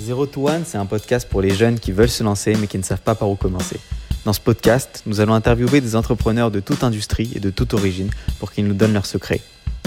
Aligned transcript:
Zero 0.00 0.24
to 0.24 0.48
One, 0.48 0.64
c'est 0.64 0.78
un 0.78 0.86
podcast 0.86 1.28
pour 1.28 1.42
les 1.42 1.50
jeunes 1.50 1.78
qui 1.78 1.92
veulent 1.92 2.08
se 2.08 2.24
lancer 2.24 2.56
mais 2.58 2.66
qui 2.66 2.78
ne 2.78 2.82
savent 2.82 3.02
pas 3.02 3.14
par 3.14 3.28
où 3.28 3.36
commencer. 3.36 3.78
Dans 4.24 4.32
ce 4.32 4.40
podcast, 4.40 5.02
nous 5.04 5.20
allons 5.20 5.34
interviewer 5.34 5.82
des 5.82 5.94
entrepreneurs 5.94 6.50
de 6.50 6.58
toute 6.58 6.82
industrie 6.82 7.32
et 7.34 7.38
de 7.38 7.50
toute 7.50 7.74
origine 7.74 8.08
pour 8.38 8.50
qu'ils 8.50 8.66
nous 8.66 8.72
donnent 8.72 8.94
leurs 8.94 9.04
secrets. 9.04 9.42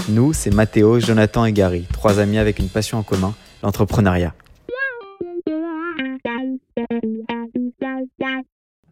Nous, 0.08 0.32
c'est 0.32 0.54
Mathéo, 0.54 1.00
Jonathan 1.00 1.44
et 1.46 1.52
Gary, 1.52 1.84
trois 1.92 2.20
amis 2.20 2.38
avec 2.38 2.60
une 2.60 2.68
passion 2.68 2.98
en 2.98 3.02
commun, 3.02 3.34
l'entrepreneuriat. 3.64 4.34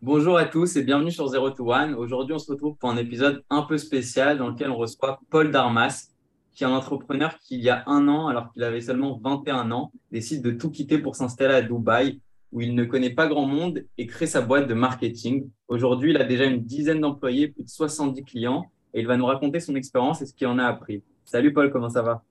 Bonjour 0.02 0.36
à 0.36 0.46
tous 0.46 0.74
et 0.74 0.82
bienvenue 0.82 1.12
sur 1.12 1.28
Zero 1.28 1.50
to 1.50 1.72
One. 1.72 1.94
Aujourd'hui, 1.94 2.34
on 2.34 2.40
se 2.40 2.50
retrouve 2.50 2.74
pour 2.74 2.90
un 2.90 2.96
épisode 2.96 3.44
un 3.48 3.62
peu 3.62 3.78
spécial 3.78 4.38
dans 4.38 4.48
lequel 4.48 4.70
on 4.70 4.76
reçoit 4.76 5.20
Paul 5.30 5.52
Darmas, 5.52 6.08
qui 6.54 6.64
est 6.64 6.66
un 6.66 6.72
entrepreneur 6.72 7.38
qui, 7.38 7.56
il 7.56 7.62
y 7.62 7.70
a 7.70 7.82
un 7.86 8.08
an, 8.08 8.28
alors 8.28 8.52
qu'il 8.52 8.62
avait 8.62 8.80
seulement 8.80 9.18
21 9.22 9.70
ans, 9.70 9.92
décide 10.10 10.42
de 10.42 10.50
tout 10.50 10.70
quitter 10.70 10.98
pour 10.98 11.16
s'installer 11.16 11.54
à 11.54 11.62
Dubaï, 11.62 12.20
où 12.52 12.60
il 12.60 12.74
ne 12.74 12.84
connaît 12.84 13.10
pas 13.10 13.26
grand 13.26 13.46
monde 13.46 13.84
et 13.96 14.06
crée 14.06 14.26
sa 14.26 14.42
boîte 14.42 14.68
de 14.68 14.74
marketing. 14.74 15.48
Aujourd'hui, 15.68 16.10
il 16.10 16.16
a 16.18 16.24
déjà 16.24 16.44
une 16.44 16.62
dizaine 16.62 17.00
d'employés, 17.00 17.48
plus 17.48 17.64
de 17.64 17.68
70 17.68 18.24
clients, 18.24 18.70
et 18.92 19.00
il 19.00 19.06
va 19.06 19.16
nous 19.16 19.24
raconter 19.24 19.60
son 19.60 19.74
expérience 19.74 20.20
et 20.20 20.26
ce 20.26 20.34
qu'il 20.34 20.46
en 20.46 20.58
a 20.58 20.64
appris. 20.64 21.02
Salut 21.24 21.52
Paul, 21.52 21.70
comment 21.70 21.88
ça 21.88 22.02
va? 22.02 22.22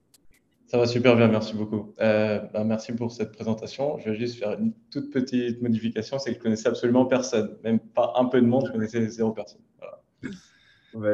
Ça 0.67 0.77
va 0.77 0.85
super 0.85 1.17
bien, 1.17 1.27
merci 1.27 1.55
beaucoup. 1.55 1.93
Euh, 1.99 2.39
bah, 2.53 2.63
merci 2.63 2.93
pour 2.93 3.11
cette 3.11 3.33
présentation. 3.33 3.97
Je 3.97 4.11
vais 4.11 4.15
juste 4.15 4.37
faire 4.37 4.57
une 4.57 4.71
toute 4.89 5.11
petite 5.11 5.61
modification, 5.61 6.17
c'est 6.17 6.31
que 6.31 6.37
je 6.37 6.41
connaissais 6.41 6.69
absolument 6.69 7.05
personne, 7.05 7.57
même 7.63 7.79
pas 7.79 8.13
un 8.15 8.25
peu 8.25 8.39
de 8.39 8.45
monde, 8.45 8.67
je 8.67 8.71
connaissais 8.71 9.05
zéro 9.09 9.31
personne. 9.31 9.61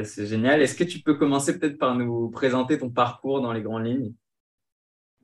C'est 0.04 0.26
génial. 0.26 0.62
Est-ce 0.62 0.76
que 0.76 0.84
tu 0.84 1.00
peux 1.00 1.16
commencer 1.16 1.58
peut-être 1.58 1.78
par 1.78 1.96
nous 1.96 2.30
présenter 2.30 2.78
ton 2.78 2.90
parcours 2.90 3.42
dans 3.42 3.54
les 3.54 3.62
grandes 3.62 3.86
lignes? 3.86 4.14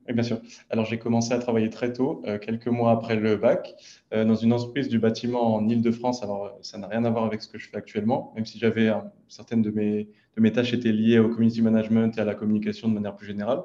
Oui, 0.06 0.12
bien 0.12 0.22
sûr. 0.22 0.40
Alors, 0.68 0.84
j'ai 0.84 0.98
commencé 0.98 1.32
à 1.32 1.38
travailler 1.38 1.70
très 1.70 1.92
tôt, 1.92 2.22
euh, 2.26 2.38
quelques 2.38 2.66
mois 2.68 2.90
après 2.92 3.16
le 3.16 3.36
bac, 3.36 3.74
euh, 4.12 4.24
dans 4.26 4.34
une 4.34 4.52
entreprise 4.52 4.88
du 4.88 4.98
bâtiment 4.98 5.54
en 5.54 5.66
Ile-de-France. 5.66 6.22
Alors, 6.22 6.58
ça 6.60 6.76
n'a 6.76 6.88
rien 6.88 7.04
à 7.04 7.10
voir 7.10 7.24
avec 7.24 7.40
ce 7.40 7.48
que 7.48 7.58
je 7.58 7.70
fais 7.70 7.76
actuellement, 7.78 8.32
même 8.34 8.44
si 8.44 8.58
j'avais 8.58 8.92
certaines 9.28 9.62
de 9.62 9.70
mes, 9.70 10.10
de 10.36 10.42
mes 10.42 10.52
tâches 10.52 10.74
étaient 10.74 10.92
liées 10.92 11.18
au 11.18 11.30
community 11.30 11.62
management 11.62 12.18
et 12.18 12.20
à 12.20 12.24
la 12.24 12.34
communication 12.34 12.88
de 12.88 12.94
manière 12.94 13.16
plus 13.16 13.26
générale. 13.26 13.62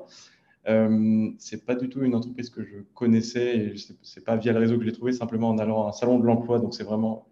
Euh, 0.67 1.29
c'est 1.39 1.65
pas 1.65 1.75
du 1.75 1.89
tout 1.89 2.03
une 2.03 2.15
entreprise 2.15 2.49
que 2.49 2.63
je 2.63 2.77
connaissais 2.93 3.57
et 3.57 3.73
c'est 4.01 4.23
pas 4.23 4.35
via 4.35 4.53
le 4.53 4.59
réseau 4.59 4.77
que 4.77 4.85
j'ai 4.85 4.91
trouvé, 4.91 5.11
simplement 5.11 5.49
en 5.49 5.57
allant 5.57 5.85
à 5.85 5.89
un 5.89 5.91
salon 5.91 6.19
de 6.19 6.25
l'emploi, 6.25 6.59
donc 6.59 6.73
c'est 6.73 6.83
vraiment 6.83 7.27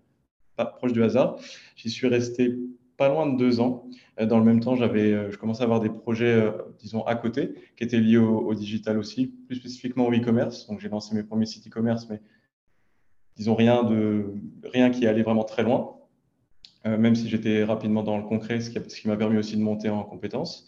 pas 0.55 0.65
proche 0.65 0.91
du 0.91 1.03
hasard. 1.03 1.37
J'y 1.75 1.89
suis 1.89 2.07
resté 2.07 2.57
pas 2.97 3.09
loin 3.09 3.27
de 3.27 3.37
deux 3.37 3.59
ans. 3.59 3.87
Euh, 4.19 4.25
dans 4.25 4.39
le 4.39 4.43
même 4.43 4.59
temps, 4.59 4.75
j'avais, 4.75 5.13
euh, 5.13 5.31
je 5.31 5.37
commençais 5.37 5.61
à 5.61 5.65
avoir 5.65 5.79
des 5.79 5.89
projets, 5.89 6.33
euh, 6.33 6.51
disons, 6.79 7.05
à 7.05 7.15
côté, 7.15 7.53
qui 7.77 7.83
étaient 7.83 7.99
liés 7.99 8.17
au, 8.17 8.53
digital 8.55 8.97
aussi, 8.97 9.27
plus 9.27 9.55
spécifiquement 9.55 10.07
au 10.07 10.11
e-commerce. 10.11 10.67
Donc, 10.67 10.79
j'ai 10.79 10.89
lancé 10.89 11.15
mes 11.15 11.23
premiers 11.23 11.45
sites 11.45 11.67
e-commerce, 11.67 12.07
mais 12.09 12.19
disons 13.35 13.55
rien, 13.55 13.83
de, 13.83 14.33
rien 14.63 14.89
qui 14.89 15.05
allait 15.07 15.21
vraiment 15.21 15.43
très 15.43 15.63
loin, 15.63 15.93
même 16.85 17.15
si 17.15 17.27
j'étais 17.27 17.65
rapidement 17.65 18.01
dans 18.01 18.17
le 18.17 18.23
concret, 18.23 18.61
ce 18.61 18.69
qui, 18.69 19.07
m'a 19.07 19.17
permis 19.17 19.37
aussi 19.37 19.57
de 19.57 19.61
monter 19.61 19.89
en 19.89 20.03
compétences. 20.03 20.65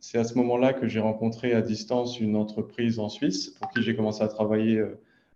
c'est 0.00 0.18
à 0.18 0.24
ce 0.24 0.34
moment-là 0.34 0.72
que 0.72 0.88
j'ai 0.88 0.98
rencontré 0.98 1.54
à 1.54 1.62
distance 1.62 2.18
une 2.18 2.36
entreprise 2.36 2.98
en 2.98 3.08
Suisse 3.08 3.50
pour 3.50 3.70
qui 3.70 3.82
j'ai 3.82 3.94
commencé 3.94 4.22
à 4.22 4.28
travailler 4.28 4.84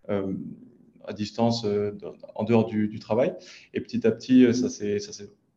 à 0.08 1.12
distance 1.14 1.64
en 2.34 2.44
dehors 2.44 2.66
du, 2.66 2.88
du, 2.88 2.98
travail. 2.98 3.32
Et 3.72 3.80
petit 3.80 4.06
à 4.06 4.10
petit, 4.10 4.52
ça 4.52 4.68
s'est 4.68 4.98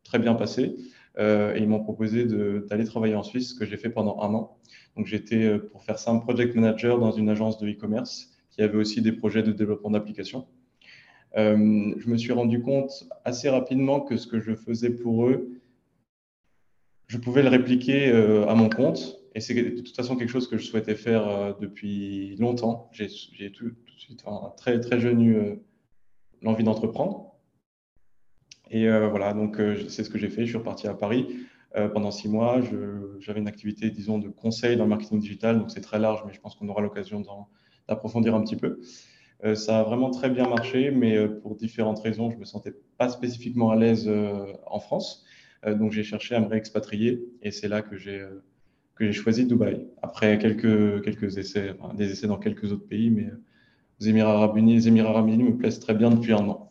très 0.08 0.18
bien 0.18 0.34
passé. 0.34 0.76
Euh, 1.18 1.54
et 1.54 1.58
ils 1.58 1.68
m'ont 1.68 1.82
proposé 1.82 2.24
d'aller 2.24 2.84
travailler 2.84 3.14
en 3.14 3.22
Suisse, 3.22 3.50
ce 3.50 3.54
que 3.54 3.64
j'ai 3.64 3.76
fait 3.76 3.90
pendant 3.90 4.20
un 4.20 4.34
an. 4.34 4.58
Donc 4.96 5.06
j'étais, 5.06 5.44
euh, 5.44 5.58
pour 5.58 5.82
faire 5.82 5.96
un 6.06 6.18
project 6.18 6.54
manager 6.54 6.98
dans 6.98 7.12
une 7.12 7.28
agence 7.28 7.58
de 7.58 7.68
e-commerce 7.68 8.30
qui 8.50 8.62
avait 8.62 8.76
aussi 8.76 9.02
des 9.02 9.12
projets 9.12 9.42
de 9.42 9.52
développement 9.52 9.90
d'applications. 9.90 10.46
Euh, 11.36 11.94
je 11.96 12.08
me 12.08 12.16
suis 12.16 12.32
rendu 12.32 12.62
compte 12.62 13.08
assez 13.24 13.48
rapidement 13.48 14.00
que 14.00 14.16
ce 14.16 14.26
que 14.26 14.40
je 14.40 14.54
faisais 14.54 14.90
pour 14.90 15.26
eux, 15.26 15.60
je 17.06 17.18
pouvais 17.18 17.42
le 17.42 17.48
répliquer 17.48 18.10
à 18.46 18.54
mon 18.54 18.68
compte. 18.68 19.18
Et 19.34 19.40
c'est 19.40 19.54
de 19.54 19.80
toute 19.80 19.96
façon 19.96 20.16
quelque 20.16 20.28
chose 20.28 20.48
que 20.48 20.58
je 20.58 20.64
souhaitais 20.66 20.94
faire 20.94 21.56
depuis 21.58 22.36
longtemps. 22.36 22.90
J'ai 22.92 23.08
tout, 23.50 23.70
tout, 23.70 23.94
de 23.94 24.00
suite, 24.00 24.24
très, 24.58 24.78
très 24.78 25.00
jeune, 25.00 25.22
eu 25.22 25.58
l'envie 26.42 26.64
d'entreprendre. 26.64 27.37
Et 28.70 28.88
euh, 28.88 29.08
voilà, 29.08 29.32
donc 29.32 29.60
euh, 29.60 29.88
c'est 29.88 30.04
ce 30.04 30.10
que 30.10 30.18
j'ai 30.18 30.28
fait. 30.28 30.42
Je 30.42 30.48
suis 30.48 30.58
reparti 30.58 30.86
à 30.86 30.94
Paris 30.94 31.26
euh, 31.76 31.88
pendant 31.88 32.10
six 32.10 32.28
mois. 32.28 32.60
J'avais 33.20 33.40
une 33.40 33.48
activité, 33.48 33.90
disons, 33.90 34.18
de 34.18 34.28
conseil 34.28 34.76
dans 34.76 34.84
le 34.84 34.90
marketing 34.90 35.20
digital. 35.20 35.58
Donc 35.58 35.70
c'est 35.70 35.80
très 35.80 35.98
large, 35.98 36.22
mais 36.26 36.32
je 36.32 36.40
pense 36.40 36.54
qu'on 36.54 36.68
aura 36.68 36.82
l'occasion 36.82 37.22
d'approfondir 37.88 38.34
un 38.34 38.42
petit 38.42 38.56
peu. 38.56 38.80
ça 39.54 39.80
a 39.80 39.82
vraiment 39.82 40.10
très 40.10 40.30
bien 40.30 40.48
marché, 40.48 40.90
mais 40.90 41.28
pour 41.28 41.56
différentes 41.56 42.00
raisons, 42.00 42.30
je 42.30 42.34
ne 42.34 42.40
me 42.40 42.44
sentais 42.44 42.74
pas 42.98 43.08
spécifiquement 43.08 43.70
à 43.70 43.76
l'aise 43.76 44.10
en 44.66 44.80
France. 44.80 45.24
donc 45.66 45.92
j'ai 45.92 46.02
cherché 46.02 46.34
à 46.34 46.40
me 46.40 46.46
réexpatrier 46.46 47.24
et 47.42 47.50
c'est 47.50 47.68
là 47.68 47.80
que 47.80 47.96
j'ai 47.96 49.12
choisi 49.12 49.46
Dubaï. 49.46 49.86
Après 50.02 50.38
quelques, 50.38 51.02
quelques 51.02 51.38
essais, 51.38 51.74
des 51.94 52.10
essais 52.10 52.26
dans 52.26 52.38
quelques 52.38 52.72
autres 52.72 52.86
pays, 52.86 53.10
mais 53.10 53.30
les 54.00 54.10
Émirats 54.10 54.34
Arabes 54.34 54.58
Unis, 54.58 54.74
les 54.74 54.88
Émirats 54.88 55.10
Arabes 55.10 55.28
Unis 55.28 55.44
me 55.44 55.56
plaisent 55.56 55.80
très 55.80 55.94
bien 55.94 56.10
depuis 56.10 56.34
un 56.34 56.46
an. 56.48 56.67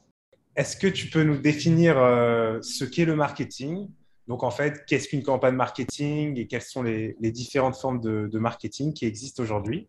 Est-ce 0.58 0.76
que 0.76 0.88
tu 0.88 1.08
peux 1.08 1.22
nous 1.22 1.38
définir 1.38 2.00
euh, 2.00 2.58
ce 2.64 2.84
qu'est 2.84 3.06
le 3.06 3.16
marketing? 3.16 3.88
Donc, 4.28 4.42
en 4.42 4.50
fait, 4.50 4.86
qu'est-ce 4.88 5.08
qu'une 5.08 5.22
campagne 5.22 5.54
marketing 5.54 6.36
et 6.40 6.48
quelles 6.48 6.64
sont 6.64 6.82
les, 6.82 7.16
différentes 7.22 7.76
formes 7.76 8.02
de, 8.02 8.40
marketing 8.40 8.92
qui 8.92 9.06
existent 9.06 9.44
aujourd'hui? 9.44 9.88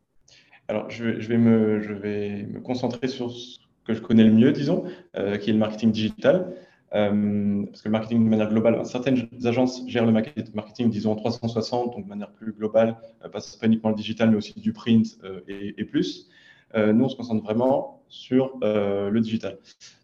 Alors, 0.68 0.90
je 0.90 1.04
vais, 1.04 1.38
me, 1.38 2.60
concentrer 2.60 3.08
sur 3.08 3.32
ce 3.32 3.58
que 3.86 3.94
je 3.94 4.02
connais 4.02 4.24
le 4.24 4.30
mieux, 4.30 4.52
disons, 4.52 4.84
euh, 5.16 5.38
qui 5.38 5.48
est 5.48 5.54
le 5.54 5.58
marketing 5.58 5.90
digital. 5.90 6.54
Euh, 6.94 7.64
parce 7.64 7.80
que 7.80 7.88
le 7.88 7.92
marketing 7.92 8.24
de 8.24 8.28
manière 8.28 8.50
globale, 8.50 8.84
certaines 8.84 9.26
agences 9.46 9.88
gèrent 9.88 10.04
le 10.04 10.12
marketing, 10.12 10.90
disons, 10.90 11.16
360, 11.16 11.94
donc 11.94 12.04
de 12.04 12.08
manière 12.10 12.30
plus 12.32 12.52
globale, 12.52 12.98
pas 13.32 13.40
uniquement 13.62 13.88
le 13.88 13.96
digital, 13.96 14.30
mais 14.30 14.36
aussi 14.36 14.52
du 14.60 14.74
print 14.74 15.18
et, 15.48 15.84
plus. 15.86 16.28
Nous, 16.74 17.04
on 17.04 17.08
se 17.08 17.16
concentre 17.16 17.42
vraiment 17.42 18.02
sur 18.08 18.58
le 18.62 19.18
digital. 19.20 19.58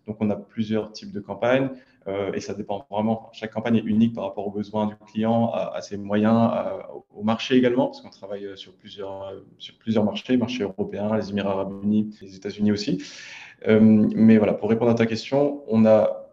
Donc, 0.06 0.16
on 0.20 0.30
a 0.30 0.36
plusieurs 0.36 0.92
types 0.92 1.12
de 1.12 1.20
campagnes 1.20 1.70
euh, 2.06 2.32
et 2.34 2.40
ça 2.40 2.54
dépend 2.54 2.86
vraiment. 2.90 3.30
Chaque 3.32 3.52
campagne 3.52 3.76
est 3.76 3.84
unique 3.84 4.14
par 4.14 4.24
rapport 4.24 4.46
aux 4.46 4.50
besoins 4.50 4.86
du 4.86 4.96
client, 4.96 5.50
à, 5.52 5.80
ses 5.80 5.96
moyens, 5.96 6.50
au 7.14 7.22
marché 7.22 7.56
également, 7.56 7.86
parce 7.86 8.02
qu'on 8.02 8.10
travaille 8.10 8.48
sur 8.56 8.74
plusieurs, 8.74 9.32
sur 9.58 9.76
plusieurs 9.78 10.04
marchés, 10.04 10.36
marché 10.36 10.62
européen, 10.62 11.16
les 11.16 11.30
Émirats 11.30 11.52
arabes 11.52 11.72
unis, 11.82 12.14
les 12.20 12.36
États-Unis 12.36 12.72
aussi. 12.72 13.02
Euh, 13.66 13.80
mais 13.80 14.36
voilà, 14.36 14.52
pour 14.52 14.68
répondre 14.68 14.90
à 14.90 14.94
ta 14.94 15.06
question, 15.06 15.62
on 15.68 15.86
a 15.86 16.28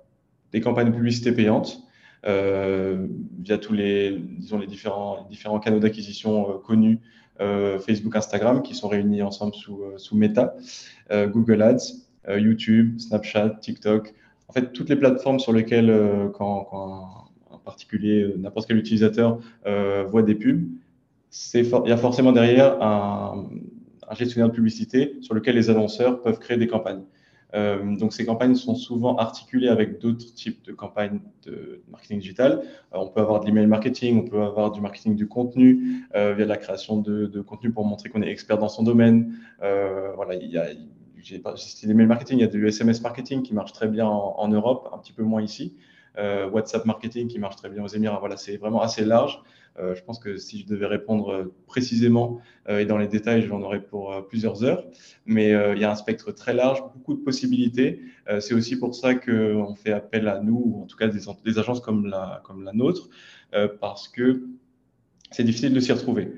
des 0.51 0.59
campagnes 0.59 0.89
de 0.89 0.95
publicité 0.95 1.31
payantes. 1.31 1.83
Euh, 2.27 3.07
via 3.39 3.57
tous 3.57 3.73
les, 3.73 4.15
disons, 4.19 4.59
les 4.59 4.67
différents, 4.67 5.25
différents 5.27 5.59
canaux 5.59 5.79
d'acquisition 5.79 6.59
connus, 6.59 6.99
Facebook, 7.79 8.15
Instagram, 8.15 8.61
qui 8.61 8.75
sont 8.75 8.87
réunis 8.87 9.23
ensemble 9.23 9.55
sous, 9.55 9.83
sous 9.97 10.15
Meta, 10.15 10.55
Google 11.11 11.61
Ads, 11.61 11.93
euh, 12.29 12.39
YouTube, 12.39 12.99
Snapchat, 12.99 13.49
TikTok, 13.61 14.13
en 14.47 14.53
fait 14.53 14.73
toutes 14.73 14.89
les 14.89 14.95
plateformes 14.95 15.39
sur 15.39 15.53
lesquelles 15.53 15.89
euh, 15.89 16.29
quand, 16.29 17.27
un 17.51 17.57
particulier, 17.57 18.21
euh, 18.21 18.35
n'importe 18.37 18.67
quel 18.67 18.77
utilisateur 18.77 19.39
voit 20.09 20.21
des 20.21 20.35
pubs, 20.35 20.67
il 21.55 21.65
y 21.85 21.91
a 21.91 21.97
forcément 21.97 22.31
derrière 22.31 22.81
un, 22.81 23.49
gestionnaire 24.13 24.49
de 24.49 24.53
publicité 24.53 25.15
sur 25.21 25.33
lequel 25.33 25.55
les 25.55 25.69
annonceurs 25.69 26.21
peuvent 26.21 26.37
créer 26.37 26.57
des 26.57 26.67
campagnes. 26.67 27.03
Donc 27.53 28.13
ces 28.13 28.25
campagnes 28.25 28.55
sont 28.55 28.75
souvent 28.75 29.17
articulées 29.17 29.67
avec 29.67 29.99
d'autres 29.99 30.33
types 30.33 30.63
de 30.63 30.71
campagnes 30.71 31.19
de 31.45 31.81
marketing 31.89 32.19
digital. 32.19 32.63
on 32.91 33.07
peut 33.07 33.21
avoir 33.21 33.41
de 33.41 33.45
l'email 33.45 33.67
marketing, 33.67 34.19
on 34.19 34.29
peut 34.29 34.41
avoir 34.41 34.71
du 34.71 34.81
marketing 34.81 35.15
du 35.15 35.27
contenu 35.27 36.05
via 36.13 36.45
la 36.45 36.57
création 36.57 36.97
de, 37.01 37.41
contenu 37.41 37.71
pour 37.71 37.85
montrer 37.85 38.09
qu'on 38.09 38.21
est 38.21 38.29
expert 38.29 38.57
dans 38.57 38.69
son 38.69 38.83
domaine. 38.83 39.37
voilà, 39.59 40.35
il 40.35 40.49
y 40.49 40.57
a, 40.57 40.67
j'ai 41.23 41.41
l'email 41.83 42.07
marketing, 42.07 42.39
il 42.39 42.41
y 42.41 42.45
a 42.45 42.47
du 42.47 42.67
SMS 42.67 43.01
marketing 43.01 43.43
qui 43.43 43.53
marche 43.53 43.73
très 43.73 43.87
bien 43.87 44.07
en, 44.07 44.47
Europe, 44.47 44.89
un 44.93 44.97
petit 44.97 45.13
peu 45.13 45.23
moins 45.23 45.41
ici. 45.41 45.75
Euh, 46.17 46.49
WhatsApp 46.49 46.85
marketing 46.85 47.27
qui 47.27 47.39
marche 47.39 47.55
très 47.55 47.69
bien 47.69 47.83
aux 47.83 47.87
Émirats. 47.87 48.19
Voilà, 48.19 48.35
c'est 48.37 48.57
vraiment 48.57 48.81
assez 48.81 49.05
large. 49.05 49.41
Euh, 49.79 49.95
je 49.95 50.03
pense 50.03 50.19
que 50.19 50.35
si 50.35 50.59
je 50.59 50.67
devais 50.67 50.85
répondre 50.85 51.29
euh, 51.29 51.53
précisément 51.67 52.41
et 52.67 52.85
dans 52.85 52.97
les 52.97 53.07
détails, 53.07 53.43
j'en 53.43 53.61
aurais 53.61 53.81
pour 53.81 54.27
plusieurs 54.27 54.63
heures. 54.63 54.83
Mais 55.25 55.49
il 55.49 55.79
y 55.79 55.83
a 55.83 55.91
un 55.91 55.95
spectre 55.95 56.31
très 56.31 56.53
large, 56.53 56.81
beaucoup 56.93 57.15
de 57.15 57.21
possibilités. 57.21 58.01
c'est 58.39 58.53
aussi 58.53 58.77
pour 58.77 58.93
ça 58.93 59.15
qu'on 59.15 59.73
fait 59.73 59.91
appel 59.91 60.27
à 60.27 60.39
nous, 60.39 60.61
ou 60.63 60.83
en 60.83 60.85
tout 60.85 60.95
cas 60.95 61.07
des, 61.07 61.57
agences 61.57 61.79
comme 61.79 62.05
la, 62.05 62.41
comme 62.45 62.63
la 62.63 62.71
nôtre, 62.71 63.09
parce 63.79 64.07
que 64.07 64.47
c'est 65.31 65.43
difficile 65.43 65.73
de 65.73 65.79
s'y 65.79 65.91
retrouver. 65.91 66.33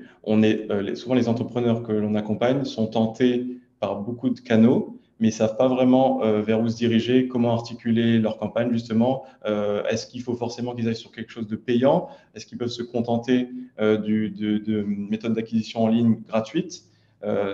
Souvent, 0.94 1.14
les 1.14 1.28
entrepreneurs 1.28 1.82
que 1.82 1.92
l'on 1.92 2.14
accompagne 2.14 2.64
sont 2.64 2.86
tentés 2.86 3.60
beaucoup 3.92 4.30
de 4.30 4.40
canaux, 4.40 4.93
mais 5.24 5.30
ils 5.30 5.32
ne 5.32 5.38
savent 5.38 5.56
pas 5.56 5.68
vraiment 5.68 6.22
euh, 6.22 6.42
vers 6.42 6.60
où 6.60 6.68
se 6.68 6.76
diriger, 6.76 7.28
comment 7.28 7.54
articuler 7.54 8.18
leur 8.18 8.36
campagne, 8.36 8.70
justement. 8.70 9.24
Euh, 9.46 9.82
est-ce 9.84 10.06
qu'il 10.06 10.20
faut 10.20 10.34
forcément 10.34 10.74
qu'ils 10.74 10.86
aillent 10.86 10.94
sur 10.94 11.12
quelque 11.12 11.32
chose 11.32 11.46
de 11.46 11.56
payant? 11.56 12.08
Est-ce 12.34 12.44
qu'ils 12.44 12.58
peuvent 12.58 12.68
se 12.68 12.82
contenter 12.82 13.48
euh, 13.80 13.96
de, 13.96 14.82
méthodes 14.86 15.32
d'acquisition 15.32 15.84
en 15.84 15.88
ligne 15.88 16.20
gratuites? 16.28 16.84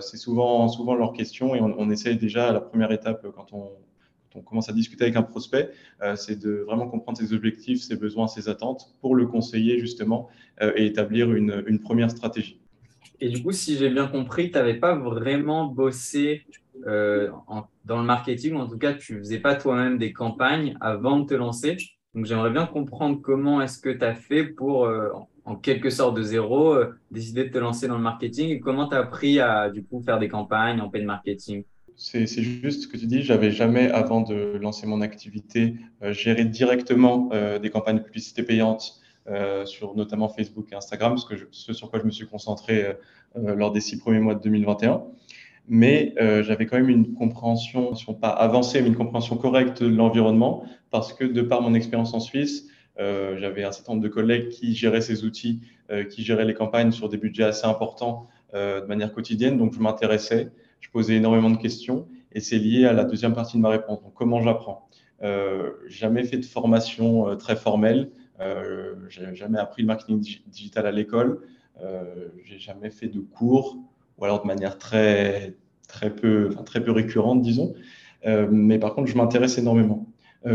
C'est 0.00 0.17
souvent, 0.17 0.67
souvent 0.67 0.96
leur 0.96 1.12
question 1.12 1.55
et 1.55 1.61
on, 1.61 1.90
essaye 1.90 2.17
déjà 2.17 2.49
à 2.49 2.52
la 2.52 2.61
première 2.61 2.90
étape 2.90 3.25
quand 3.37 3.52
on, 3.52 4.40
commence 4.43 4.69
à 4.69 4.72
discuter 4.72 5.05
avec 5.05 5.14
un 5.14 5.22
prospect, 5.22 5.70
c'est 6.17 6.40
de 6.40 6.64
vraiment 6.67 6.88
comprendre 6.88 7.19
ses 7.19 7.32
objectifs, 7.32 7.81
ses 7.81 7.94
besoins, 7.94 8.26
ses 8.26 8.49
attentes 8.49 8.93
pour 9.00 9.14
le 9.14 9.28
conseiller 9.28 9.78
justement 9.78 10.28
et 10.61 10.87
établir 10.87 11.32
une, 11.32 11.78
première 11.78 12.11
stratégie. 12.11 12.58
Et 13.20 13.28
du 13.28 13.44
coup, 13.44 13.52
si 13.52 13.76
j'ai 13.76 13.90
bien 13.90 14.08
compris, 14.08 14.50
tu 14.50 14.58
n'avais 14.58 14.75
pas 14.75 14.96
vraiment 14.96 15.67
bossé 15.67 16.43
euh, 16.87 17.31
dans 17.84 17.99
le 17.99 18.05
marketing, 18.05 18.56
en 18.56 18.69
tout 18.69 18.78
cas, 18.78 18.94
tu 18.94 19.19
faisais 19.19 19.38
pas 19.38 19.55
toi-même 19.55 19.99
des 19.99 20.12
campagnes 20.12 20.76
avant 20.81 21.20
de 21.20 21.26
te 21.26 21.34
lancer. 21.34 21.76
Donc, 22.14 22.26
j'aimerais 22.26 22.50
bien 22.50 22.67
comprendre 22.67 23.20
comment 23.20 23.61
est-ce 23.61 23.78
que 23.78 23.90
tu 23.90 24.05
as 24.05 24.14
fait 24.14 24.44
pour, 24.44 24.90
en 25.44 25.56
quelque 25.56 25.90
sorte 25.90 26.17
de 26.17 26.22
zéro, 26.22 26.76
décider 27.11 27.44
de 27.44 27.50
te 27.50 27.58
lancer 27.58 27.87
dans 27.87 27.96
le 27.96 28.02
marketing 28.02 28.50
et 28.50 28.61
comment 28.61 28.88
tu 28.88 28.96
as 28.96 28.99
appris 28.99 29.38
à 29.38 29.70
du 29.70 29.84
coup 29.84 30.02
faire 30.02 30.19
des 30.19 30.28
campagnes 30.28 30.81
en 30.81 30.88
paid 30.88 31.05
marketing? 31.05 31.64
C'est 32.02 32.26
juste 32.26 32.84
ce 32.84 32.88
que 32.88 32.96
tu 32.96 33.06
dis. 33.06 33.20
J'avais 33.20 33.50
jamais, 33.50 33.90
avant 33.90 34.22
de 34.22 34.56
lancer 34.56 34.87
mon 34.87 35.02
activité, 35.02 35.75
euh, 36.02 36.14
géré 36.14 36.46
directement 36.46 37.28
euh, 37.34 37.58
des 37.58 37.69
campagnes 37.69 37.99
de 37.99 38.02
publicité 38.02 38.43
payantes 38.43 38.94
euh, 39.28 39.67
sur 39.67 39.94
notamment 39.94 40.31
Facebook 40.31 40.72
et 40.72 40.75
Instagram, 40.75 41.19
ce 41.19 41.72
sur 41.75 41.90
quoi 41.90 42.00
je 42.00 42.06
me 42.06 42.11
suis 42.11 42.26
concentré 42.26 42.96
lors 43.34 43.70
des 43.70 43.82
six 43.82 43.99
premiers 43.99 44.19
mois 44.19 44.34
de 44.34 44.40
2021. 44.40 45.02
Mais 45.72 46.14
j'avais 46.43 46.67
quand 46.67 46.76
même 46.76 46.88
une 46.88 47.14
compréhension, 47.14 47.94
pas 48.20 48.28
avancée, 48.28 48.82
mais 48.82 48.88
une 48.88 48.96
compréhension 48.96 49.37
correcte 49.37 49.82
de 49.82 49.88
l'environnement, 49.88 50.64
parce 50.90 51.12
que 51.12 51.25
de 51.25 51.43
par 51.43 51.62
mon 51.62 51.75
expérience 51.75 52.12
en 52.12 52.19
Suisse, 52.19 52.67
j'avais 52.99 53.62
un 53.62 53.70
certain 53.70 53.93
nombre 53.93 54.02
de 54.02 54.08
collègues 54.08 54.49
qui 54.49 54.75
géraient 54.75 55.00
ces 55.00 55.25
outils, 55.25 55.61
qui 56.11 56.25
géraient 56.25 56.44
les 56.44 56.55
campagnes 56.55 56.90
sur 56.90 57.08
des 57.08 57.19
budgets 57.19 57.44
assez 57.44 57.67
importants 57.67 58.26
de 58.52 58.84
manière 58.87 59.12
quotidienne. 59.12 59.58
Donc, 59.58 59.72
je 59.72 59.78
m'intéressais 59.78 60.50
je 60.81 60.88
posais 60.90 61.17
énormément 61.17 61.50
de 61.50 61.56
questions 61.56 62.08
et 62.32 62.40
c'est 62.40 62.58
lié 62.58 62.87
à 62.87 62.93
la 62.93 63.05
deuxième 63.05 63.34
partie 63.34 63.56
de 63.56 63.62
ma 63.62 63.69
réponse. 63.69 64.02
Donc, 64.02 64.14
comment 64.14 64.40
j'apprends? 64.43 64.88
Euh, 65.22 65.72
Jamais 65.87 66.25
fait 66.25 66.38
de 66.38 66.44
formation 66.44 67.28
euh, 67.28 67.37
très 67.37 67.56
formelle. 67.56 68.11
Euh, 68.40 68.94
j'ai 69.08 69.34
jamais 69.34 69.58
appris 69.58 69.82
le 69.82 69.88
marketing 69.88 70.20
digital 70.46 70.87
à 70.87 70.93
l'école. 70.93 71.43
Euh, 71.82 72.28
j'ai 72.44 72.58
jamais 72.58 72.90
fait 72.90 73.08
de 73.08 73.20
cours 73.20 73.78
ou 74.19 74.25
alors 74.25 74.43
de 74.43 74.46
manière 74.46 74.78
très 74.78 75.55
très 75.90 76.10
peu, 76.14 76.48
enfin, 76.52 76.62
très 76.62 76.82
peu 76.82 76.90
récurrente, 76.90 77.42
disons. 77.42 77.75
Euh, 78.26 78.48
mais 78.50 78.78
par 78.78 78.94
contre, 78.94 79.08
je 79.08 79.16
m'intéresse 79.16 79.58
énormément. 79.58 80.06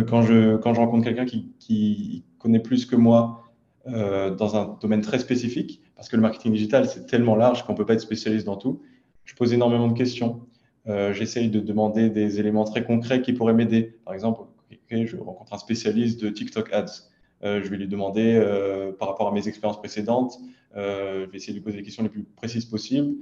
quand 0.08 0.24
je 0.24 0.58
quand 0.58 0.74
je 0.74 0.80
rencontre 0.80 1.04
quelqu'un 1.04 1.26
qui, 1.26 1.54
qui 1.60 2.24
connaît 2.40 2.60
plus 2.60 2.86
que 2.86 2.96
moi 2.96 3.42
dans 3.88 4.56
un 4.56 4.80
domaine 4.82 5.02
très 5.02 5.20
spécifique, 5.20 5.82
parce 5.96 6.10
que 6.10 6.16
le 6.16 6.24
marketing 6.24 6.52
digital 6.54 6.88
c'est 6.88 7.06
tellement 7.06 7.36
large 7.36 7.64
qu'on 7.66 7.76
peut 7.76 7.86
pas 7.86 7.94
être 7.94 8.02
spécialiste 8.02 8.48
dans 8.48 8.58
tout 8.58 8.82
je 9.26 9.34
pose 9.34 9.54
énormément 9.54 9.88
de 9.88 9.98
questions. 9.98 10.48
Euh, 10.88 11.12
J'essaye 11.12 11.50
de 11.50 11.60
demander 11.60 12.10
des 12.10 12.40
éléments 12.40 12.64
très 12.64 12.84
concrets 12.84 13.22
qui 13.22 13.34
pourraient 13.34 13.54
m'aider. 13.54 13.98
Par 14.06 14.14
exemple, 14.14 14.42
je 14.90 15.18
rencontre 15.18 15.54
un 15.54 15.58
spécialiste 15.58 16.22
de 16.22 16.30
TikTok 16.30 16.72
Ads. 16.72 17.10
Euh, 17.44 17.62
je 17.64 17.70
vais 17.70 17.78
lui 17.78 17.88
demander, 17.88 18.36
euh, 18.36 18.94
par 18.94 19.10
rapport 19.10 19.28
à 19.28 19.32
mes 19.32 19.48
expériences 19.48 19.80
précédentes, 19.80 20.40
euh, 20.78 21.26
je 21.26 21.32
vais 21.32 21.38
essayer 21.38 21.54
de 21.54 21.58
lui 21.58 21.64
poser 21.64 21.78
les 21.78 21.84
questions 21.84 22.04
les 22.04 22.10
plus 22.10 22.24
précises 22.24 22.66
possibles 22.66 23.16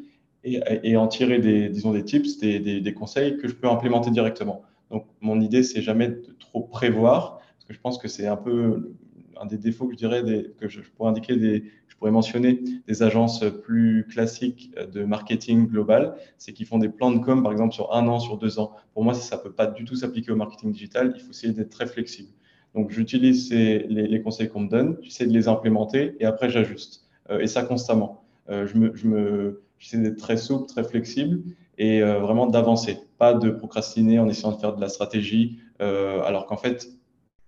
et, 0.43 0.97
en 0.97 1.07
tirer 1.07 1.39
des, 1.39 1.69
disons, 1.69 1.93
des 1.93 2.03
tips, 2.03 2.39
des, 2.39 2.93
conseils 2.93 3.37
que 3.37 3.47
je 3.47 3.55
peux 3.55 3.67
implémenter 3.67 4.11
directement. 4.11 4.63
Donc, 4.91 5.05
mon 5.21 5.39
idée, 5.39 5.63
c'est 5.63 5.81
jamais 5.81 6.09
de 6.09 6.35
trop 6.39 6.61
prévoir, 6.61 7.37
parce 7.37 7.65
que 7.65 7.73
je 7.73 7.79
pense 7.79 7.97
que 7.97 8.07
c'est 8.07 8.27
un 8.27 8.35
peu 8.35 8.93
un 9.39 9.45
des 9.45 9.57
défauts 9.57 9.87
que 9.87 9.93
je 9.93 9.97
dirais, 9.97 10.21
que 10.59 10.67
je, 10.67 10.81
je 10.81 10.91
pourrais 10.91 11.09
indiquer 11.09 11.37
des, 11.37 11.63
pourrais 12.03 12.11
mentionner 12.11 12.59
des 12.85 13.01
agences 13.01 13.45
plus 13.63 14.05
classiques 14.09 14.75
de 14.91 15.05
marketing 15.05 15.69
global, 15.69 16.17
c'est 16.37 16.51
qu'ils 16.51 16.65
font 16.65 16.77
des 16.77 16.89
plans 16.89 17.11
de 17.11 17.19
com, 17.19 17.41
par 17.41 17.53
exemple, 17.53 17.73
sur 17.73 17.93
un 17.93 18.05
an, 18.09 18.19
sur 18.19 18.37
deux 18.37 18.59
ans. 18.59 18.73
Pour 18.93 19.05
moi, 19.05 19.13
ça 19.13 19.37
ne 19.37 19.41
peut 19.41 19.53
pas 19.53 19.67
du 19.67 19.85
tout 19.85 19.95
s'appliquer 19.95 20.33
au 20.33 20.35
marketing 20.35 20.73
digital. 20.73 21.13
Il 21.15 21.21
faut 21.21 21.31
essayer 21.31 21.53
d'être 21.53 21.69
très 21.69 21.87
flexible. 21.87 22.27
Donc, 22.75 22.91
j'utilise 22.91 23.49
les, 23.53 24.21
conseils 24.21 24.49
qu'on 24.49 24.59
me 24.59 24.69
donne, 24.69 24.97
j'essaie 25.01 25.25
de 25.25 25.31
les 25.31 25.47
implémenter 25.47 26.17
et 26.19 26.25
après, 26.25 26.49
j'ajuste. 26.49 27.07
Euh, 27.29 27.39
et 27.39 27.47
ça 27.47 27.63
constamment. 27.63 28.25
Euh, 28.49 28.67
je 28.67 28.77
me, 28.77 28.93
je 28.93 29.07
me, 29.07 29.62
j'essaie 29.83 29.97
d'être 29.97 30.17
très 30.17 30.37
souple, 30.37 30.67
très 30.67 30.83
flexible 30.83 31.43
et 31.77 32.01
euh, 32.01 32.19
vraiment 32.19 32.47
d'avancer, 32.47 32.97
pas 33.17 33.33
de 33.33 33.49
procrastiner 33.49 34.19
en 34.19 34.29
essayant 34.29 34.53
de 34.53 34.59
faire 34.59 34.75
de 34.75 34.81
la 34.81 34.89
stratégie, 34.89 35.59
alors 35.79 36.45
qu'en 36.45 36.55
fait, 36.55 36.87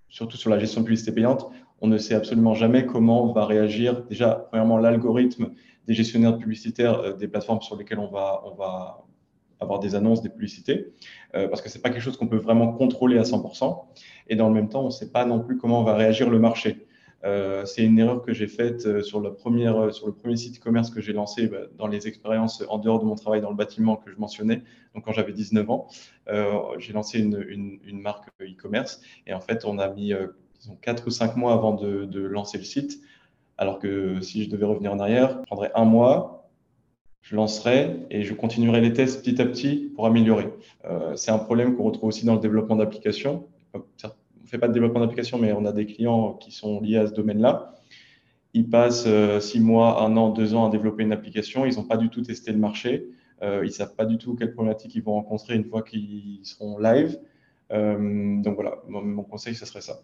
surtout 0.10 0.36
sur 0.36 0.50
la 0.50 0.60
gestion 0.60 0.82
de 0.82 0.86
publicité 0.86 1.14
payante, 1.14 1.50
on 1.80 1.88
ne 1.88 1.98
sait 1.98 2.16
absolument 2.16 2.54
jamais 2.54 2.86
comment 2.86 3.32
va 3.32 3.46
réagir 3.46 4.04
déjà, 4.04 4.48
premièrement, 4.50 4.78
l'algorithme 4.78 5.52
des 5.88 5.94
gestionnaires 5.94 6.38
publicitaires 6.38 7.00
euh, 7.00 7.14
des 7.14 7.28
plateformes 7.28 7.62
sur 7.62 7.76
lesquelles 7.76 8.00
on 8.00 8.10
va, 8.10 8.42
on 8.46 8.56
va 8.56 9.06
avoir 9.60 9.80
des 9.80 9.96
annonces, 9.96 10.22
des 10.22 10.30
publicités, 10.30 10.94
euh, 11.36 11.48
parce 11.48 11.62
que 11.62 11.70
ce 11.70 11.78
n'est 11.78 11.82
pas 11.82 11.90
quelque 11.90 12.02
chose 12.02 12.18
qu'on 12.18 12.28
peut 12.28 12.38
vraiment 12.38 12.74
contrôler 12.74 13.18
à 13.18 13.24
100%. 13.24 13.86
Et 14.28 14.36
dans 14.36 14.48
le 14.50 14.54
même 14.54 14.70
temps, 14.70 14.82
on 14.82 14.88
ne 14.88 14.92
sait 14.92 15.12
pas 15.12 15.26
non 15.26 15.40
plus 15.40 15.58
comment 15.58 15.84
va 15.84 15.96
réagir 15.96 16.30
le 16.30 16.40
marché. 16.40 16.85
Euh, 17.26 17.66
c'est 17.66 17.84
une 17.84 17.98
erreur 18.00 18.22
que 18.22 18.34
j'ai 18.34 18.48
faite 18.48 19.02
sur, 19.02 19.20
la 19.20 19.32
première, 19.32 19.94
sur 19.94 20.08
le 20.08 20.14
premier 20.14 20.38
site 20.38 20.60
e-commerce 20.60 20.90
que 20.92 21.02
j'ai 21.02 21.14
lancé 21.14 21.48
bah, 21.48 21.62
dans 21.78 21.88
les 21.88 22.08
expériences 22.08 22.64
en 22.70 22.78
dehors 22.78 23.00
de 23.00 23.06
mon 23.06 23.16
travail 23.16 23.42
dans 23.42 23.50
le 23.50 23.56
bâtiment 23.56 23.96
que 23.96 24.12
je 24.12 24.18
mentionnais. 24.18 24.64
Donc, 24.94 25.06
quand 25.06 25.12
j'avais 25.12 25.34
19 25.34 25.70
ans, 25.70 25.88
j'ai 26.78 26.94
lancé 26.94 27.20
une, 27.20 27.80
une, 27.84 28.00
marque 28.00 28.30
e-commerce 28.42 29.02
et 29.26 29.34
en 29.34 29.42
fait, 29.42 29.66
on 29.66 29.80
a 29.80 29.90
mis 29.90 30.14
disons, 30.60 30.78
4 30.82 31.08
ou 31.08 31.10
5 31.10 31.36
mois 31.36 31.54
avant 31.54 31.74
de, 31.74 32.20
lancer 32.20 32.58
le 32.58 32.64
site. 32.64 33.02
Alors 33.58 33.80
que 33.80 34.20
si 34.22 34.44
je 34.44 34.50
devais 34.50 34.66
revenir 34.66 34.92
en 34.92 35.00
arrière, 35.00 35.38
je 35.40 35.46
prendrais 35.46 35.72
un 35.76 35.86
mois, 35.86 36.50
je 37.22 37.36
lancerai 37.36 38.06
et 38.10 38.24
je 38.24 38.34
continuerai 38.34 38.82
les 38.82 38.94
tests 38.94 39.24
petit 39.24 39.42
à 39.42 39.46
petit 39.46 39.92
pour 39.96 40.06
améliorer. 40.06 40.50
Euh, 40.86 41.16
c'est 41.16 41.32
un 41.32 41.40
problème 41.40 41.76
qu'on 41.76 41.84
retrouve 41.84 42.10
aussi 42.10 42.26
dans 42.26 42.36
le 42.36 42.42
développement 42.42 42.76
d'applications. 42.76 43.48
Ne 44.46 44.50
fait 44.50 44.60
pas 44.60 44.68
de 44.68 44.74
développement 44.74 45.00
d'applications, 45.00 45.40
mais 45.40 45.54
on 45.54 45.66
a 45.66 45.72
des 45.72 45.88
clients 45.88 46.34
qui 46.34 46.52
sont 46.52 46.80
liés 46.80 46.98
à 46.98 47.08
ce 47.08 47.14
domaine-là. 47.14 47.74
Ils 48.54 48.70
passent 48.70 49.06
6 49.06 49.08
euh, 49.08 49.62
mois, 49.62 50.04
1 50.04 50.16
an, 50.18 50.30
2 50.30 50.54
ans 50.54 50.68
à 50.68 50.70
développer 50.70 51.02
une 51.02 51.14
application. 51.14 51.66
Ils 51.66 51.78
n'ont 51.78 51.84
pas 51.84 51.98
du 51.98 52.10
tout 52.10 52.22
testé 52.22 52.52
le 52.52 52.60
marché. 52.60 53.08
Euh, 53.42 53.62
ils 53.64 53.70
ne 53.70 53.74
savent 53.74 53.96
pas 53.96 54.06
du 54.06 54.20
tout 54.20 54.36
quelles 54.36 54.54
problématiques 54.54 54.94
ils 54.94 55.02
vont 55.02 55.14
rencontrer 55.14 55.56
une 55.56 55.66
fois 55.66 55.82
qu'ils 55.82 56.42
seront 56.44 56.78
live. 56.78 57.18
Euh, 57.72 58.40
donc 58.44 58.54
voilà, 58.54 58.76
mon, 58.88 59.24
conseil, 59.24 59.56
ce 59.56 59.66
serait 59.66 59.82
ça 59.82 60.02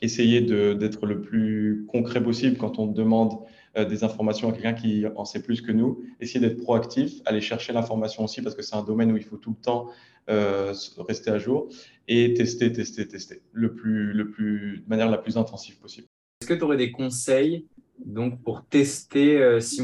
essayer 0.00 0.42
d'être 0.42 1.06
le 1.06 1.22
plus 1.22 1.86
concret 1.88 2.22
possible 2.22 2.58
quand 2.58 2.78
on 2.78 2.86
demande 2.86 3.38
des 3.74 4.04
informations 4.04 4.50
à 4.50 4.52
quelqu'un 4.52 4.74
qui 4.74 5.06
en 5.16 5.24
sait 5.24 5.42
plus 5.42 5.62
que 5.62 5.72
nous. 5.72 6.04
Essayer 6.20 6.40
d'être 6.40 6.60
proactif, 6.62 7.22
aller 7.24 7.40
chercher 7.40 7.72
l'information 7.72 8.22
aussi 8.22 8.42
parce 8.42 8.54
que 8.54 8.60
c'est 8.60 8.76
un 8.76 8.82
domaine 8.82 9.12
où 9.12 9.16
il 9.16 9.22
faut 9.22 9.38
tout 9.38 9.50
le 9.50 9.62
temps 9.62 9.88
rester 10.28 11.30
à 11.30 11.38
jour 11.38 11.68
et 12.08 12.34
tester, 12.34 12.72
tester, 12.72 13.06
tester 13.06 13.42
le 13.52 13.74
plus, 13.74 14.12
le 14.12 14.30
plus, 14.30 14.82
de 14.84 14.88
manière 14.88 15.10
la 15.10 15.18
plus 15.18 15.36
intensive 15.36 15.78
possible. 15.78 16.06
Est-ce 16.40 16.48
que 16.48 16.54
tu 16.54 16.62
aurais 16.62 16.76
des 16.76 16.92
conseils 16.92 17.66
donc 18.04 18.42
pour 18.42 18.66
tester, 18.66 19.40
euh, 19.40 19.60
si 19.60 19.80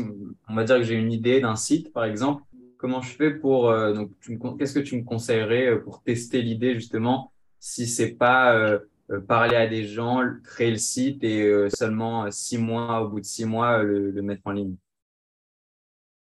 on 0.49 0.55
va 0.55 0.65
dire 0.65 0.79
que 0.79 0.83
j'ai 0.83 0.97
une 0.97 1.13
idée 1.13 1.41
d'un 1.41 1.55
site 1.55 1.93
par 1.93 2.05
exemple, 2.05 2.43
comment 2.77 3.01
je 3.03 3.15
fais 3.15 3.31
pour, 3.31 3.73
donc 3.95 4.11
qu'est-ce 4.59 4.75
que 4.75 4.81
tu 4.81 4.97
me 4.97 5.05
conseillerais 5.05 5.81
pour 5.81 6.03
tester 6.03 6.43
l'idée 6.43 6.75
justement 6.75 7.31
si 7.61 7.87
c'est 7.87 8.13
pas 8.13 8.81
euh, 9.11 9.21
parler 9.21 9.57
à 9.57 9.67
des 9.67 9.85
gens, 9.85 10.23
créer 10.45 10.71
le 10.71 10.77
site 10.77 11.25
et 11.25 11.43
euh, 11.43 11.69
seulement 11.69 12.27
euh, 12.27 12.31
six 12.31 12.59
mois, 12.59 13.03
au 13.03 13.09
bout 13.09 13.21
de 13.21 13.25
six 13.25 13.45
mois, 13.45 13.83
le, 13.83 14.13
mettre 14.23 14.43
en 14.45 14.53
ligne? 14.53 14.77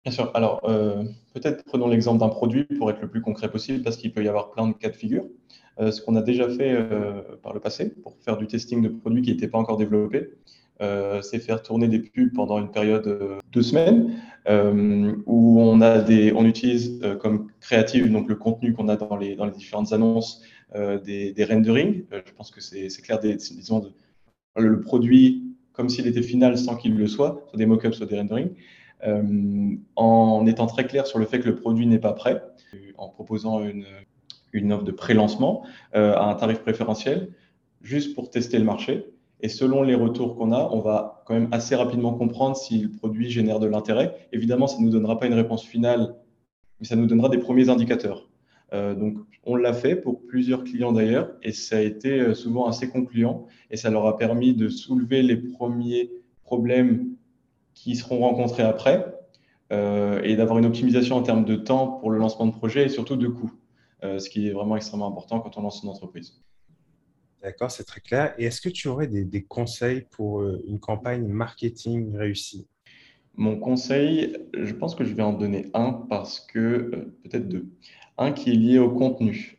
Bien 0.04 0.12
sûr. 0.12 0.30
Alors, 0.34 0.60
peut-être 1.32 1.64
prenons 1.64 1.88
l'exemple 1.88 2.20
d'un 2.20 2.28
produit 2.28 2.64
pour 2.64 2.90
être 2.90 3.00
le 3.00 3.08
plus 3.08 3.22
concret 3.22 3.50
possible, 3.50 3.82
parce 3.82 3.96
qu'il 3.96 4.12
peut 4.12 4.22
y 4.22 4.28
avoir 4.28 4.50
plein 4.50 4.68
de 4.68 4.74
cas 4.74 4.90
de 4.90 4.96
figure. 4.96 5.24
ce 5.78 6.02
qu'on 6.02 6.14
a 6.16 6.22
déjà 6.22 6.48
fait 6.48 6.76
par 7.42 7.54
le 7.54 7.60
passé 7.60 7.88
pour 8.02 8.14
faire 8.18 8.36
du 8.36 8.46
testing 8.46 8.82
de 8.82 8.88
produits 8.88 9.22
qui 9.22 9.30
n'étaient 9.30 9.48
pas 9.48 9.58
encore 9.58 9.78
développés, 9.78 10.28
c'est 11.22 11.38
faire 11.38 11.62
tourner 11.62 11.88
des 11.88 12.00
pubs 12.00 12.34
pendant 12.34 12.58
une 12.58 12.70
période 12.70 13.04
de 13.04 13.38
deux 13.50 13.62
semaines, 13.62 14.20
où 15.26 15.58
on, 15.58 16.44
utilise 16.44 17.00
comme 17.20 17.48
créative 17.60 18.12
donc 18.12 18.28
le 18.28 18.34
contenu 18.34 18.74
qu'on 18.74 18.88
a 18.88 18.96
dans 18.96 19.16
les, 19.16 19.38
différentes 19.56 19.94
annonces 19.94 20.42
euh, 20.74 20.98
des, 20.98 21.32
des, 21.32 21.44
renderings. 21.44 22.02
Euh, 22.12 22.20
je 22.26 22.32
pense 22.32 22.50
que 22.50 22.60
c'est 22.60 22.88
clair, 23.02 23.20
disons, 23.20 23.78
de, 23.78 23.92
le 24.56 24.80
produit 24.80 25.54
comme 25.72 25.88
s'il 25.88 26.08
était 26.08 26.22
final 26.22 26.58
sans 26.58 26.74
qu'il 26.76 26.96
le 26.96 27.06
soit, 27.06 27.44
soit 27.48 27.56
des 27.58 27.66
mock-ups, 27.66 27.96
soit 27.96 28.06
des 28.06 28.18
renderings, 28.18 28.50
euh, 28.50 28.52
en 29.04 30.46
étant 30.46 30.66
très 30.66 30.86
clair 30.86 31.06
sur 31.06 31.18
le 31.18 31.26
fait 31.26 31.40
que 31.40 31.48
le 31.48 31.56
produit 31.56 31.86
n'est 31.86 31.98
pas 31.98 32.12
prêt, 32.12 32.42
en 32.96 33.08
proposant 33.08 33.62
une, 33.62 34.72
offre 34.72 34.84
de 34.84 34.92
pré-lancement 34.92 35.64
à 35.92 36.30
un 36.30 36.34
tarif 36.34 36.60
préférentiel, 36.60 37.30
juste 37.82 38.14
pour 38.14 38.30
tester 38.30 38.58
le 38.58 38.64
marché. 38.64 39.06
Et 39.40 39.48
selon 39.48 39.82
les 39.82 39.94
retours 39.94 40.36
qu'on 40.36 40.52
a, 40.52 40.70
on 40.72 40.80
va 40.80 41.22
quand 41.26 41.34
même 41.34 41.48
assez 41.52 41.74
rapidement 41.74 42.14
comprendre 42.14 42.56
si 42.56 42.78
le 42.78 42.90
produit 42.90 43.28
génère 43.30 43.60
de 43.60 43.66
l'intérêt. 43.66 44.16
Évidemment, 44.32 44.66
ça 44.66 44.78
ne 44.78 44.84
nous 44.84 44.90
donnera 44.90 45.18
pas 45.18 45.26
une 45.26 45.34
réponse 45.34 45.64
finale, 45.64 46.14
mais 46.80 46.86
ça 46.86 46.96
nous 46.96 47.06
donnera 47.06 47.28
des 47.28 47.38
premiers 47.38 47.68
indicateurs. 47.68 48.28
Euh, 48.72 48.94
donc, 48.94 49.18
on 49.44 49.56
l'a 49.56 49.72
fait 49.72 49.96
pour 49.96 50.22
plusieurs 50.26 50.64
clients 50.64 50.92
d'ailleurs, 50.92 51.30
et 51.42 51.52
ça 51.52 51.76
a 51.76 51.80
été 51.80 52.20
euh, 52.20 52.34
souvent 52.34 52.66
assez 52.66 52.88
concluant, 52.88 53.46
et 53.70 53.76
ça 53.76 53.90
leur 53.90 54.06
a 54.06 54.16
permis 54.16 54.54
de 54.54 54.68
soulever 54.68 55.22
les 55.22 55.36
premiers 55.36 56.10
problèmes 56.42 57.14
qui 57.74 57.96
seront 57.96 58.20
rencontrés 58.20 58.62
après, 58.62 59.14
et 59.70 60.36
d'avoir 60.36 60.58
une 60.58 60.66
optimisation 60.66 61.16
en 61.16 61.22
termes 61.22 61.44
de 61.44 61.56
temps 61.56 61.88
pour 61.88 62.10
le 62.10 62.18
lancement 62.18 62.46
de 62.46 62.52
projet 62.52 62.84
et 62.84 62.88
surtout 62.88 63.16
de 63.16 63.26
coûts, 63.26 63.52
ce 64.02 64.30
qui 64.30 64.46
est 64.46 64.52
vraiment 64.52 64.76
extrêmement 64.76 65.08
important 65.08 65.40
quand 65.40 65.58
on 65.58 65.62
lance 65.62 65.82
une 65.82 65.88
entreprise. 65.88 66.40
D'accord, 67.42 67.72
c'est 67.72 67.84
très 67.84 68.00
clair. 68.00 68.34
Et 68.38 68.44
est-ce 68.44 68.60
que 68.60 68.68
tu 68.68 68.86
aurais 68.86 69.08
des, 69.08 69.42
conseils 69.42 70.02
pour 70.10 70.44
une 70.44 70.78
campagne 70.78 71.26
marketing 71.26 72.16
réussie? 72.16 72.68
Mon 73.34 73.58
conseil, 73.58 74.36
je 74.54 74.72
pense 74.72 74.94
que 74.94 75.04
je 75.04 75.12
vais 75.12 75.24
en 75.24 75.32
donner 75.32 75.70
un 75.74 75.92
parce 75.92 76.40
que, 76.40 77.12
peut-être 77.24 77.48
deux. 77.48 77.66
Un 78.16 78.30
qui 78.30 78.50
est 78.50 78.54
lié 78.54 78.78
au 78.78 78.90
contenu. 78.90 79.58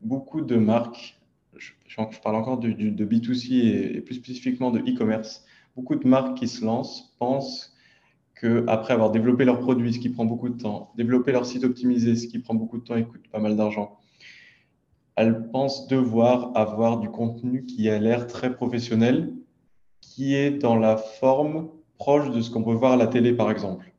beaucoup 0.00 0.40
de 0.40 0.56
marques 0.56 1.16
je, 1.86 1.96
parle 2.22 2.36
encore 2.36 2.58
de, 2.58 2.68
B2C 2.68 3.96
et, 3.96 4.00
plus 4.00 4.16
spécifiquement 4.16 4.70
de 4.70 4.80
e-commerce, 4.80 5.44
beaucoup 5.76 5.94
de 5.94 6.08
marques 6.08 6.38
qui 6.38 6.48
se 6.48 6.64
lancent 6.64 7.14
pensent 7.18 7.76
qu'après 8.40 8.94
avoir 8.94 9.10
développé 9.10 9.44
leur 9.44 9.60
produit, 9.60 9.92
ce 9.92 9.98
qui 9.98 10.08
prend 10.08 10.24
beaucoup 10.24 10.48
de 10.48 10.60
temps, 10.60 10.92
développer 10.96 11.32
leur 11.32 11.46
site 11.46 11.64
optimisé, 11.64 12.16
ce 12.16 12.26
qui 12.26 12.38
prend 12.38 12.54
beaucoup 12.54 12.78
de 12.78 12.84
temps 12.84 12.96
et 12.96 13.04
coûte 13.04 13.28
pas 13.30 13.38
mal 13.38 13.56
d'argent, 13.56 13.98
elles 15.16 15.48
pensent 15.50 15.86
devoir 15.86 16.56
avoir 16.56 16.98
du 16.98 17.08
contenu 17.08 17.64
qui 17.64 17.88
a 17.88 17.98
l'air 17.98 18.26
très 18.26 18.54
professionnel, 18.54 19.34
qui 20.00 20.34
est 20.34 20.50
dans 20.50 20.76
la 20.76 20.96
forme 20.96 21.68
proche 21.98 22.30
de 22.30 22.40
ce 22.40 22.50
qu'on 22.50 22.62
peut 22.62 22.74
voir 22.74 22.92
à 22.92 22.96
la 22.96 23.06
télé, 23.06 23.32
par 23.32 23.50
exemple. 23.50 23.92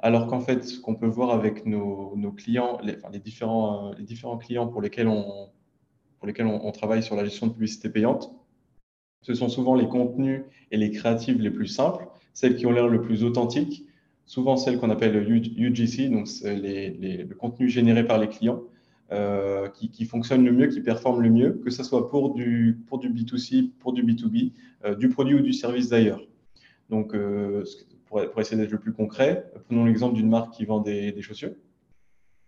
Alors 0.00 0.26
qu'en 0.26 0.40
fait, 0.40 0.64
ce 0.64 0.80
qu'on 0.80 0.94
peut 0.94 1.06
voir 1.06 1.30
avec 1.30 1.66
nos, 1.66 2.14
clients, 2.36 2.78
les, 2.82 3.18
différents, 3.18 3.92
les 3.98 4.04
différents 4.04 4.38
clients 4.38 4.66
pour 4.68 4.80
lesquels 4.80 5.08
on, 5.08 6.72
travaille 6.72 7.02
sur 7.02 7.16
la 7.16 7.24
gestion 7.24 7.46
de 7.46 7.52
publicité 7.52 7.88
payante, 7.88 8.32
ce 9.26 9.34
sont 9.34 9.48
souvent 9.48 9.74
les 9.74 9.88
contenus 9.88 10.42
et 10.70 10.76
les 10.76 10.92
créatives 10.92 11.40
les 11.40 11.50
plus 11.50 11.66
simples, 11.66 12.06
celles 12.32 12.54
qui 12.54 12.64
ont 12.64 12.70
l'air 12.70 12.86
le 12.86 13.02
plus 13.02 13.24
authentiques, 13.24 13.84
souvent 14.24 14.56
celles 14.56 14.78
qu'on 14.78 14.88
appelle 14.88 15.16
UGC, 15.16 16.10
donc 16.10 16.28
le 16.44 17.34
contenu 17.34 17.68
généré 17.68 18.06
par 18.06 18.18
les 18.18 18.28
clients, 18.28 18.60
euh, 19.10 19.68
qui, 19.68 19.90
qui 19.90 20.04
fonctionne 20.04 20.44
le 20.44 20.52
mieux, 20.52 20.68
qui 20.68 20.80
performe 20.80 21.22
le 21.22 21.30
mieux, 21.30 21.60
que 21.64 21.70
ce 21.70 21.82
soit 21.82 22.08
pour 22.08 22.34
du, 22.34 22.78
pour 22.86 23.00
du 23.00 23.10
B2C, 23.10 23.72
pour 23.80 23.92
du 23.92 24.04
B2B, 24.04 24.52
euh, 24.84 24.94
du 24.94 25.08
produit 25.08 25.34
ou 25.34 25.40
du 25.40 25.52
service 25.52 25.88
d'ailleurs. 25.88 26.20
Donc, 26.88 27.12
euh, 27.12 27.64
pour, 28.06 28.20
essayer 28.40 28.56
d'être 28.56 28.70
le 28.70 28.78
plus 28.78 28.92
concret, 28.92 29.50
prenons 29.66 29.84
l'exemple 29.84 30.14
d'une 30.14 30.28
marque 30.28 30.52
qui 30.54 30.66
vend 30.66 30.78
des 30.78 31.20
chaussures. 31.20 31.50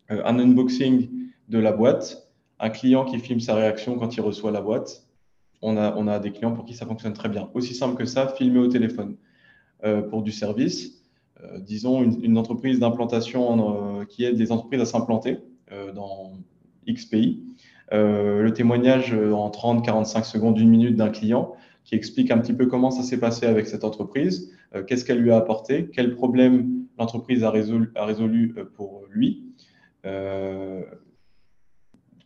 un 0.09 0.39
unboxing 0.39 1.09
de 1.49 1.59
la 1.59 1.73
boîte, 1.73 2.31
un 2.61 2.71
client 2.71 3.05
qui 3.05 3.19
filme 3.19 3.41
sa 3.41 3.57
réaction 3.57 3.99
quand 3.99 4.17
il 4.17 4.21
reçoit 4.21 4.53
la 4.53 4.61
boîte. 4.61 5.08
On 5.61 5.77
a, 5.77 6.19
des 6.21 6.31
clients 6.31 6.53
pour 6.53 6.65
qui 6.65 6.75
ça 6.75 6.87
fonctionne 6.87 7.15
très 7.15 7.29
bien. 7.29 7.50
Aussi 7.55 7.75
simple 7.75 7.97
que 7.97 8.05
ça, 8.05 8.29
filmer 8.29 8.61
au 8.61 8.69
téléphone. 8.69 9.17
Euh, 9.85 10.03
pour 10.03 10.23
du 10.23 10.33
service, 10.33 11.05
euh, 11.41 11.61
disons 11.61 12.03
une, 12.03 12.37
entreprise 12.37 12.81
d'implantation 12.81 14.00
euh, 14.00 14.05
qui 14.05 14.25
aide 14.25 14.37
des 14.37 14.50
entreprises 14.50 14.81
à 14.81 14.87
s'implanter 14.87 15.38
dans 15.95 16.33
X 16.87 17.05
pays. 17.05 17.45
le 17.93 18.49
témoignage 18.50 19.12
en 19.12 19.50
30-45 19.50 20.25
secondes, 20.25 20.55
d'une 20.55 20.71
minute 20.71 20.97
d'un 20.97 21.11
client 21.11 21.55
qui 21.85 21.95
explique 21.95 22.31
un 22.31 22.38
petit 22.38 22.55
peu 22.55 22.67
comment 22.67 22.91
ça 22.91 23.03
s'est 23.03 23.21
passé 23.21 23.45
avec 23.45 23.67
cette 23.67 23.85
entreprise, 23.85 24.50
qu'est-ce 24.87 25.05
qu'elle 25.05 25.21
lui 25.21 25.31
a 25.31 25.37
apporté, 25.37 25.91
quel 25.93 26.15
problème 26.15 26.87
l'entreprise 26.99 27.45
a 27.45 27.50
résolu 27.50 28.55
pour 28.75 29.03
lui 29.11 29.45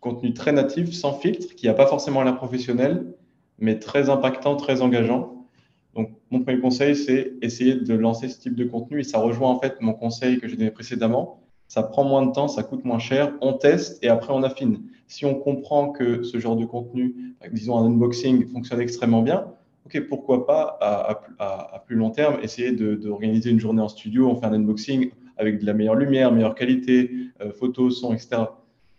contenu 0.03 0.35
très 0.35 0.53
natif, 0.53 0.93
sans 0.93 1.15
filtre, 1.15 1.55
qui 1.55 1.67
n'a 1.67 1.75
pas 1.75 1.87
forcément 1.87 2.23
l'air 2.23 2.37
professionnel, 2.37 3.15
mais 3.62 3.78
très 3.78 4.11
impactant, 4.11 4.57
très 4.57 4.83
engageant. 4.83 5.47
Donc, 5.95 6.11
mon 6.31 6.40
premier 6.40 6.59
conseil, 6.59 6.97
c'est 6.97 7.35
essayer 7.42 7.76
de 7.76 7.95
lancer 7.95 8.28
ce 8.28 8.40
type 8.40 8.57
de 8.57 8.64
contenu 8.64 9.00
et 9.00 9.04
ça 9.04 9.19
rejoint 9.19 9.50
en 9.50 9.61
fait 9.61 9.81
mon 9.81 9.92
conseil 9.95 10.40
que 10.40 10.49
j'ai 10.49 10.57
donné 10.57 10.73
précédemment. 10.73 11.40
Ça 11.69 11.85
prend 11.85 12.04
moins 12.04 12.26
de 12.26 12.33
temps, 12.33 12.49
ça 12.49 12.64
coûte 12.64 12.85
moins 12.85 12.99
cher, 12.99 13.33
on 13.40 13.52
teste 13.52 14.02
et 14.02 14.09
après 14.09 14.33
on 14.33 14.42
affine. 14.42 14.83
Si 15.07 15.25
on 15.25 15.37
comprend 15.37 15.90
que 15.90 16.25
ce 16.25 16.38
genre 16.38 16.57
de 16.57 16.64
contenu, 16.64 17.37
disons 17.52 17.78
un 17.78 17.87
unboxing, 17.87 18.47
fonctionne 18.49 18.81
extrêmement 18.81 19.23
bien, 19.23 19.47
ok, 19.87 20.09
pourquoi 20.09 20.45
pas 20.45 20.76
à, 20.81 21.85
plus 21.87 21.97
long 21.97 22.11
terme 22.11 22.38
essayer 22.42 22.73
d'organiser 22.73 23.50
une 23.50 23.61
journée 23.61 23.83
en 23.83 23.88
studio, 23.88 24.28
on 24.28 24.37
fait 24.37 24.47
un 24.47 24.54
unboxing 24.54 25.11
avec 25.37 25.61
de 25.61 25.66
la 25.66 25.73
meilleure 25.73 25.95
lumière, 25.95 26.33
meilleure 26.33 26.54
qualité, 26.54 27.11
euh, 27.40 27.52
photos, 27.52 28.00
son, 28.00 28.12
etc 28.12 28.45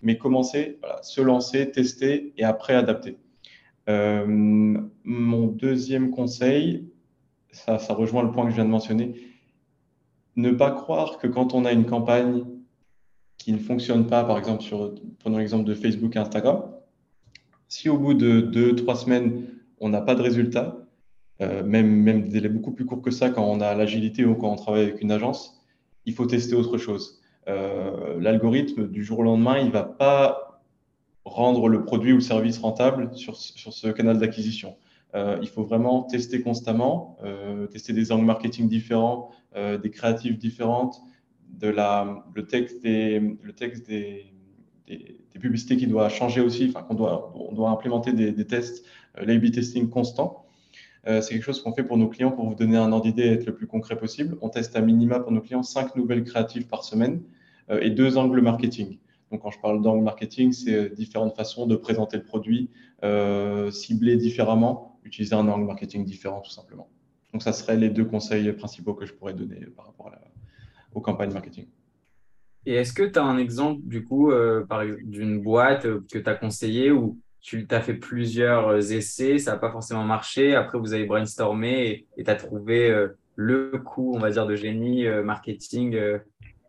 mais 0.04 0.18
commencer, 0.18 0.80
se 1.02 1.22
lancer, 1.22 1.72
tester 1.72 2.34
et 2.38 2.44
après 2.44 2.76
adapter. 2.76 3.18
Euh, 3.90 4.26
mon 5.04 5.48
deuxième 5.48 6.12
conseil, 6.12 6.90
ça, 7.52 7.78
rejoint 7.94 8.24
le 8.24 8.32
point 8.32 8.46
que 8.46 8.52
je 8.52 8.56
viens 8.56 8.66
de 8.66 8.70
mentionner, 8.70 9.16
ne 10.36 10.52
pas 10.52 10.72
croire 10.72 11.20
que 11.20 11.28
quand 11.28 11.54
on 11.54 11.66
a 11.66 11.72
une 11.72 11.86
campagne 11.86 12.44
qui 13.38 13.52
ne 13.52 13.60
fonctionne 13.60 14.08
pas, 14.08 14.24
par 14.24 14.38
exemple, 14.38 14.64
sur, 14.64 14.96
prenons 15.20 15.38
l'exemple 15.38 15.66
de 15.66 15.76
Facebook 15.76 16.16
et 16.16 16.20
Instagram, 16.20 16.64
si 17.68 17.90
au 17.90 17.98
bout 17.98 18.14
de 18.14 18.40
deux, 18.40 18.76
trois 18.76 18.96
semaines, 18.96 19.48
on 19.80 19.90
n'a 19.90 20.02
pas 20.02 20.16
de 20.16 20.22
résultat, 20.22 20.78
euh, 21.42 21.64
même, 21.64 21.88
même 21.88 22.24
des 22.24 22.30
délais 22.30 22.50
beaucoup 22.50 22.72
plus 22.72 22.86
courts 22.86 23.02
que 23.02 23.12
ça 23.12 23.30
quand 23.30 23.44
on 23.44 23.60
a 23.60 23.74
l'agilité 23.74 24.24
ou 24.24 24.36
quand 24.36 24.52
on 24.52 24.56
travaille 24.56 24.84
avec 24.84 25.02
une 25.02 25.12
agence, 25.12 25.62
il 26.06 26.14
faut 26.14 26.26
tester 26.26 26.56
autre 26.56 26.78
chose. 26.78 27.22
Euh, 27.48 28.20
l'algorithme, 28.20 28.88
du 28.88 29.04
jour 29.04 29.20
au 29.20 29.24
lendemain, 29.24 29.58
il 29.58 29.68
ne 29.68 29.72
va 29.72 29.84
pas 29.84 30.53
rendre 31.26 31.68
le 31.70 31.84
produit 31.84 32.12
ou 32.12 32.16
le 32.16 32.22
service 32.22 32.58
rentable 32.58 33.16
sur, 33.16 33.36
sur 33.36 33.74
ce 33.74 33.88
canal 33.88 34.18
d'acquisition. 34.18 34.76
Euh, 35.16 35.38
il 35.42 35.48
faut 35.48 35.64
vraiment 35.64 36.04
tester 36.04 36.42
constamment, 36.42 37.18
euh, 37.24 37.68
tester 37.68 37.94
des 37.94 38.12
angles 38.12 38.26
marketing 38.26 38.68
différents, 38.68 39.32
des 39.56 39.92
créatives 39.92 40.40
différentes, 40.40 41.00
de 41.48 41.68
la, 41.68 42.26
le 42.34 42.48
texte 42.48 42.82
des, 42.82 43.20
le 43.20 43.54
texte 43.54 43.88
des, 43.88 44.34
des, 44.88 45.20
publicités 45.40 45.78
qui 45.78 45.86
doit 45.86 46.10
changer 46.10 46.42
aussi, 46.42 46.70
enfin 46.70 46.84
qu'on 46.84 46.96
doit, 46.96 47.32
on 47.36 47.54
doit 47.54 47.70
implémenter 47.70 48.14
des, 48.14 48.48
tests, 48.48 48.84
l'A-B 49.16 49.52
testing 49.52 49.90
constant. 49.90 50.46
c'est 51.06 51.30
quelque 51.30 51.44
chose 51.44 51.62
qu'on 51.62 51.74
fait 51.74 51.84
pour 51.84 51.98
nos 51.98 52.08
clients 52.08 52.32
pour 52.32 52.48
vous 52.48 52.56
donner 52.56 52.78
un 52.78 52.92
ordre 52.92 53.06
d'idée 53.06 53.24
et 53.24 53.34
être 53.34 53.46
le 53.46 53.54
plus 53.54 53.68
concret 53.68 53.96
possible. 53.96 54.38
On 54.42 54.50
teste 54.50 54.76
à 54.76 54.82
minima 54.82 55.20
pour 55.20 55.32
nos 55.32 55.42
clients 55.42 55.62
cinq 55.62 55.96
nouvelles 55.96 56.24
créatives 56.24 56.66
par 56.66 56.84
semaine. 56.84 57.22
Euh, 57.70 57.80
et 57.82 57.90
deux 57.90 58.18
angles 58.18 58.42
marketing. 58.42 58.98
Donc, 59.34 59.42
quand 59.42 59.50
je 59.50 59.60
parle 59.60 59.82
d'angle 59.82 60.04
marketing, 60.04 60.52
c'est 60.52 60.76
euh, 60.76 60.90
différentes 60.90 61.36
façons 61.36 61.66
de 61.66 61.76
présenter 61.76 62.18
le 62.18 62.24
produit, 62.24 62.70
euh, 63.04 63.72
cibler 63.72 64.16
différemment, 64.16 65.00
utiliser 65.04 65.34
un 65.34 65.48
angle 65.48 65.66
marketing 65.66 66.06
différent, 66.06 66.42
tout 66.42 66.52
simplement. 66.52 66.88
Donc, 67.34 67.42
ça 67.42 67.52
serait 67.52 67.76
les 67.76 67.90
deux 67.90 68.06
conseils 68.06 68.54
principaux 68.54 68.94
que 68.94 69.08
je 69.08 69.14
pourrais 69.14 69.34
donner 69.34 69.66
par 69.76 69.88
rapport 69.88 70.12
aux 70.94 71.02
campagnes 71.02 71.34
marketing. 71.34 71.66
Et 72.68 72.76
est-ce 72.76 72.94
que 72.94 73.02
tu 73.02 73.18
as 73.18 73.24
un 73.24 73.40
exemple, 73.40 73.82
du 73.86 74.04
coup, 74.06 74.32
d'une 75.02 75.42
boîte 75.42 75.82
que 75.82 76.20
tu 76.20 76.30
as 76.30 76.36
conseillé 76.36 76.92
où 76.92 77.20
tu 77.42 77.66
as 77.72 77.82
fait 77.82 77.96
plusieurs 77.96 78.92
essais, 78.92 79.40
ça 79.40 79.54
n'a 79.54 79.58
pas 79.58 79.72
forcément 79.72 80.04
marché, 80.04 80.54
après 80.54 80.78
vous 80.78 80.94
avez 80.94 81.06
brainstormé 81.06 82.06
et 82.18 82.24
tu 82.24 82.30
as 82.30 82.36
trouvé 82.36 83.08
le 83.36 83.72
coup, 83.80 84.14
on 84.16 84.20
va 84.20 84.30
dire, 84.30 84.46
de 84.46 84.56
génie 84.56 85.08
marketing 85.24 86.00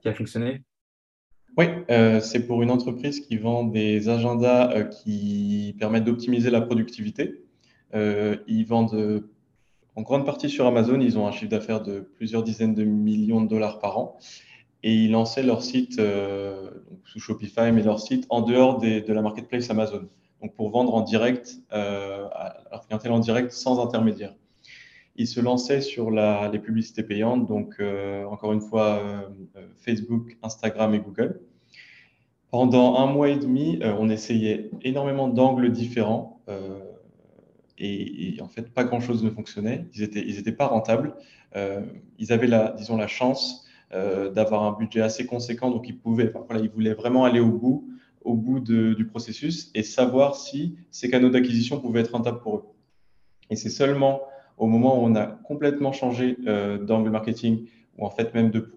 qui 0.01 0.09
a 0.09 0.15
fonctionné? 0.15 0.63
Oui, 1.57 1.67
euh, 1.91 2.21
c'est 2.21 2.47
pour 2.47 2.63
une 2.63 2.71
entreprise 2.71 3.21
qui 3.21 3.37
vend 3.37 3.63
des 3.63 4.09
agendas 4.09 4.73
euh, 4.73 4.85
qui 4.85 5.77
permettent 5.79 6.05
d'optimiser 6.05 6.51
la 6.51 6.61
productivité. 6.61 7.45
Euh, 7.95 8.37
ils 8.49 8.65
vendent 8.65 9.23
en 9.95 10.03
grande 10.03 10.27
partie 10.27 10.51
sur 10.51 10.67
Amazon. 10.67 10.99
Ils 11.01 11.17
ont 11.17 11.29
un 11.29 11.33
chiffre 11.33 11.51
d'affaires 11.51 11.81
de 11.81 12.01
plusieurs 12.01 12.43
dizaines 12.43 12.75
de 12.75 12.83
millions 12.83 13.41
de 13.41 13.49
dollars 13.49 13.79
par 13.79 13.99
an. 13.99 14.19
Et 14.83 14.93
ils 14.95 15.13
lançaient 15.13 15.45
leur 15.45 15.63
site 15.63 16.01
sous 17.05 17.21
Shopify, 17.21 17.73
mais 17.73 17.83
leur 17.83 18.01
site 18.01 18.27
en 18.31 18.43
dehors 18.43 18.79
de 18.79 19.13
la 19.13 19.23
marketplace 19.23 19.71
Amazon. 19.71 20.09
Donc 20.43 20.55
pour 20.55 20.71
vendre 20.71 20.95
en 20.95 21.03
direct, 21.03 21.57
à 21.71 22.65
leur 22.71 22.87
clientèle 22.87 23.13
en 23.13 23.21
direct 23.21 23.53
sans 23.53 23.81
intermédiaire 23.81 24.35
il 25.17 25.29
se 25.29 25.41
lançait 25.41 25.81
sur 25.81 26.11
les 26.11 26.59
publicités 26.59 27.03
payantes, 27.03 27.47
donc 27.47 27.77
euh, 27.79 28.25
encore 28.25 28.53
une 28.53 28.61
fois 28.61 28.99
euh, 28.99 29.21
euh, 29.57 29.67
Facebook, 29.77 30.37
Instagram 30.43 30.95
et 30.95 30.99
Google. 30.99 31.41
Pendant 32.51 32.97
un 32.97 33.07
mois 33.07 33.31
et 33.31 33.37
demi, 33.37 33.81
on 33.83 34.09
essayait 34.09 34.71
énormément 34.83 35.27
d'angles 35.27 35.73
différents 35.73 36.41
et, 37.79 38.37
en 38.41 38.47
fait, 38.47 38.73
pas 38.73 38.85
grand-chose 38.85 39.25
ne 39.25 39.31
fonctionnait. 39.31 39.87
Ils 39.93 40.37
n'étaient 40.37 40.53
pas 40.53 40.69
rentables. 40.69 41.17
ils 42.21 42.33
avaient 42.33 42.47
la, 42.47 42.71
disons, 42.79 42.97
la 42.97 43.09
chance 43.09 43.67
d'avoir 43.91 44.63
un 44.63 44.71
budget 44.71 45.01
assez 45.01 45.27
conséquent, 45.27 45.73
donc 45.73 45.89
ils 45.89 45.99
pouvaient, 45.99 46.33
ils 46.63 46.71
voulaient 46.71 46.95
vraiment 46.95 47.25
aller 47.25 47.41
au 47.41 47.51
bout, 47.51 47.89
au 48.23 48.35
bout 48.35 48.61
du 48.61 49.05
processus 49.05 49.73
et 49.75 49.83
savoir 49.83 50.37
si 50.37 50.77
ces 50.93 51.11
canaux 51.11 51.31
d'acquisition 51.31 51.81
pouvaient 51.81 52.03
être 52.03 52.13
rentables 52.13 52.39
pour 52.39 52.57
eux. 52.59 52.65
Et 53.51 53.57
c'est 53.57 53.69
seulement 53.69 54.21
au 54.57 54.67
moment 54.67 55.01
où 55.01 55.07
on 55.07 55.15
a 55.15 55.27
complètement 55.27 55.93
changé 55.93 56.37
euh, 56.47 56.79
d'angle 56.79 57.11
marketing, 57.11 57.67
ou 57.99 58.07
en 58.07 58.11
fait 58.11 58.35
même 58.35 58.51
de, 58.51 58.73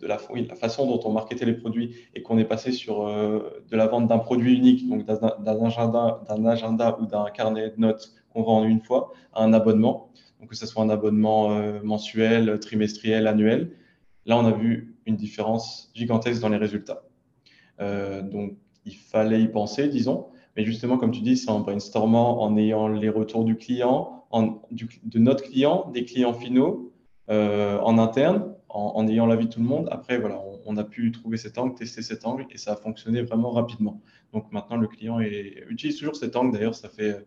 la, 0.00 0.18
façon 0.18 0.86
dont 0.86 1.00
on 1.08 1.12
marketait 1.12 1.44
les 1.44 1.54
produits 1.54 1.94
et 2.14 2.22
qu'on 2.22 2.38
est 2.38 2.44
passé 2.44 2.72
sur 2.72 3.06
euh, 3.06 3.62
de 3.70 3.76
la 3.76 3.86
vente 3.86 4.08
d'un 4.08 4.18
produit 4.18 4.56
unique, 4.56 4.88
donc 4.88 5.04
d'un 5.04 5.64
agenda, 5.64 6.22
agenda 6.46 6.98
ou 7.00 7.06
d'un 7.06 7.26
carnet 7.30 7.70
de 7.70 7.80
notes 7.80 8.12
qu'on 8.32 8.42
vend 8.42 8.64
une 8.64 8.80
fois, 8.80 9.12
à 9.34 9.42
un 9.42 9.52
abonnement. 9.52 10.10
donc 10.38 10.50
que 10.50 10.56
ce 10.56 10.66
soit 10.66 10.82
un 10.82 10.90
abonnement 10.90 11.50
mensuel, 11.82 12.58
trimestriel, 12.60 13.26
annuel. 13.26 13.72
Là, 14.24 14.38
on 14.38 14.46
a 14.46 14.52
vu 14.52 14.96
une 15.06 15.16
différence 15.16 15.90
gigantesque 15.94 16.40
dans 16.40 16.48
les 16.48 16.56
résultats. 16.56 17.02
donc, 17.78 18.56
il 18.86 18.94
fallait 18.94 19.42
y 19.42 19.48
penser, 19.48 19.88
disons. 19.88 20.28
Mais 20.56 20.64
justement, 20.64 20.98
comme 20.98 21.10
tu 21.12 21.20
dis, 21.20 21.36
c'est 21.36 21.50
en 21.50 21.60
brainstormant, 21.60 22.42
en 22.42 22.56
ayant 22.56 22.88
les 22.88 23.08
retours 23.08 23.44
du 23.44 23.56
client, 23.56 24.24
de 24.32 25.18
notre 25.18 25.44
client, 25.44 25.90
des 25.92 26.04
clients 26.04 26.34
finaux, 26.34 26.92
en 27.28 27.98
interne, 27.98 28.54
en, 28.72 29.08
ayant 29.08 29.26
l'avis 29.26 29.46
de 29.46 29.52
tout 29.52 29.60
le 29.60 29.66
monde. 29.66 29.88
Après, 29.90 30.18
voilà, 30.18 30.40
on, 30.66 30.76
a 30.76 30.84
pu 30.84 31.10
trouver 31.12 31.36
cet 31.36 31.58
angle, 31.58 31.74
tester 31.74 32.02
cet 32.02 32.26
angle 32.26 32.46
et 32.50 32.58
ça 32.58 32.72
a 32.72 32.76
fonctionné 32.76 33.22
vraiment 33.22 33.50
rapidement. 33.50 34.00
Donc 34.32 34.50
maintenant, 34.52 34.76
le 34.76 34.86
client 34.86 35.20
utilise 35.20 35.96
toujours 35.98 36.16
cet 36.16 36.36
angle. 36.36 36.52
D'ailleurs, 36.52 36.74
ça, 36.74 36.88
fait, 36.88 37.26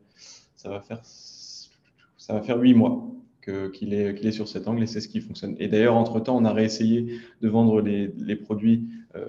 ça, 0.56 0.70
va 0.70 0.82
faire, 0.82 1.02
ça 1.04 2.34
va 2.34 2.42
faire 2.42 2.58
huit 2.60 2.74
mois 2.74 3.10
qu'il 3.42 3.94
est, 3.94 4.26
est, 4.26 4.32
sur 4.32 4.48
cet 4.48 4.68
angle 4.68 4.84
et 4.84 4.88
c'est 4.88 5.02
ce 5.02 5.10
qui 5.10 5.20
fonctionne. 5.20 5.56
Et 5.60 5.68
d'ailleurs, 5.68 5.96
entre-temps, 5.96 6.38
on 6.38 6.46
a 6.46 6.54
réessayé 6.54 7.20
de 7.42 7.50
vendre 7.50 7.82
les, 7.82 8.36
produits 8.36 8.88
euh, 9.16 9.28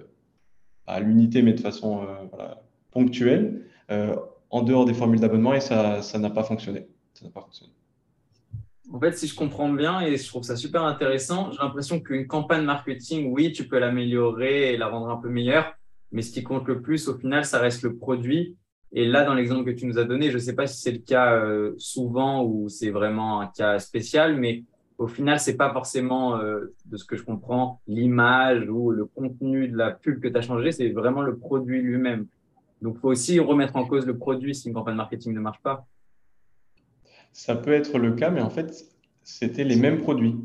à 0.87 1.01
l'unité, 1.01 1.43
mais 1.43 1.53
de 1.53 1.61
façon 1.61 2.03
euh, 2.03 2.55
ponctuelle, 2.93 3.45
euh, 3.55 3.69
en 3.88 4.62
dehors 4.62 4.85
des 4.85 4.95
formules 4.95 5.21
d'abonnement 5.21 5.55
et 5.55 5.61
ça 5.61 6.00
n'a 6.19 6.31
pas 6.31 6.45
fonctionné. 6.45 6.87
Ça 7.12 7.25
n'a 7.25 7.31
pas 7.31 7.41
fonctionné. 7.43 7.73
En 8.93 9.00
fait, 9.00 9.17
si 9.17 9.26
je 9.26 9.35
comprends 9.35 9.73
bien, 9.73 10.00
et 10.03 10.17
je 10.17 10.26
trouve 10.29 10.43
ça 10.43 10.57
super 10.57 10.85
intéressant, 10.85 11.50
j'ai 11.50 11.59
l'impression 11.59 12.00
qu'une 12.00 12.26
campagne 12.26 12.64
marketing, 12.64 13.33
oui, 13.33 13.50
tu 13.53 13.67
peux 13.67 13.79
l'améliorer 13.79 14.73
et 14.73 14.76
la 14.76 14.88
rendre 14.88 15.09
un 15.09 15.17
peu 15.17 15.29
meilleure, 15.29 15.75
mais 16.12 16.23
ce 16.23 16.31
qui 16.31 16.43
compte 16.43 16.69
le 16.69 16.81
plus, 16.81 17.09
au 17.09 17.19
final, 17.19 17.45
ça 17.45 17.59
reste 17.59 17.83
le 17.83 17.97
produit. 17.97 18.57
Et 18.93 19.07
là, 19.07 19.25
dans 19.25 19.35
l'exemple 19.35 19.64
que 19.64 19.76
tu 19.76 19.87
nous 19.87 19.99
as 19.99 20.05
donné, 20.05 20.31
je 20.31 20.37
ne 20.37 20.43
sais 20.43 20.55
pas 20.55 20.69
si 20.69 20.81
c'est 20.81 20.93
le 20.93 20.99
cas 20.99 21.35
euh, 21.35 21.75
souvent 21.79 22.45
ou 22.45 22.69
c'est 22.69 22.91
vraiment 22.91 23.41
un 23.41 23.49
cas 23.49 23.81
spécial, 23.81 24.37
mais 24.37 24.62
au 24.99 25.09
final, 25.09 25.41
ce 25.41 25.50
n'est 25.50 25.57
pas 25.57 25.73
forcément, 25.73 26.38
euh, 26.38 26.73
de 26.87 26.97
ce 26.97 27.05
que 27.05 27.17
je 27.17 27.25
comprends, 27.25 27.81
l'image 27.88 28.69
ou 28.69 28.91
le 28.91 29.07
contenu 29.07 29.67
de 29.67 29.76
la 29.76 29.91
pub 29.91 30.21
que 30.21 30.29
tu 30.29 30.37
as 30.37 30.43
changé, 30.43 30.71
c'est 30.71 30.91
vraiment 30.91 31.23
le 31.23 31.37
produit 31.37 31.81
lui-même. 31.83 32.26
Donc, 32.83 32.95
il 32.97 33.00
faut 33.00 33.09
aussi 33.09 33.40
remettre 33.40 33.76
en 33.76 33.87
cause 33.87 34.07
le 34.07 34.16
produit 34.16 34.54
si 34.54 34.69
une 34.69 34.75
campagne 34.75 34.97
marketing 34.97 35.33
ne 35.35 35.40
marche 35.40 35.61
pas. 35.62 35.87
Ça 37.33 37.57
peut 37.57 37.73
être 37.73 37.99
le 37.99 38.12
cas, 38.12 38.31
mais 38.31 38.40
en 38.40 38.50
fait, 38.50 38.87
c'était 39.23 39.64
les 39.64 39.76
mêmes 39.76 40.00
produits. 40.00 40.37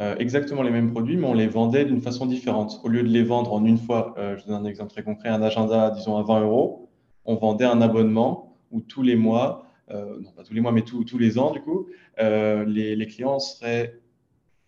Euh, 0.00 0.14
exactement 0.18 0.62
les 0.62 0.70
mêmes 0.70 0.92
produits, 0.92 1.16
mais 1.16 1.26
on 1.26 1.34
les 1.34 1.48
vendait 1.48 1.84
d'une 1.84 2.00
façon 2.00 2.26
différente. 2.26 2.80
Au 2.84 2.88
lieu 2.88 3.02
de 3.02 3.08
les 3.08 3.24
vendre 3.24 3.52
en 3.52 3.64
une 3.64 3.78
fois, 3.78 4.14
euh, 4.16 4.36
je 4.36 4.46
donne 4.46 4.64
un 4.64 4.64
exemple 4.64 4.92
très 4.92 5.02
concret, 5.02 5.28
un 5.28 5.42
agenda, 5.42 5.90
disons, 5.90 6.16
à 6.16 6.22
20 6.22 6.42
euros, 6.42 6.88
on 7.24 7.34
vendait 7.34 7.64
un 7.64 7.80
abonnement 7.80 8.56
où 8.70 8.80
tous 8.80 9.02
les 9.02 9.16
mois, 9.16 9.66
euh, 9.90 10.20
non 10.20 10.30
pas 10.30 10.44
tous 10.44 10.54
les 10.54 10.60
mois, 10.60 10.70
mais 10.70 10.82
tous 10.82 11.18
les 11.18 11.38
ans, 11.38 11.50
du 11.50 11.60
coup, 11.60 11.88
les, 12.18 13.06
clients 13.08 13.40
seraient, 13.40 14.00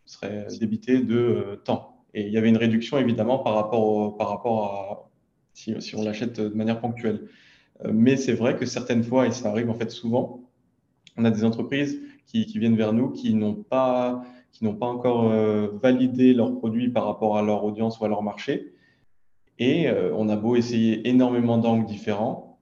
seraient 0.05 0.49
débités 0.59 0.99
de 0.99 1.61
temps. 1.65 2.05
Et 2.13 2.27
il 2.27 2.33
y 2.33 2.39
avait 2.39 2.49
une 2.49 2.57
réduction, 2.57 2.99
évidemment, 2.99 3.39
par 3.39 3.55
rapport, 3.55 4.17
par 4.17 4.29
rapport 4.31 4.65
à 4.65 5.10
si, 5.55 5.95
on 5.97 6.03
l'achète 6.03 6.41
de 6.41 6.49
manière 6.49 6.81
ponctuelle. 6.81 7.29
mais 7.93 8.17
c'est 8.17 8.35
vrai 8.35 8.57
que 8.57 8.67
certaines 8.67 9.03
fois, 9.03 9.27
et 9.27 9.33
ça 9.33 9.51
arrive 9.51 9.71
en 9.71 9.75
fait 9.75 9.91
souvent, 9.91 10.51
on 11.17 11.25
a 11.25 11.31
des 11.31 11.45
entreprises 11.45 12.01
qui, 12.27 12.59
viennent 12.59 12.77
vers 12.77 12.93
nous 12.93 13.11
qui 13.11 13.35
n'ont 13.35 13.55
pas, 13.55 14.25
qui 14.53 14.65
pas 14.65 14.87
encore 14.87 15.31
euh, 15.31 15.69
validé 15.83 16.33
leurs 16.33 16.57
produits 16.57 16.89
par 16.89 17.07
rapport 17.07 17.37
à 17.37 17.43
leur 17.43 17.65
audience 17.65 17.99
ou 17.99 18.05
à 18.05 18.09
leur 18.09 18.23
marché. 18.23 18.73
Et 19.59 19.89
euh, 19.89 20.15
on 20.15 20.29
a 20.29 20.37
beau 20.37 20.57
essayer 20.57 21.09
énormément 21.09 21.59
d'angles 21.59 21.87
différents, 21.87 22.59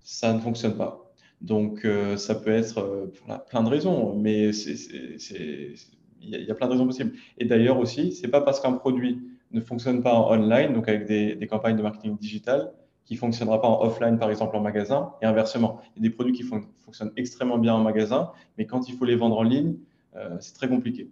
ça 0.00 0.32
ne 0.32 0.40
fonctionne 0.40 0.76
pas. 0.76 1.12
Donc, 1.40 1.84
euh, 1.84 2.16
ça 2.16 2.34
peut 2.34 2.50
être 2.50 3.10
plein 3.48 3.62
de 3.62 3.68
raisons, 3.68 4.14
mais 4.16 4.50
il 4.50 5.76
y, 6.20 6.50
a 6.50 6.54
plein 6.54 6.66
de 6.66 6.72
raisons 6.72 6.86
possibles. 6.86 7.12
Et 7.38 7.46
d'ailleurs 7.46 7.78
aussi, 7.78 8.12
c'est 8.12 8.28
pas 8.28 8.40
parce 8.40 8.60
qu'un 8.60 8.72
produit 8.72 9.20
ne 9.52 9.60
fonctionne 9.60 10.02
pas 10.02 10.14
en 10.14 10.32
online, 10.32 10.72
donc 10.72 10.88
avec 10.88 11.06
des, 11.06 11.46
campagnes 11.48 11.76
de 11.76 11.82
marketing 11.82 12.16
digital, 12.18 12.72
qui 13.04 13.14
ne 13.14 13.18
fonctionnera 13.18 13.60
pas 13.60 13.68
en 13.68 13.82
offline, 13.82 14.18
par 14.18 14.30
exemple 14.30 14.56
en 14.56 14.60
magasin, 14.60 15.12
et 15.20 15.26
inversement. 15.26 15.80
Il 15.94 16.02
y 16.02 16.06
a 16.06 16.08
des 16.08 16.14
produits 16.14 16.32
qui 16.32 16.42
fonctionnent 16.42 17.12
extrêmement 17.16 17.58
bien 17.58 17.74
en 17.74 17.80
magasin, 17.80 18.30
mais 18.58 18.66
quand 18.66 18.88
il 18.88 18.96
faut 18.96 19.04
les 19.04 19.16
vendre 19.16 19.38
en 19.38 19.42
ligne, 19.42 19.76
euh, 20.16 20.36
c'est 20.40 20.54
très 20.54 20.68
compliqué. 20.68 21.10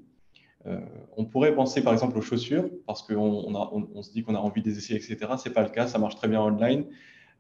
Euh, 0.67 0.79
on 1.17 1.25
pourrait 1.25 1.55
penser 1.55 1.83
par 1.83 1.93
exemple 1.93 2.17
aux 2.19 2.23
chaussures, 2.23 2.69
parce 2.87 3.03
qu'on 3.03 3.17
on, 3.95 4.03
se 4.03 4.13
dit 4.13 4.23
qu'on 4.23 4.35
a 4.35 4.39
envie 4.39 4.63
des 4.63 4.77
essayer, 4.79 4.99
etc. 4.99 5.33
Ce 5.39 5.49
n'est 5.49 5.55
pas 5.55 5.63
le 5.63 5.71
cas, 5.71 5.87
ça 5.87 5.99
marche 5.99 6.17
très 6.17 6.29
bien 6.29 6.41
online. 6.41 6.85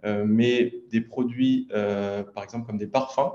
Euh, 0.04 0.24
mais 0.26 0.72
des 0.90 1.02
produits, 1.02 1.68
par 2.34 2.42
exemple 2.42 2.66
comme 2.66 2.78
des 2.78 2.86
parfums, 2.86 3.32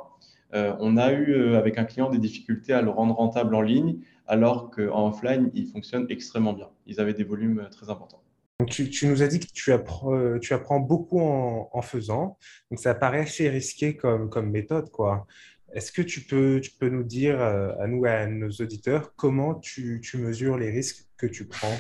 on 0.80 0.98
a 0.98 1.12
eu 1.12 1.56
avec 1.56 1.78
un 1.78 1.86
client 1.86 2.10
des 2.10 2.18
difficultés 2.18 2.74
à 2.74 2.82
le 2.82 2.90
rendre 2.90 3.16
rentable 3.16 3.56
en 3.56 3.62
ligne, 3.62 3.98
alors 4.28 4.72
qu'en 4.72 5.10
offline, 5.10 5.52
il 5.54 5.68
fonctionne 5.68 6.06
extrêmement 6.10 6.54
bien. 6.54 6.70
Ils 6.88 7.00
avaient 7.00 7.14
des 7.14 7.24
volumes 7.24 7.68
très 7.72 7.90
importants 7.90 8.22
tu, 8.64 9.08
nous 9.08 9.22
as 9.22 9.28
dit 9.28 9.40
que 9.40 9.52
tu 9.54 9.72
apprends, 9.74 10.16
euh, 10.16 10.40
tu 10.40 10.54
apprends 10.54 10.80
beaucoup 10.80 11.20
en, 11.20 11.82
faisant. 11.82 12.38
Donc, 12.72 12.80
ça 12.80 12.96
paraît 12.96 13.22
assez 13.22 13.50
risqué 13.50 13.96
comme, 13.96 14.30
comme 14.30 14.50
méthode. 14.50 14.90
quoi. 14.92 15.28
Est-ce 15.74 15.92
que 15.92 16.02
tu 16.02 16.22
peux, 16.22 16.62
tu 16.62 16.72
peux 16.72 16.90
nous 16.90 17.04
dire 17.04 17.42
euh, 17.42 17.74
à 17.80 17.88
nous, 17.88 18.06
à 18.06 18.26
nos 18.28 18.50
auditeurs, 18.50 19.14
comment 19.16 19.56
tu, 19.56 20.00
tu 20.02 20.18
mesures 20.18 20.58
les 20.58 20.72
risques 20.72 21.06
que 21.18 21.28
tu 21.28 21.46
prends? 21.46 21.76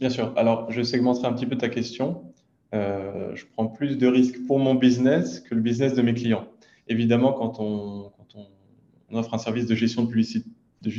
Bien 0.00 0.10
sûr. 0.10 0.32
Alors, 0.36 0.70
je 0.70 0.82
segmenterai 0.82 1.28
un 1.28 1.32
petit 1.32 1.46
peu 1.46 1.56
ta 1.56 1.68
question. 1.68 2.24
Euh, 2.74 3.34
je 3.34 3.44
prends 3.46 3.66
plus 3.66 3.96
de 3.96 4.06
risques 4.06 4.46
pour 4.46 4.58
mon 4.58 4.74
business 4.74 5.40
que 5.40 5.54
le 5.54 5.60
business 5.60 5.94
de 5.94 6.02
mes 6.02 6.14
clients. 6.14 6.46
Évidemment, 6.92 7.32
quand 7.32 7.58
on, 7.58 8.12
offre 9.14 9.32
un 9.32 9.38
service 9.38 9.64
de 9.64 9.74
gestion 9.74 10.02
de 10.04 10.08
publicité, 10.08 10.46
de, 10.82 10.90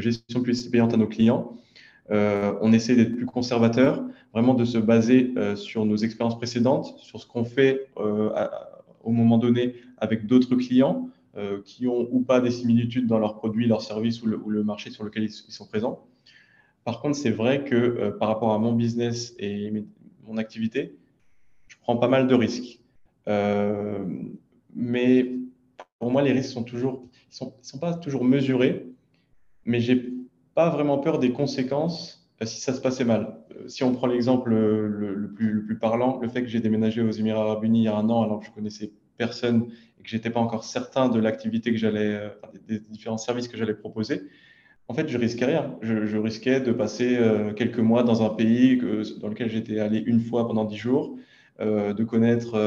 gestion 0.00 0.42
payante 0.70 0.94
à 0.94 0.96
nos 0.96 1.08
clients, 1.08 1.56
euh, 2.12 2.52
on 2.60 2.72
essaie 2.72 2.94
d'être 2.94 3.16
plus 3.16 3.26
conservateur, 3.26 4.04
vraiment 4.32 4.54
de 4.54 4.64
se 4.64 4.78
baser 4.78 5.32
euh, 5.36 5.56
sur 5.56 5.86
nos 5.86 5.96
expériences 5.96 6.36
précédentes, 6.36 6.96
sur 6.98 7.20
ce 7.20 7.26
qu'on 7.26 7.44
fait 7.44 7.88
euh, 7.98 8.30
au 9.02 9.10
moment 9.10 9.38
donné 9.38 9.74
avec 9.98 10.26
d'autres 10.26 10.54
clients 10.54 11.10
qui 11.64 11.88
ont 11.88 12.06
ou 12.12 12.20
pas 12.20 12.40
des 12.40 12.52
similitudes 12.52 13.08
dans 13.08 13.18
leurs 13.18 13.34
produits, 13.34 13.66
leurs 13.66 13.82
services 13.82 14.22
ou 14.22 14.26
le, 14.26 14.62
marché 14.62 14.90
sur 14.90 15.02
lequel 15.02 15.24
ils, 15.24 15.32
sont 15.32 15.66
présents. 15.66 16.06
Par 16.84 17.00
contre, 17.00 17.16
c'est 17.16 17.32
vrai 17.32 17.64
que 17.64 18.10
par 18.20 18.28
rapport 18.28 18.52
à 18.52 18.58
mon 18.60 18.72
business 18.72 19.34
et 19.40 19.72
mon 20.28 20.36
activité, 20.36 20.94
je 21.66 21.74
prends 21.82 21.96
pas 21.96 22.06
mal 22.06 22.28
de 22.28 22.34
risques. 22.36 22.78
Mais 24.74 25.32
pour 25.98 26.10
moi, 26.10 26.22
les 26.22 26.32
risques 26.32 26.52
sont 26.52 26.64
sont, 27.30 27.54
sont 27.62 27.78
pas 27.78 27.94
toujours 27.94 28.24
mesurés, 28.24 28.86
mais 29.64 29.80
j'ai 29.80 30.14
pas 30.54 30.70
vraiment 30.70 30.98
peur 30.98 31.18
des 31.18 31.32
conséquences 31.32 32.28
euh, 32.42 32.46
si 32.46 32.60
ça 32.60 32.72
se 32.72 32.80
passait 32.80 33.04
mal. 33.04 33.36
Euh, 33.56 33.68
si 33.68 33.84
on 33.84 33.92
prend 33.92 34.06
l'exemple 34.06 34.50
le, 34.50 35.32
plus, 35.34 35.78
parlant, 35.78 36.18
le 36.20 36.28
fait 36.28 36.42
que 36.42 36.48
j'ai 36.48 36.60
déménagé 36.60 37.02
aux 37.02 37.10
Émirats 37.10 37.42
Arabes 37.42 37.64
Unis 37.64 37.80
il 37.80 37.84
y 37.84 37.88
a 37.88 37.96
un 37.96 38.08
an 38.10 38.22
alors 38.22 38.40
que 38.40 38.46
je 38.46 38.50
connaissais 38.50 38.92
personne 39.16 39.68
et 39.98 40.02
que 40.02 40.08
j'étais 40.08 40.30
pas 40.30 40.40
encore 40.40 40.64
certain 40.64 41.08
de 41.08 41.18
l'activité 41.18 41.70
que 41.70 41.78
j'allais, 41.78 42.14
euh, 42.14 42.28
des, 42.66 42.80
différents 42.80 43.18
services 43.18 43.48
que 43.48 43.56
j'allais 43.56 43.74
proposer, 43.74 44.22
en 44.88 44.94
fait, 44.94 45.08
je 45.08 45.16
risquais 45.16 45.46
rien. 45.46 45.76
Je, 45.80 46.18
risquais 46.18 46.60
de 46.60 46.70
passer 46.70 47.18
quelques 47.56 47.78
mois 47.78 48.02
dans 48.02 48.22
un 48.22 48.28
pays 48.28 48.76
dans 49.18 49.28
lequel 49.28 49.48
j'étais 49.48 49.78
allé 49.78 49.98
une 50.04 50.20
fois 50.20 50.46
pendant 50.46 50.66
dix 50.66 50.76
jours, 50.76 51.16
de 51.58 52.04
connaître 52.04 52.58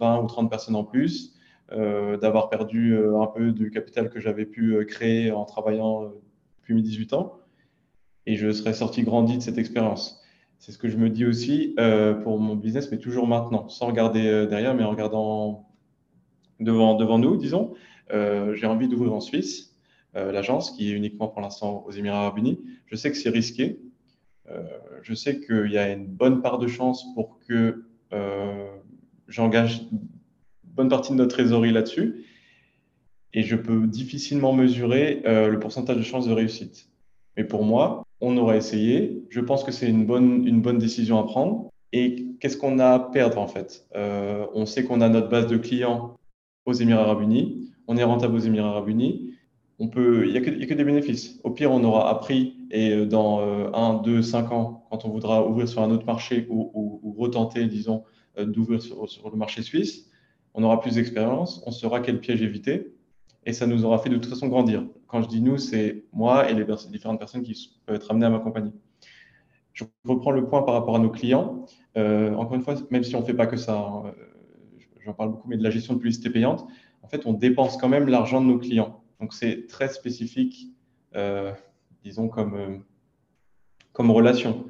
20 0.00 0.22
ou 0.22 0.26
30 0.26 0.48
personnes 0.48 0.74
en 0.74 0.84
plus, 0.84 1.34
d'avoir 1.70 2.48
perdu 2.48 2.96
un 2.96 3.26
peu 3.26 3.52
du 3.52 3.70
capital 3.70 4.10
que 4.10 4.18
j'avais 4.20 4.44
pu 4.44 4.84
créer 4.86 5.30
en 5.30 5.44
travaillant 5.44 6.12
mes 6.74 6.82
18 6.82 7.12
ans, 7.14 7.38
et 8.26 8.36
je 8.36 8.50
serais 8.50 8.74
sorti 8.74 9.02
grandi 9.02 9.36
de 9.36 9.42
cette 9.42 9.58
expérience. 9.58 10.22
C'est 10.58 10.72
ce 10.72 10.78
que 10.78 10.88
je 10.88 10.96
me 10.96 11.08
dis 11.08 11.24
aussi 11.24 11.74
euh, 11.78 12.14
pour 12.14 12.38
mon 12.38 12.54
business, 12.54 12.90
mais 12.90 12.98
toujours 12.98 13.26
maintenant, 13.26 13.68
sans 13.68 13.86
regarder 13.86 14.26
euh, 14.26 14.46
derrière, 14.46 14.74
mais 14.74 14.84
en 14.84 14.90
regardant 14.90 15.68
devant, 16.60 16.94
devant 16.94 17.18
nous, 17.18 17.36
disons. 17.36 17.74
Euh, 18.12 18.54
j'ai 18.54 18.66
envie 18.66 18.88
d'ouvrir 18.88 19.12
en 19.12 19.20
Suisse 19.20 19.68
l'agence, 20.12 20.72
qui 20.72 20.90
est 20.90 20.92
uniquement 20.92 21.28
pour 21.28 21.40
l'instant 21.40 21.84
aux 21.86 21.92
Émirats 21.92 22.22
arabes 22.22 22.38
unis. 22.38 22.58
Je 22.86 22.96
sais 22.96 23.12
que 23.12 23.16
c'est 23.16 23.30
risqué. 23.30 23.80
je 25.02 25.14
sais 25.14 25.38
qu'il 25.38 25.70
y 25.70 25.78
a 25.78 25.88
une 25.92 26.08
bonne 26.08 26.42
part 26.42 26.58
de 26.58 26.66
chance 26.66 27.06
pour 27.14 27.38
que 27.46 27.84
j'engage 29.28 29.82
bonne 30.80 30.88
partie 30.88 31.12
de 31.12 31.18
notre 31.18 31.36
trésorerie 31.36 31.72
là-dessus 31.72 32.24
et 33.34 33.42
je 33.42 33.54
peux 33.54 33.86
difficilement 33.86 34.54
mesurer 34.54 35.22
euh, 35.26 35.48
le 35.48 35.58
pourcentage 35.58 35.98
de 35.98 36.02
chances 36.02 36.26
de 36.26 36.32
réussite. 36.32 36.88
Mais 37.36 37.44
pour 37.44 37.64
moi, 37.64 38.02
on 38.22 38.34
aura 38.38 38.56
essayé. 38.56 39.24
Je 39.28 39.40
pense 39.40 39.62
que 39.62 39.72
c'est 39.72 39.88
une 39.88 40.06
bonne, 40.06 40.46
une 40.46 40.62
bonne 40.62 40.78
décision 40.78 41.18
à 41.18 41.24
prendre. 41.24 41.68
Et 41.92 42.26
qu'est-ce 42.40 42.56
qu'on 42.56 42.78
a 42.78 42.92
à 42.92 42.98
perdre 42.98 43.38
en 43.38 43.46
fait? 43.46 43.86
Euh, 43.94 44.46
On 44.54 44.64
sait 44.64 44.84
qu'on 44.84 45.02
a 45.02 45.08
notre 45.10 45.28
base 45.28 45.48
de 45.48 45.58
clients 45.58 46.16
aux 46.64 46.72
Émirats 46.72 47.02
arabes 47.02 47.20
unis. 47.20 47.70
On 47.86 47.98
est 47.98 48.04
rentable 48.04 48.36
aux 48.36 48.40
Émirats 48.40 48.70
arabes 48.70 48.88
unis. 48.88 49.34
On 49.78 49.88
peut, 49.88 50.24
il 50.26 50.32
n'y 50.32 50.38
a, 50.38 50.40
a, 50.40 50.66
que 50.66 50.74
des 50.74 50.84
bénéfices. 50.84 51.40
Au 51.44 51.50
pire, 51.50 51.72
on 51.72 51.84
aura 51.84 52.10
appris 52.10 52.56
et 52.70 52.90
euh, 52.90 53.04
dans 53.04 53.40
euh, 53.40 53.70
1, 53.74 54.02
2, 54.02 54.22
5 54.22 54.50
ans, 54.52 54.86
quand 54.90 55.04
on 55.04 55.10
voudra 55.10 55.46
ouvrir 55.46 55.68
sur 55.68 55.82
un 55.82 55.90
autre 55.90 56.06
marché 56.06 56.46
ou, 56.48 57.14
retenter, 57.18 57.66
disons, 57.66 58.04
d'ouvrir 58.38 58.80
sur, 58.80 59.06
le 59.30 59.36
marché 59.36 59.62
suisse, 59.62 60.09
on 60.54 60.62
aura 60.62 60.80
plus 60.80 60.96
d'expérience, 60.96 61.62
on 61.66 61.70
saura 61.70 62.00
quel 62.00 62.20
piège 62.20 62.42
éviter 62.42 62.94
et 63.46 63.52
ça 63.52 63.66
nous 63.66 63.84
aura 63.84 63.98
fait 63.98 64.10
de 64.10 64.16
toute 64.16 64.26
façon 64.26 64.48
grandir. 64.48 64.86
Quand 65.06 65.22
je 65.22 65.28
dis 65.28 65.40
nous, 65.40 65.58
c'est 65.58 66.04
moi 66.12 66.50
et 66.50 66.54
les 66.54 66.64
différentes 66.90 67.18
personnes 67.18 67.42
qui 67.42 67.80
peuvent 67.86 67.96
être 67.96 68.10
amenées 68.10 68.26
à 68.26 68.30
m'accompagner. 68.30 68.72
Je 69.72 69.84
reprends 70.04 70.30
le 70.30 70.46
point 70.46 70.62
par 70.62 70.74
rapport 70.74 70.96
à 70.96 70.98
nos 70.98 71.10
clients. 71.10 71.64
Euh, 71.96 72.34
encore 72.34 72.54
une 72.54 72.62
fois, 72.62 72.74
même 72.90 73.02
si 73.02 73.16
on 73.16 73.20
ne 73.20 73.24
fait 73.24 73.34
pas 73.34 73.46
que 73.46 73.56
ça, 73.56 73.78
hein, 73.78 74.12
j'en 75.04 75.14
parle 75.14 75.30
beaucoup, 75.30 75.48
mais 75.48 75.56
de 75.56 75.62
la 75.62 75.70
gestion 75.70 75.94
de 75.94 75.98
publicité 75.98 76.28
payante, 76.30 76.66
en 77.02 77.08
fait, 77.08 77.26
on 77.26 77.32
dépense 77.32 77.76
quand 77.76 77.88
même 77.88 78.08
l'argent 78.08 78.40
de 78.40 78.46
nos 78.46 78.58
clients. 78.58 79.02
Donc, 79.20 79.32
c'est 79.32 79.66
très 79.66 79.88
spécifique, 79.88 80.68
euh, 81.14 81.52
disons, 82.04 82.28
comme, 82.28 82.54
euh, 82.54 82.76
comme 83.92 84.10
relation. 84.10 84.66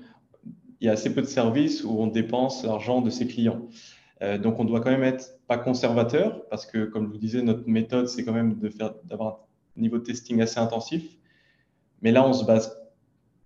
Il 0.80 0.86
y 0.86 0.88
a 0.88 0.92
assez 0.92 1.12
peu 1.12 1.22
de 1.22 1.26
services 1.26 1.84
où 1.84 1.90
on 1.90 2.06
dépense 2.06 2.64
l'argent 2.64 3.02
de 3.02 3.10
ses 3.10 3.26
clients. 3.26 3.66
Euh, 4.22 4.38
donc, 4.38 4.58
on 4.58 4.64
doit 4.64 4.80
quand 4.80 4.90
même 4.90 5.04
être 5.04 5.38
pas 5.46 5.58
conservateur 5.58 6.46
parce 6.48 6.66
que, 6.66 6.84
comme 6.84 7.06
je 7.06 7.12
vous 7.12 7.18
disais, 7.18 7.42
notre 7.42 7.68
méthode, 7.68 8.08
c'est 8.08 8.24
quand 8.24 8.32
même 8.32 8.58
d'avoir 9.04 9.40
un 9.76 9.80
niveau 9.80 9.98
de 9.98 10.04
testing 10.04 10.40
assez 10.40 10.58
intensif. 10.58 11.16
Mais 12.02 12.12
là, 12.12 12.26
on 12.26 12.32
se 12.32 12.44
base 12.44 12.76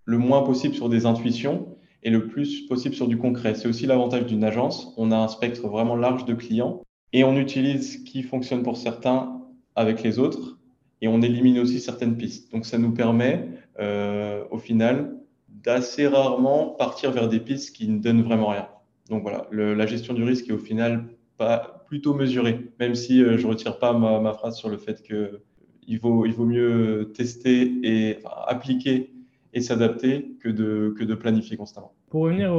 le 0.05 0.17
moins 0.17 0.43
possible 0.43 0.75
sur 0.75 0.89
des 0.89 1.05
intuitions 1.05 1.77
et 2.03 2.09
le 2.09 2.27
plus 2.27 2.67
possible 2.67 2.95
sur 2.95 3.07
du 3.07 3.17
concret. 3.17 3.55
C'est 3.55 3.67
aussi 3.67 3.85
l'avantage 3.85 4.25
d'une 4.25 4.43
agence. 4.43 4.93
On 4.97 5.11
a 5.11 5.17
un 5.17 5.27
spectre 5.27 5.67
vraiment 5.67 5.95
large 5.95 6.25
de 6.25 6.33
clients 6.33 6.81
et 7.13 7.23
on 7.23 7.35
utilise 7.37 7.93
ce 7.93 7.97
qui 7.97 8.21
fonctionne 8.23 8.61
pour 8.61 8.77
certains 8.77 9.41
avec 9.75 10.03
les 10.03 10.19
autres 10.19 10.59
et 11.01 11.07
on 11.07 11.21
élimine 11.21 11.59
aussi 11.59 11.79
certaines 11.79 12.17
pistes. 12.17 12.51
Donc, 12.51 12.65
ça 12.65 12.77
nous 12.77 12.91
permet, 12.91 13.49
euh, 13.79 14.43
au 14.51 14.57
final, 14.57 15.17
d'assez 15.49 16.07
rarement 16.07 16.69
partir 16.69 17.11
vers 17.11 17.27
des 17.27 17.39
pistes 17.39 17.75
qui 17.75 17.87
ne 17.87 17.99
donnent 17.99 18.21
vraiment 18.21 18.49
rien. 18.49 18.67
Donc 19.09 19.21
voilà, 19.21 19.47
la 19.51 19.85
gestion 19.85 20.13
du 20.13 20.23
risque 20.23 20.49
est 20.49 20.53
au 20.53 20.57
final 20.57 21.05
pas 21.37 21.83
plutôt 21.87 22.13
mesurée, 22.13 22.71
même 22.79 22.95
si 22.95 23.21
euh, 23.21 23.37
je 23.37 23.43
ne 23.43 23.51
retire 23.51 23.77
pas 23.77 23.93
ma, 23.93 24.33
phrase 24.33 24.57
sur 24.57 24.69
le 24.69 24.77
fait 24.77 25.03
qu'il 25.03 25.99
vaut, 25.99 26.25
il 26.25 26.33
vaut 26.33 26.45
mieux 26.45 27.11
tester 27.13 27.73
et 27.83 28.19
appliquer 28.47 29.13
et 29.53 29.61
s'adapter 29.61 30.35
que 30.41 30.49
de, 30.49 30.93
que 30.97 31.03
de 31.03 31.13
planifier 31.15 31.57
constamment. 31.57 31.93
Pour 32.09 32.23
revenir 32.23 32.53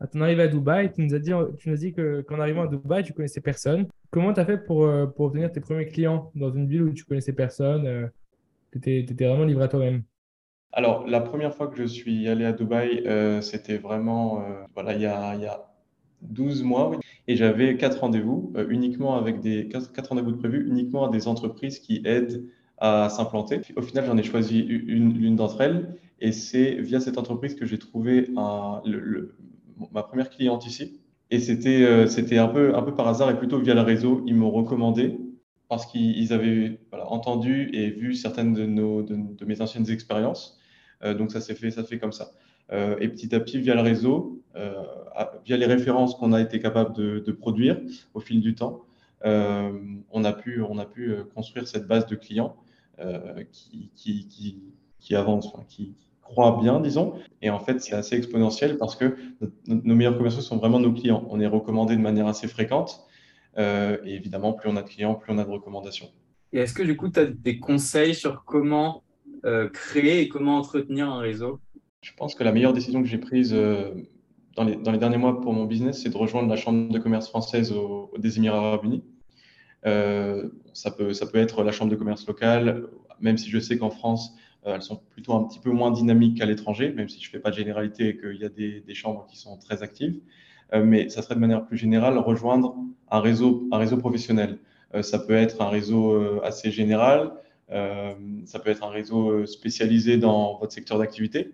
à 0.00 0.06
ton 0.06 0.20
arrivée 0.20 0.42
à 0.42 0.48
Dubaï, 0.48 0.92
tu 0.92 1.02
nous 1.02 1.14
as 1.14 1.18
dit, 1.18 1.32
tu 1.58 1.68
nous 1.68 1.74
as 1.74 1.78
dit 1.78 1.92
qu'en 1.92 2.38
arrivant 2.40 2.62
à 2.62 2.66
Dubaï, 2.68 3.02
tu 3.02 3.12
connaissais 3.12 3.40
personne. 3.40 3.86
Comment 4.10 4.32
tu 4.32 4.40
as 4.40 4.46
fait 4.46 4.58
pour, 4.58 4.84
euh, 4.84 5.06
pour 5.06 5.26
obtenir 5.26 5.50
tes 5.50 5.60
premiers 5.60 5.86
clients 5.86 6.30
dans 6.34 6.50
une 6.50 6.68
ville 6.68 6.82
où 6.82 6.92
tu 6.92 7.04
connaissais 7.04 7.32
personne 7.32 7.86
euh, 7.86 8.06
Tu 8.72 8.98
étais, 8.98 9.26
vraiment 9.26 9.44
livré 9.44 9.64
à 9.64 9.68
toi-même? 9.68 10.02
Alors, 10.72 11.06
la 11.06 11.20
première 11.20 11.54
fois 11.54 11.68
que 11.68 11.76
je 11.76 11.84
suis 11.84 12.28
allé 12.28 12.44
à 12.44 12.52
Dubaï, 12.52 13.02
euh, 13.06 13.40
c'était 13.40 13.78
vraiment 13.78 14.40
euh, 14.40 14.64
voilà, 14.74 14.94
il, 14.94 15.00
y 15.00 15.06
a, 15.06 15.34
il 15.34 15.42
y 15.42 15.46
a 15.46 15.66
12 16.22 16.62
mois. 16.62 16.92
Et 17.26 17.36
j'avais 17.36 17.76
quatre 17.76 18.00
rendez-vous, 18.00 18.52
euh, 18.56 18.66
uniquement 18.68 19.16
avec 19.16 19.40
des 19.40 19.68
quatre, 19.68 20.08
rendez-vous 20.08 20.32
de 20.32 20.36
prévus, 20.36 20.66
uniquement 20.68 21.06
à 21.06 21.10
des 21.10 21.26
entreprises 21.26 21.78
qui 21.78 22.02
aident 22.04 22.44
à 22.78 23.08
s'implanter. 23.08 23.60
Au 23.76 23.82
final, 23.82 24.04
j'en 24.06 24.16
ai 24.18 24.22
choisi 24.22 24.60
une, 24.60 25.36
d'entre 25.36 25.60
elles. 25.62 25.96
Et 26.20 26.32
c'est 26.32 26.74
via 26.74 27.00
cette 27.00 27.18
entreprise 27.18 27.54
que 27.54 27.64
j'ai 27.66 27.78
trouvé 27.78 28.28
ma 28.34 30.02
première 30.02 30.30
cliente 30.30 30.66
ici. 30.66 31.00
Et 31.30 31.40
c'était 31.40 32.06
c'était 32.08 32.38
un, 32.38 32.48
peu, 32.48 32.76
un 32.76 32.82
peu 32.82 32.94
par 32.94 33.08
hasard 33.08 33.30
et 33.30 33.38
plutôt 33.38 33.58
via 33.58 33.74
le 33.74 33.80
réseau. 33.80 34.22
Ils 34.26 34.34
m'ont 34.36 34.50
recommandé 34.50 35.18
parce 35.68 35.86
qu'ils 35.86 36.32
avaient 36.32 36.80
entendu 36.92 37.70
et 37.72 37.90
vu 37.90 38.14
certaines 38.14 38.54
de, 38.54 39.44
mes 39.44 39.60
anciennes 39.60 39.88
expériences. 39.90 40.58
Euh, 41.04 41.14
donc 41.14 41.30
ça 41.30 41.40
s'est 41.40 41.54
fait, 41.54 41.98
comme 41.98 42.12
ça. 42.12 42.32
Euh, 42.72 42.96
et 43.00 43.08
petit 43.08 43.34
à 43.34 43.40
petit, 43.40 43.58
via 43.60 43.74
le 43.74 43.82
réseau, 43.82 44.42
euh, 44.56 44.82
via 45.44 45.56
les 45.56 45.66
références 45.66 46.14
qu'on 46.14 46.32
a 46.32 46.40
été 46.40 46.58
capable 46.60 46.94
de, 46.94 47.32
produire 47.32 47.78
au 48.14 48.20
fil 48.20 48.40
du 48.40 48.54
temps, 48.54 48.84
on, 49.24 50.24
a 50.24 50.32
pu, 50.32 50.62
construire 51.34 51.68
cette 51.68 51.86
base 51.86 52.06
de 52.06 52.16
clients 52.16 52.56
qui, 53.52 55.14
avance, 55.14 55.52
qui 55.68 55.94
croit 56.22 56.58
bien, 56.62 56.80
disons. 56.80 57.14
Et 57.42 57.50
en 57.50 57.60
fait, 57.60 57.80
c'est 57.80 57.94
assez 57.94 58.16
exponentiel 58.16 58.78
parce 58.78 58.96
que 58.96 59.16
nos 59.66 59.94
meilleurs 59.94 60.16
commerciaux 60.16 60.40
sont 60.42 60.56
vraiment 60.56 60.80
nos 60.80 60.92
clients. 60.92 61.26
On 61.28 61.40
est 61.40 61.46
recommandé 61.46 61.94
de 61.94 62.00
manière 62.00 62.26
assez 62.26 62.48
fréquente. 62.48 63.06
Et 63.58 64.14
évidemment, 64.14 64.52
plus 64.52 64.70
on 64.70 64.76
a 64.76 64.82
de 64.82 64.88
clients, 64.88 65.14
plus 65.14 65.32
on 65.32 65.38
a 65.38 65.44
de 65.44 65.50
recommandations. 65.50 66.08
Et 66.52 66.60
est-ce 66.60 66.72
que 66.74 66.82
du 66.82 66.96
coup, 66.96 67.08
tu 67.08 67.20
as 67.20 67.26
des 67.26 67.58
conseils 67.58 68.14
sur 68.14 68.44
comment 68.44 69.02
euh, 69.44 69.68
créer 69.68 70.22
et 70.22 70.28
comment 70.28 70.56
entretenir 70.56 71.08
un 71.08 71.18
réseau? 71.18 71.60
Je 72.00 72.12
pense 72.16 72.34
que 72.34 72.44
la 72.44 72.52
meilleure 72.52 72.72
décision 72.72 73.02
que 73.02 73.08
j'ai 73.08 73.18
prise 73.18 73.52
euh, 73.54 73.92
dans, 74.56 74.64
les, 74.64 74.76
dans, 74.76 74.92
les, 74.92 74.98
derniers 74.98 75.18
mois 75.18 75.40
pour 75.40 75.52
mon 75.52 75.64
business, 75.64 76.02
c'est 76.02 76.10
de 76.10 76.16
rejoindre 76.16 76.48
la 76.48 76.56
Chambre 76.56 76.90
de 76.92 76.98
commerce 76.98 77.28
française 77.28 77.72
au, 77.72 78.10
des 78.18 78.38
Émirats 78.38 78.58
arabes 78.58 78.84
unis. 78.84 79.04
Euh, 79.86 80.48
ça, 80.72 80.90
peut, 80.90 81.12
ça 81.12 81.26
peut 81.26 81.38
être 81.38 81.62
la 81.62 81.72
Chambre 81.72 81.90
de 81.90 81.96
commerce 81.96 82.26
locale, 82.26 82.86
même 83.20 83.36
si 83.36 83.50
je 83.50 83.58
sais 83.58 83.78
qu'en 83.78 83.90
France, 83.90 84.34
elles 84.64 84.82
sont 84.82 85.00
plutôt 85.10 85.34
un 85.34 85.44
petit 85.44 85.60
peu 85.60 85.70
moins 85.70 85.90
dynamiques 85.90 86.38
qu'à 86.38 86.46
l'étranger, 86.46 86.92
même 86.92 87.08
si 87.08 87.20
je 87.22 87.28
ne 87.28 87.30
fais 87.30 87.38
pas 87.38 87.50
de 87.50 87.56
généralité 87.56 88.08
et 88.08 88.16
qu'il 88.18 88.36
y 88.36 88.44
a 88.44 88.48
des, 88.48 88.80
des, 88.80 88.94
chambres 88.94 89.26
qui 89.30 89.38
sont 89.38 89.56
très 89.56 89.82
actives. 89.82 90.20
Mais 90.72 91.08
ça 91.08 91.22
serait 91.22 91.34
de 91.34 91.40
manière 91.40 91.64
plus 91.64 91.76
générale 91.76 92.18
rejoindre 92.18 92.76
un 93.10 93.20
réseau, 93.20 93.66
un 93.72 93.78
réseau 93.78 93.96
professionnel. 93.96 94.58
ça 95.02 95.18
peut 95.18 95.34
être 95.34 95.62
un 95.62 95.68
réseau 95.68 96.40
assez 96.42 96.70
général, 96.70 97.32
euh, 97.70 98.14
ça 98.46 98.58
peut 98.58 98.70
être 98.70 98.82
un 98.82 98.88
réseau 98.88 99.30
euh, 99.30 99.46
spécialisé 99.46 100.16
dans 100.16 100.58
votre 100.58 100.72
secteur 100.72 100.98
d'activité. 100.98 101.52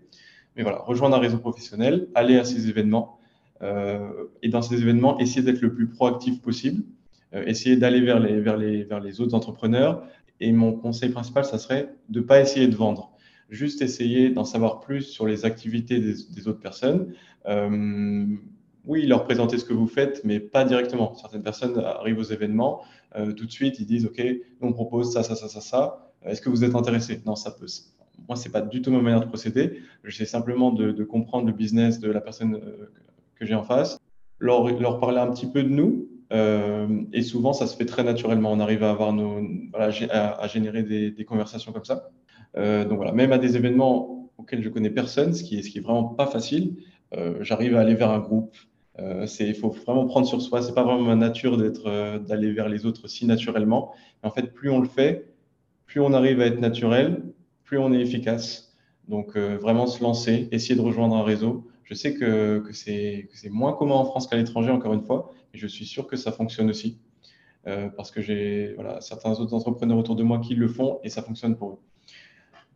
Mais 0.57 0.63
voilà, 0.63 0.79
rejoindre 0.79 1.17
un 1.17 1.19
réseau 1.19 1.39
professionnel, 1.39 2.09
aller 2.15 2.39
à 2.39 2.45
ces 2.45 2.69
événements 2.69 3.19
euh, 3.63 4.09
et 4.43 4.49
dans 4.49 4.63
ces 4.63 4.81
événements, 4.81 5.19
essayer 5.19 5.43
d'être 5.43 5.61
le 5.61 5.75
plus 5.75 5.89
proactif 5.89 6.41
possible, 6.41 6.85
essayer 7.33 7.77
d'aller 7.77 8.01
vers 8.01 8.21
les, 8.21 8.41
vers, 8.41 8.57
les, 8.57 8.85
vers 8.85 9.01
les 9.01 9.21
autres 9.21 9.35
entrepreneurs. 9.35 10.05
Et 10.39 10.53
mon 10.53 10.73
conseil 10.73 11.11
principal, 11.11 11.45
ça 11.45 11.59
serait 11.59 11.93
de 12.09 12.21
ne 12.21 12.25
pas 12.25 12.41
essayer 12.41 12.69
de 12.69 12.77
vendre 12.77 13.11
juste 13.51 13.83
essayer 13.83 14.31
d'en 14.31 14.45
savoir 14.45 14.81
plus 14.81 15.03
sur 15.03 15.27
les 15.27 15.45
activités 15.45 16.01
des, 16.01 16.49
autres 16.49 16.61
personnes. 16.61 17.13
Oui, 18.87 19.07
leur 19.07 19.25
présenter 19.25 19.59
ce 19.59 19.65
que 19.65 19.73
vous 19.73 19.87
faites, 19.87 20.23
mais 20.25 20.41
pas 20.41 20.65
directement. 20.65 21.15
Certaines 21.15 21.43
personnes 21.43 21.79
arrivent 21.79 22.19
aux 22.19 22.23
événements, 22.23 22.83
tout 23.37 23.47
de 23.47 23.51
suite, 23.51 23.79
ils 23.79 23.87
disent, 23.87 24.07
OK, 24.07 24.23
on 24.61 24.73
propose 24.73 25.13
ça, 25.13 25.23
ça, 25.23 25.37
ça, 25.37 25.49
ça, 25.49 25.61
ça. 25.61 26.05
Est-ce 26.25 26.41
que 26.41 26.49
vous 26.49 26.65
êtes 26.65 26.75
intéressé? 26.75 27.21
Non, 27.27 27.37
ça 27.37 27.51
peut. 27.51 27.67
Moi, 28.29 28.37
c'est 28.37 28.51
pas 28.51 28.61
du 28.63 28.81
tout 28.81 28.91
ma 28.91 29.01
manière 29.01 29.21
de 29.21 29.27
procéder. 29.27 29.81
J'essaie 30.05 30.25
simplement 30.25 30.73
de, 30.73 31.05
comprendre 31.05 31.47
le 31.47 31.53
business 31.53 32.01
de 32.01 32.11
la 32.11 32.21
personne 32.21 32.55
euh, 32.55 32.91
que 33.37 33.45
j'ai 33.45 33.55
en 33.55 33.63
face, 33.63 33.99
leur, 34.39 34.67
leur, 34.81 35.01
parler 35.01 35.19
un 35.19 35.31
petit 35.31 35.51
peu 35.51 35.63
de 35.63 35.69
nous. 35.69 36.09
Euh, 36.33 37.03
et 37.13 37.23
souvent, 37.23 37.53
ça 37.53 37.67
se 37.67 37.77
fait 37.77 37.85
très 37.85 38.03
naturellement. 38.03 38.53
On 38.53 38.61
arrive 38.61 38.83
à 38.83 38.91
avoir 38.91 39.13
nos, 39.13 39.41
voilà, 39.71 39.93
à, 40.11 40.47
générer 40.49 40.83
des, 40.83 41.25
conversations 41.25 41.73
comme 41.73 41.85
ça. 41.85 42.11
Euh, 42.57 42.85
donc 42.85 42.97
voilà, 42.97 43.13
même 43.13 43.33
à 43.33 43.39
des 43.39 43.57
événements 43.57 44.31
auxquels 44.39 44.63
je 44.63 44.69
connais 44.69 44.91
personne, 44.91 45.35
ce 45.35 45.45
qui 45.45 45.59
est, 45.59 45.63
ce 45.63 45.71
qui 45.71 45.79
est 45.79 45.83
vraiment 45.83 46.05
pas 46.05 46.27
facile, 46.27 46.77
j'arrive 47.41 47.77
à 47.77 47.81
aller 47.81 47.95
vers 47.95 48.11
un 48.11 48.19
groupe. 48.19 48.57
Il 48.99 49.55
faut 49.55 49.71
vraiment 49.71 50.07
prendre 50.07 50.27
sur 50.27 50.41
soi. 50.41 50.63
C'est 50.63 50.75
pas 50.75 50.85
vraiment 50.85 51.03
ma 51.03 51.17
nature 51.17 51.57
d'être, 51.57 52.19
d'aller 52.19 52.53
vers 52.53 52.69
les 52.69 52.87
autres 52.87 53.09
si 53.09 53.27
naturellement. 53.27 53.93
en 54.23 54.31
fait, 54.31 54.53
plus 54.53 54.71
on 54.71 54.81
le 54.81 54.89
fait, 54.89 55.35
plus 55.87 56.01
on 56.01 56.13
arrive 56.13 56.41
à 56.41 56.47
être 56.47 56.61
naturel, 56.61 57.23
plus 57.65 57.79
on 57.79 57.93
est 57.93 58.01
efficace. 58.01 58.75
Donc 59.09 59.37
euh, 59.37 59.59
vraiment 59.59 59.87
se 59.87 60.03
lancer, 60.03 60.49
essayer 60.51 60.77
de 60.77 60.81
rejoindre 60.81 61.17
un 61.17 61.25
réseau. 61.25 61.69
Je 61.83 61.95
sais 61.95 62.15
que, 62.15 62.61
que 62.61 62.73
c'est 62.73 63.29
moins 63.51 63.73
commun 63.73 63.95
en 63.95 64.05
France 64.05 64.27
qu'à 64.27 64.37
l'étranger, 64.37 64.71
encore 64.71 64.95
une 64.95 65.03
fois, 65.03 65.31
mais 65.53 65.59
je 65.59 65.67
suis 65.67 65.85
sûr 65.85 66.07
que 66.07 66.17
ça 66.17 66.33
fonctionne 66.33 66.71
aussi. 66.71 66.99
Euh, 67.67 67.89
parce 67.89 68.11
que 68.11 68.21
j'ai 68.21 68.75
voilà, 68.75 69.01
certains 69.01 69.33
autres 69.33 69.55
entrepreneurs 69.55 69.97
autour 69.97 70.17
de 70.17 70.23
moi 70.23 70.39
qui 70.39 70.55
le 70.55 70.69
font 70.69 70.99
et 71.03 71.09
ça 71.09 71.23
fonctionne 71.23 71.57
pour 71.57 71.71
eux. 71.71 71.79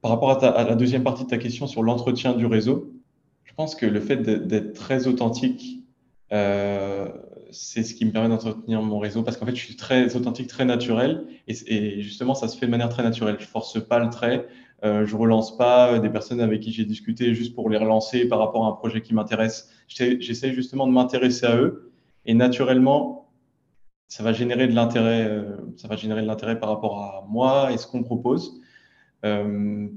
Par 0.00 0.10
rapport 0.10 0.42
à, 0.42 0.64
la 0.64 0.74
deuxième 0.76 1.02
partie 1.02 1.24
de 1.24 1.28
ta 1.28 1.38
question 1.38 1.66
sur 1.66 1.82
l'entretien 1.82 2.32
du 2.34 2.46
réseau, 2.46 2.92
je 3.44 3.52
pense 3.54 3.74
que 3.74 3.84
le 3.84 4.00
fait 4.00 4.16
d'être 4.16 4.72
très 4.74 5.06
authentique, 5.06 5.77
euh, 6.32 7.08
c'est 7.50 7.82
ce 7.82 7.94
qui 7.94 8.04
me 8.04 8.12
permet 8.12 8.28
d'entretenir 8.28 8.82
mon 8.82 8.98
réseau 8.98 9.22
parce 9.22 9.36
qu'en 9.36 9.46
fait, 9.46 9.56
je 9.56 9.64
suis 9.64 9.76
très 9.76 10.14
authentique, 10.16 10.48
très 10.48 10.64
naturel 10.64 11.26
et, 11.46 12.00
justement, 12.00 12.34
ça 12.34 12.48
se 12.48 12.58
fait 12.58 12.66
de 12.66 12.70
manière 12.70 12.88
très 12.88 13.02
naturelle. 13.02 13.36
Je 13.38 13.46
force 13.46 13.82
pas 13.84 13.98
le 13.98 14.10
trait, 14.10 14.46
euh, 14.84 15.06
je 15.06 15.16
relance 15.16 15.56
pas 15.56 15.98
des 15.98 16.10
personnes 16.10 16.40
avec 16.40 16.60
qui 16.60 16.72
j'ai 16.72 16.84
discuté 16.84 17.34
juste 17.34 17.54
pour 17.54 17.70
les 17.70 17.78
relancer 17.78 18.28
par 18.28 18.38
rapport 18.38 18.66
à 18.66 18.68
un 18.68 18.72
projet 18.72 19.00
qui 19.02 19.14
m'intéresse. 19.14 19.70
J'essaie 19.88 20.52
justement 20.52 20.86
de 20.86 20.92
m'intéresser 20.92 21.46
à 21.46 21.56
eux 21.56 21.92
et 22.26 22.34
naturellement, 22.34 23.30
ça 24.08 24.22
va 24.22 24.32
générer 24.32 24.68
de 24.68 24.74
l'intérêt. 24.74 25.26
Euh, 25.28 25.56
ça 25.76 25.88
va 25.88 25.96
générer 25.96 26.22
de 26.22 26.26
l'intérêt 26.26 26.58
par 26.58 26.68
rapport 26.70 26.98
à 26.98 27.24
moi 27.28 27.72
et 27.72 27.78
ce 27.78 27.86
qu'on 27.86 28.02
propose. 28.02 28.60
Euh, 29.24 29.88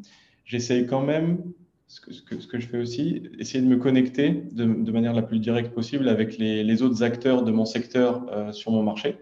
J'essaie 0.51 0.85
quand 0.85 1.01
même 1.01 1.53
ce 1.91 1.99
que, 2.47 2.59
je 2.59 2.67
fais 2.67 2.77
aussi, 2.77 3.29
essayer 3.37 3.61
de 3.61 3.67
me 3.67 3.75
connecter 3.75 4.43
de, 4.53 4.91
manière 4.91 5.13
la 5.13 5.21
plus 5.21 5.39
directe 5.39 5.73
possible 5.73 6.07
avec 6.07 6.37
les, 6.37 6.81
autres 6.81 7.03
acteurs 7.03 7.43
de 7.43 7.51
mon 7.51 7.65
secteur 7.65 8.25
euh, 8.31 8.53
sur 8.53 8.71
mon 8.71 8.81
marché. 8.81 9.17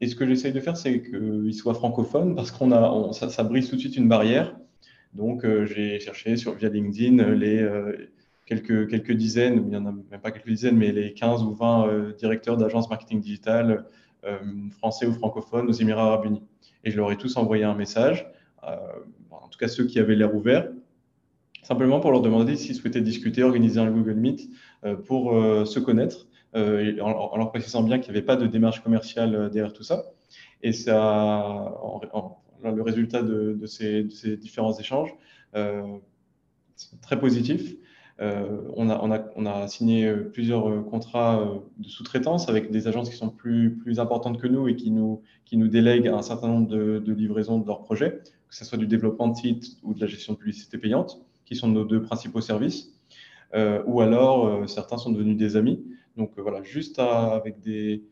Et 0.00 0.06
ce 0.06 0.14
que 0.14 0.24
j'essaye 0.24 0.52
de 0.52 0.60
faire, 0.60 0.76
c'est 0.76 1.02
qu'ils 1.02 1.54
soient 1.54 1.74
francophones 1.74 2.36
parce 2.36 2.52
qu'on 2.52 2.70
a, 2.70 3.12
ça, 3.12 3.42
brise 3.42 3.68
tout 3.68 3.74
de 3.74 3.80
suite 3.80 3.96
une 3.96 4.08
barrière. 4.08 4.56
Donc, 5.14 5.44
euh, 5.44 5.66
j'ai 5.66 5.98
cherché 5.98 6.36
sur, 6.36 6.54
via 6.54 6.68
LinkedIn 6.68 7.34
les 7.34 7.60
euh, 7.60 8.08
quelques, 8.46 8.88
quelques 8.88 9.12
dizaines, 9.12 9.56
il 9.56 9.64
n'y 9.64 9.76
en 9.76 9.86
a 9.86 9.92
même 9.92 10.20
pas 10.22 10.30
quelques 10.30 10.46
dizaines, 10.46 10.76
mais 10.76 10.92
les 10.92 11.12
15 11.12 11.42
ou 11.42 11.54
20 11.54 12.14
directeurs 12.16 12.56
d'agences 12.56 12.88
marketing 12.88 13.20
digital 13.20 13.86
français 14.70 15.06
ou 15.06 15.12
francophones 15.12 15.68
aux 15.68 15.72
Émirats 15.72 16.04
arabes 16.04 16.26
unis. 16.26 16.42
Et 16.84 16.90
je 16.90 16.96
leur 16.96 17.10
ai 17.10 17.16
tous 17.16 17.36
envoyé 17.36 17.64
un 17.64 17.74
message, 17.74 18.26
en 18.62 19.48
tout 19.48 19.58
cas 19.58 19.68
ceux 19.68 19.84
qui 19.84 19.98
avaient 19.98 20.16
l'air 20.16 20.34
ouverts, 20.34 20.68
simplement 21.64 22.00
pour 22.00 22.12
leur 22.12 22.20
demander 22.20 22.56
s'ils 22.56 22.74
souhaitaient 22.74 23.00
discuter, 23.00 23.42
organiser 23.42 23.80
un 23.80 23.90
Google 23.90 24.14
Meet 24.14 24.50
pour 25.06 25.32
se 25.66 25.78
connaître, 25.78 26.26
en, 26.54 27.36
leur 27.36 27.50
précisant 27.50 27.82
bien 27.82 27.98
qu'il 27.98 28.12
n'y 28.12 28.18
avait 28.18 28.26
pas 28.26 28.36
de 28.36 28.46
démarche 28.46 28.82
commerciale 28.82 29.50
derrière 29.50 29.72
tout 29.72 29.82
ça. 29.82 30.04
Et 30.62 30.72
ça, 30.72 31.72
le 32.62 32.82
résultat 32.82 33.22
de, 33.22 33.58
ces, 33.66 34.04
différents 34.36 34.78
échanges, 34.78 35.14
très 37.02 37.18
positif. 37.18 37.74
Euh, 38.20 38.60
on, 38.76 38.88
a, 38.90 39.66
signé 39.66 40.06
euh, 40.06 40.30
plusieurs 40.32 40.70
euh, 40.70 40.82
contrats 40.82 41.44
de 41.78 41.88
sous-traitance 41.88 42.48
avec 42.48 42.70
des 42.70 42.86
agences 42.86 43.10
qui 43.10 43.16
sont 43.16 43.30
plus, 43.30 43.98
importantes 43.98 44.40
que 44.40 44.46
nous 44.46 44.68
et 44.68 44.76
qui 44.76 44.92
nous, 44.92 45.20
délèguent 45.52 46.08
un 46.08 46.22
certain 46.22 46.48
nombre 46.48 46.68
de, 46.68 47.12
livraisons 47.12 47.58
de 47.58 47.66
leurs 47.66 47.82
projets, 47.82 48.20
que 48.48 48.54
ce 48.54 48.64
soit 48.64 48.78
du 48.78 48.86
développement 48.86 49.28
de 49.28 49.36
sites 49.36 49.78
ou 49.82 49.94
de 49.94 50.00
la 50.00 50.06
gestion 50.06 50.34
de 50.34 50.38
publicité 50.38 50.78
payante, 50.78 51.24
qui 51.44 51.56
sont 51.56 51.68
nos 51.68 51.84
deux 51.84 52.02
principaux 52.02 52.40
services. 52.40 52.92
ou 53.54 54.00
alors, 54.00 54.68
certains 54.68 54.98
sont 54.98 55.10
devenus 55.10 55.36
des 55.36 55.56
amis. 55.56 55.84
Donc 56.16 56.32
voilà, 56.36 56.62
juste 56.62 56.98
avec 56.98 57.60
des, 57.60 58.04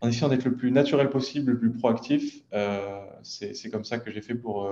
en 0.00 0.08
essayant 0.08 0.28
d'être 0.28 0.44
le 0.44 0.54
plus 0.56 0.70
naturel 0.70 1.10
possible, 1.10 1.52
le 1.52 1.58
plus 1.58 1.72
proactif, 1.72 2.42
c'est 3.22 3.70
comme 3.70 3.84
ça 3.84 3.98
que 3.98 4.10
j'ai 4.10 4.20
fait 4.20 4.34
pour 4.34 4.68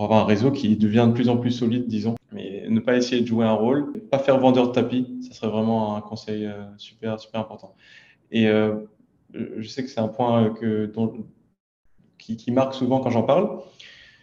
pour 0.00 0.04
avoir 0.04 0.24
un 0.24 0.24
réseau 0.24 0.50
qui 0.50 0.76
devient 0.76 1.06
de 1.08 1.12
plus 1.12 1.28
en 1.28 1.36
plus 1.36 1.50
solide, 1.50 1.86
disons. 1.86 2.14
Mais 2.32 2.64
ne 2.68 2.80
pas 2.80 2.96
essayer 2.96 3.20
de 3.20 3.26
jouer 3.26 3.44
un 3.44 3.52
rôle, 3.52 3.92
pas 4.10 4.18
faire 4.18 4.38
vendeur 4.38 4.68
de 4.68 4.72
tapis, 4.72 5.06
ça 5.20 5.34
serait 5.34 5.50
vraiment 5.50 5.96
un 5.96 6.00
conseil 6.00 6.46
euh, 6.46 6.62
super, 6.78 7.18
super 7.20 7.40
important. 7.40 7.74
Et 8.30 8.48
euh, 8.48 8.76
je 9.34 9.68
sais 9.68 9.82
que 9.82 9.90
c'est 9.90 10.00
un 10.00 10.08
point 10.08 10.50
que, 10.54 10.86
dont, 10.86 11.26
qui, 12.18 12.50
marque 12.50 12.74
souvent 12.74 13.00
quand 13.00 13.10
j'en 13.10 13.24
parle. 13.24 13.60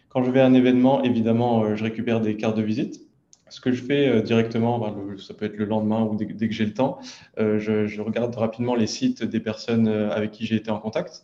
Quand 0.09 0.23
je 0.23 0.31
vais 0.31 0.39
à 0.39 0.45
un 0.45 0.53
événement, 0.53 1.03
évidemment, 1.03 1.63
euh, 1.63 1.75
je 1.75 1.83
récupère 1.83 2.21
des 2.21 2.37
cartes 2.37 2.57
de 2.57 2.63
visite. 2.63 3.01
Ce 3.49 3.61
que 3.61 3.71
je 3.71 3.81
fais 3.81 4.21
directement, 4.23 4.93
ça 5.17 5.33
peut 5.33 5.45
être 5.45 5.55
le 5.55 5.63
lendemain 5.63 6.03
ou 6.03 6.17
dès, 6.17 6.25
que 6.25 6.53
j'ai 6.53 6.65
le 6.65 6.73
temps, 6.73 6.99
je, 7.37 7.87
je, 7.87 8.01
regarde 8.01 8.35
rapidement 8.35 8.75
les 8.75 8.87
sites 8.87 9.23
des 9.23 9.39
personnes 9.39 9.87
avec 9.87 10.31
qui 10.31 10.45
j'ai 10.45 10.57
été 10.57 10.69
en 10.69 10.79
contact. 10.79 11.23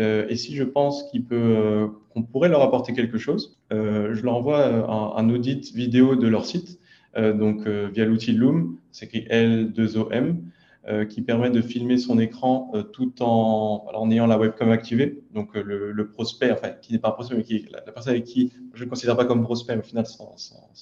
Euh, 0.00 0.26
et 0.28 0.36
si 0.36 0.54
je 0.54 0.64
pense 0.64 1.04
qu'on 1.04 1.22
euh, 1.32 1.88
pourrait 2.30 2.48
leur 2.48 2.62
apporter 2.62 2.92
quelque 2.94 3.18
chose, 3.18 3.58
euh, 3.72 4.14
je 4.14 4.22
leur 4.22 4.36
envoie 4.36 4.64
un, 5.18 5.28
audit 5.28 5.74
vidéo 5.74 6.16
de 6.16 6.28
leur 6.28 6.46
site, 6.46 6.78
donc 7.14 7.66
via 7.66 8.06
l'outil 8.06 8.32
Loom, 8.32 8.78
c'est 8.90 9.04
écrit 9.04 9.26
L2OM, 9.28 10.36
qui 11.08 11.22
permet 11.22 11.50
de 11.50 11.60
filmer 11.60 11.96
son 11.96 12.18
écran 12.18 12.72
tout 12.92 13.22
en, 13.22 13.86
en 13.94 14.10
ayant 14.10 14.26
la 14.26 14.36
webcam 14.36 14.70
activée. 14.70 15.22
Donc 15.32 15.54
le, 15.54 16.08
prospect, 16.08 16.50
enfin 16.50 16.70
qui 16.70 16.92
n'est 16.92 16.98
pas 16.98 17.08
un 17.08 17.12
prospect, 17.12 17.36
mais 17.36 17.62
la, 17.70 17.80
personne 17.92 18.14
avec 18.14 18.24
qui 18.24 18.52
je 18.74 18.84
ne 18.84 18.90
considère 18.90 19.16
pas 19.16 19.24
comme 19.24 19.44
prospect, 19.44 19.74
mais 19.74 19.80
au 19.80 19.84
final 19.84 20.06
ça, 20.06 20.24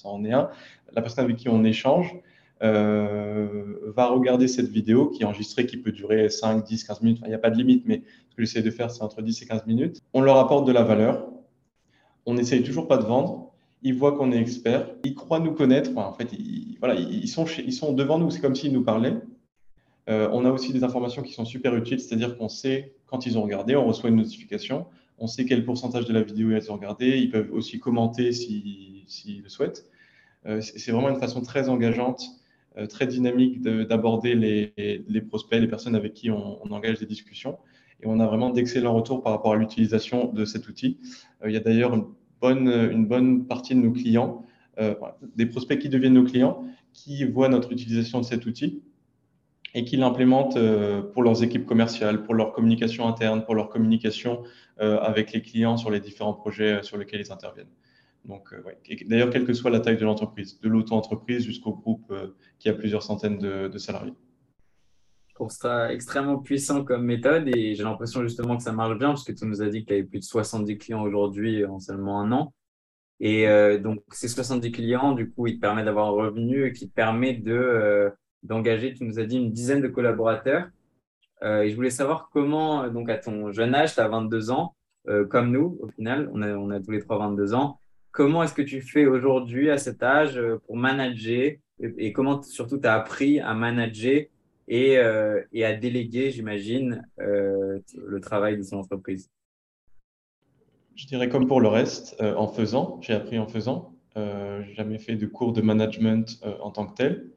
en 0.05 0.25
est 0.25 0.31
un, 0.31 0.49
la 0.91 1.01
personne 1.01 1.25
avec 1.25 1.37
qui 1.37 1.49
on 1.49 1.63
échange. 1.63 2.15
va 2.61 4.07
regarder 4.07 4.47
cette 4.47 4.69
vidéo 4.69 5.09
qui 5.09 5.21
est 5.21 5.25
enregistrée, 5.25 5.67
qui 5.67 5.77
peut 5.77 5.91
durer 5.91 6.29
5, 6.29 6.63
10, 6.63 6.83
15 6.83 7.01
minutes, 7.01 7.21
il 7.23 7.29
n'y 7.29 7.35
a 7.35 7.39
pas 7.39 7.51
de 7.51 7.57
limite, 7.57 7.83
mais 7.85 8.01
ce 8.31 8.35
que 8.35 8.43
j'essaie 8.43 8.61
de 8.61 8.71
faire, 8.71 8.89
c'est 8.89 9.03
entre 9.03 9.21
10 9.21 9.41
et 9.41 9.45
15 9.45 9.65
minutes. 9.67 10.01
On 10.13 10.21
leur 10.21 10.37
apporte 10.37 10.65
de 10.65 10.71
la 10.71 10.83
valeur. 10.83 11.27
On 12.25 12.33
n'essaye 12.33 12.63
toujours 12.63 12.87
pas 12.87 12.97
de 12.97 13.03
vendre. 13.03 13.51
Ils 13.83 13.95
voient 13.95 14.15
qu'on 14.15 14.31
est 14.31 14.39
expert. 14.39 14.87
Ils 15.03 15.15
croient 15.15 15.39
nous 15.39 15.53
connaître. 15.53 15.97
en 15.97 16.13
fait, 16.13 16.29
voilà, 16.79 16.95
ils, 16.95 17.27
sont 17.27 17.45
ils 17.45 17.73
sont 17.73 17.93
devant 17.93 18.19
nous. 18.19 18.31
C'est 18.31 18.39
comme 18.39 18.55
s'ils 18.55 18.71
nous 18.71 18.83
parlaient. 18.83 19.15
Euh, 20.09 20.29
on 20.31 20.45
a 20.45 20.51
aussi 20.51 20.73
des 20.73 20.83
informations 20.83 21.21
qui 21.21 21.33
sont 21.33 21.45
super 21.45 21.75
utiles, 21.75 21.99
c'est-à-dire 21.99 22.37
qu'on 22.37 22.49
sait 22.49 22.93
quand 23.05 23.25
ils 23.25 23.37
ont 23.37 23.43
regardé, 23.43 23.75
on 23.75 23.85
reçoit 23.85 24.09
une 24.09 24.15
notification, 24.15 24.85
on 25.19 25.27
sait 25.27 25.45
quel 25.45 25.63
pourcentage 25.63 26.05
de 26.05 26.13
la 26.13 26.23
vidéo 26.23 26.51
ils 26.51 26.71
ont 26.71 26.75
regardé, 26.75 27.19
ils 27.19 27.29
peuvent 27.29 27.53
aussi 27.53 27.79
commenter 27.79 28.31
s'ils 28.31 29.41
le 29.43 29.49
souhaitent. 29.49 29.85
Euh, 30.47 30.59
c'est 30.61 30.91
vraiment 30.91 31.09
une 31.09 31.19
façon 31.19 31.41
très 31.41 31.69
engageante, 31.69 32.23
euh, 32.77 32.87
très 32.87 33.05
dynamique 33.05 33.61
d'aborder 33.61 34.33
les, 34.33 35.21
prospects, 35.21 35.59
les 35.59 35.67
personnes 35.67 35.95
avec 35.95 36.13
qui 36.13 36.31
on, 36.31 36.63
engage 36.71 36.99
des 36.99 37.05
discussions 37.05 37.59
et 38.01 38.07
on 38.07 38.19
a 38.19 38.25
vraiment 38.25 38.49
d'excellents 38.49 38.95
retours 38.95 39.21
par 39.21 39.33
rapport 39.33 39.53
à 39.53 39.57
l'utilisation 39.57 40.33
de 40.33 40.45
cet 40.45 40.67
outil. 40.67 40.97
Il 41.45 41.51
y 41.51 41.57
a 41.57 41.59
d'ailleurs 41.59 41.93
une 41.93 42.05
bonne, 43.05 43.45
partie 43.45 43.75
de 43.75 43.79
nos 43.81 43.91
clients, 43.91 44.43
des 45.35 45.45
prospects 45.45 45.77
qui 45.77 45.89
deviennent 45.89 46.15
nos 46.15 46.23
clients, 46.23 46.65
qui 46.93 47.23
voient 47.25 47.49
notre 47.49 47.71
utilisation 47.71 48.19
de 48.19 48.25
cet 48.25 48.47
outil 48.47 48.81
et 49.73 49.85
qui 49.85 49.97
l'implémentent 49.97 50.57
euh, 50.57 51.01
pour 51.01 51.23
leurs 51.23 51.43
équipes 51.43 51.65
commerciales, 51.65 52.23
pour 52.23 52.33
leur 52.33 52.51
communication 52.51 53.07
interne, 53.07 53.43
pour 53.43 53.55
leur 53.55 53.69
communication 53.69 54.43
avec 54.79 55.31
les 55.31 55.43
clients 55.43 55.77
sur 55.77 55.91
les 55.91 55.99
différents 55.99 56.33
projets 56.33 56.81
sur 56.81 56.97
lesquels 56.97 57.21
ils 57.21 57.31
interviennent. 57.31 57.69
Donc, 58.25 58.49
d'ailleurs, 59.05 59.29
quelle 59.29 59.45
que 59.45 59.53
soit 59.53 59.69
la 59.69 59.79
taille 59.79 59.97
de 59.97 60.05
l'entreprise, 60.05 60.59
de 60.59 60.69
l'auto-entreprise 60.69 61.45
jusqu'au 61.45 61.73
groupe 61.73 62.11
qui 62.57 62.67
a 62.67 62.73
plusieurs 62.73 63.03
centaines 63.03 63.37
de 63.37 63.77
salariés 63.77 64.15
trouve 65.41 65.51
ça 65.51 65.91
extrêmement 65.91 66.37
puissant 66.37 66.83
comme 66.83 67.03
méthode 67.03 67.47
et 67.47 67.73
j'ai 67.73 67.83
l'impression 67.83 68.21
justement 68.21 68.57
que 68.57 68.61
ça 68.61 68.71
marche 68.71 68.95
bien 68.99 69.07
parce 69.07 69.23
que 69.23 69.31
tu 69.31 69.45
nous 69.47 69.63
as 69.63 69.69
dit 69.69 69.81
que 69.81 69.87
tu 69.87 69.93
avais 69.93 70.03
plus 70.03 70.19
de 70.19 70.23
70 70.23 70.77
clients 70.77 71.01
aujourd'hui 71.01 71.65
en 71.65 71.79
seulement 71.79 72.21
un 72.21 72.31
an. 72.31 72.53
Et 73.19 73.47
euh, 73.47 73.79
donc, 73.79 74.03
ces 74.11 74.27
70 74.27 74.71
clients, 74.71 75.13
du 75.13 75.31
coup, 75.31 75.47
ils 75.47 75.55
te 75.55 75.59
permettent 75.59 75.85
d'avoir 75.85 76.07
un 76.07 76.11
revenu 76.11 76.71
qui 76.73 76.87
te 76.87 76.93
permet 76.93 77.33
de, 77.33 77.53
euh, 77.53 78.11
d'engager, 78.43 78.93
tu 78.93 79.03
nous 79.03 79.19
as 79.19 79.25
dit, 79.25 79.37
une 79.37 79.51
dizaine 79.51 79.81
de 79.81 79.87
collaborateurs. 79.87 80.67
Euh, 81.43 81.61
et 81.61 81.69
je 81.69 81.75
voulais 81.75 81.89
savoir 81.89 82.29
comment, 82.31 82.87
donc 82.87 83.09
à 83.09 83.17
ton 83.17 83.51
jeune 83.51 83.73
âge, 83.73 83.95
tu 83.95 83.99
as 83.99 84.07
22 84.07 84.51
ans, 84.51 84.75
comme 85.29 85.51
nous, 85.51 85.79
au 85.81 85.87
final, 85.87 86.29
on 86.31 86.69
a, 86.69 86.79
tous 86.79 86.91
les 86.91 86.99
trois 86.99 87.17
22 87.17 87.55
ans. 87.55 87.79
Comment 88.11 88.43
est-ce 88.43 88.53
que 88.53 88.61
tu 88.61 88.81
fais 88.81 89.07
aujourd'hui 89.07 89.71
à 89.71 89.79
cet 89.79 90.03
âge 90.03 90.39
pour 90.67 90.77
manager 90.77 91.53
et, 91.79 91.93
et 91.97 92.13
comment 92.13 92.43
surtout 92.43 92.77
tu 92.77 92.87
as 92.87 92.93
appris 92.93 93.39
à 93.39 93.55
manager 93.55 94.25
euh, 94.71 95.43
et, 95.51 95.65
à 95.65 95.73
déléguer, 95.73 96.31
j'imagine, 96.31 97.05
euh, 97.19 97.79
le 97.97 98.19
travail 98.21 98.57
de 98.57 98.63
son 98.63 98.77
entreprise? 98.77 99.29
Je 100.95 101.07
dirais 101.07 101.29
comme 101.29 101.47
pour 101.47 101.61
le 101.61 101.67
reste, 101.67 102.15
euh, 102.21 102.35
en 102.35 102.47
faisant. 102.47 102.99
J'ai 103.01 103.13
appris 103.13 103.39
en 103.39 103.47
faisant. 103.47 103.95
Euh, 104.17 104.63
jamais 104.73 104.97
fait 104.97 105.15
de 105.15 105.25
cours 105.25 105.53
de 105.53 105.61
management 105.61 106.39
en 106.61 106.71
tant 106.71 106.85
que 106.85 106.95
tel. 106.95 107.31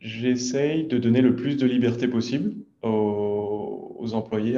J'essaye 0.00 0.86
de 0.86 0.98
donner 0.98 1.20
le 1.20 1.34
plus 1.36 1.56
de 1.56 1.66
liberté 1.66 2.08
possible 2.08 2.54
aux, 2.82 4.10
employés, 4.12 4.56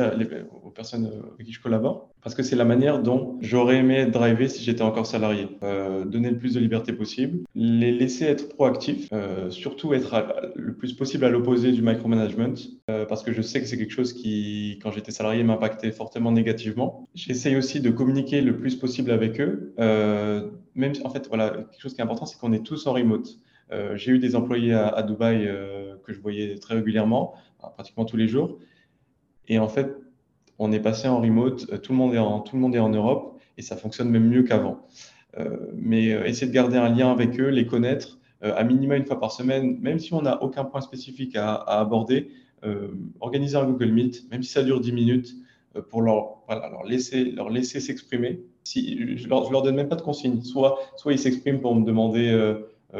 personnes 0.71 1.11
avec 1.35 1.47
qui 1.47 1.53
je 1.53 1.61
collabore 1.61 2.11
parce 2.23 2.35
que 2.35 2.43
c'est 2.43 2.57
la 2.57 2.65
manière 2.65 3.03
dont 3.03 3.39
j'aurais 3.41 3.77
aimé 3.77 3.95
être 3.95 4.11
drivé 4.11 4.49
si 4.49 4.63
j'étais 4.65 4.83
encore 4.83 5.07
salarié. 5.07 5.49
Euh, 5.63 6.05
donner 6.05 6.31
le 6.31 6.37
plus 6.37 6.55
de 6.55 6.61
liberté 6.61 6.93
possible, 6.93 7.45
les 7.55 7.93
laisser 7.93 8.25
être 8.25 8.49
proactifs, 8.49 9.09
euh, 9.13 9.51
surtout 9.51 9.95
être 9.95 10.53
le 10.55 10.75
plus 10.75 10.93
possible 10.93 11.25
à 11.25 11.31
l'opposé 11.31 11.73
du 11.73 11.81
micromanagement, 11.81 12.55
euh, 12.91 13.07
parce 13.07 13.23
que 13.23 13.33
je 13.33 13.41
sais 13.41 13.61
que 13.61 13.67
c'est 13.67 13.79
quelque 13.79 13.93
chose 13.93 14.13
qui, 14.13 14.79
quand 14.83 14.91
j'étais 14.91 15.13
salarié, 15.13 15.43
m'impactait 15.45 15.93
fortement 15.93 16.33
négativement. 16.33 17.09
J'essaye 17.15 17.57
aussi 17.57 17.81
de 17.81 17.91
communiquer 17.91 18.41
le 18.41 18.57
plus 18.57 18.77
possible 18.77 19.11
avec 19.11 19.41
eux. 19.41 19.75
Même 20.75 20.93
en 21.05 21.11
fait, 21.11 21.29
voilà, 21.29 21.51
quelque 21.51 21.81
chose 21.81 21.95
qui 21.95 22.01
est 22.01 22.05
important, 22.05 22.27
c'est 22.27 22.39
qu'on 22.39 22.53
est 22.53 22.65
tous 22.65 22.87
en 22.87 22.93
remote. 22.93 23.39
J'ai 23.95 24.13
eu 24.13 24.19
des 24.19 24.37
employés 24.37 24.75
à, 24.75 25.03
Dubaï 25.03 25.49
que 26.05 26.13
je 26.13 26.21
voyais 26.21 26.57
très 26.59 26.75
régulièrement, 26.75 27.35
pratiquement 27.77 28.05
tous 28.05 28.17
les 28.17 28.29
jours. 28.29 28.59
Et 29.49 29.59
en 29.59 29.69
fait, 29.69 29.97
on 30.59 30.73
est 30.73 30.81
passé 30.81 31.09
en 31.09 31.21
remote, 31.21 31.67
euh, 31.73 31.79
tout 31.79 31.93
le 31.93 31.99
monde 31.99 32.75
est 32.75 32.79
en, 32.79 32.89
Europe 32.89 33.39
et 33.57 33.63
ça 33.63 33.77
fonctionne 33.77 34.11
même 34.11 34.29
mieux 34.29 34.43
qu'avant. 34.43 34.81
Euh, 35.39 35.57
mais 35.75 36.13
euh, 36.13 36.25
essayer 36.27 36.47
de 36.47 36.53
garder 36.53 36.77
un 36.77 36.89
lien 36.89 37.11
avec 37.11 37.39
eux, 37.41 37.49
les 37.49 37.67
connaître, 37.67 38.19
à 38.41 38.63
minima 38.63 38.97
une 38.97 39.05
fois 39.05 39.19
par 39.19 39.33
semaine, 39.33 39.79
même 39.81 39.99
si 39.99 40.15
on 40.15 40.23
n'a 40.23 40.41
aucun 40.45 40.65
point 40.65 40.81
spécifique 40.81 41.35
à, 41.35 41.55
aborder, 41.55 42.31
organiser 43.19 43.57
un 43.57 43.65
Google 43.65 43.91
Meet, 43.91 44.31
même 44.31 44.45
si 44.45 44.53
ça 44.53 44.63
dure 44.63 44.81
10 44.81 44.93
minutes, 44.93 45.35
pour 45.91 46.03
leur, 46.03 46.45
laisser 46.87 47.81
s'exprimer. 47.81 48.41
Si, 48.63 49.17
je 49.17 49.29
leur, 49.29 49.51
leur, 49.51 49.63
donne 49.63 49.75
même 49.75 49.89
pas 49.89 49.97
de 49.97 50.03
consignes. 50.03 50.41
Soit, 50.43 50.79
ils 51.07 51.19
s'expriment 51.19 51.61
pour 51.61 51.75
me 51.75 51.85
demander 51.85 52.33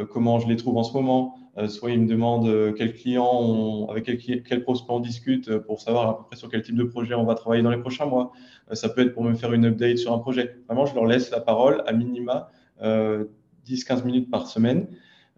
comment 0.09 0.39
je 0.39 0.49
les 0.49 0.57
trouve 0.57 0.75
en 0.75 0.83
ce 0.83 0.91
moment, 0.91 1.38
soit 1.67 1.91
ils 1.91 1.99
me 1.99 2.07
demandent 2.07 2.47
euh, 2.47 2.71
quels 2.71 2.93
clients, 2.93 3.87
avec 3.89 4.05
quel, 4.05 4.43
quel 4.43 4.63
prospect 4.63 4.93
on 4.93 4.99
discute 4.99 5.49
euh, 5.49 5.59
pour 5.59 5.81
savoir 5.81 6.09
à 6.09 6.17
peu 6.17 6.23
près 6.25 6.35
sur 6.35 6.49
quel 6.49 6.61
type 6.61 6.75
de 6.75 6.83
projet 6.83 7.15
on 7.15 7.25
va 7.25 7.35
travailler 7.35 7.63
dans 7.63 7.71
les 7.71 7.79
prochains 7.79 8.05
mois. 8.05 8.31
ça 8.71 8.89
peut 8.89 9.01
être 9.01 9.13
pour 9.13 9.23
me 9.23 9.33
faire 9.33 9.51
une 9.53 9.65
update 9.65 9.97
sur 9.97 10.13
un 10.13 10.19
projet. 10.19 10.57
Vraiment, 10.67 10.85
je 10.85 10.95
leur 10.95 11.05
laisse 11.05 11.31
la 11.31 11.41
parole 11.41 11.83
à 11.85 11.93
minima 11.93 12.51
10-15 12.81 14.05
minutes 14.05 14.31
par 14.31 14.47
semaine. 14.47 14.87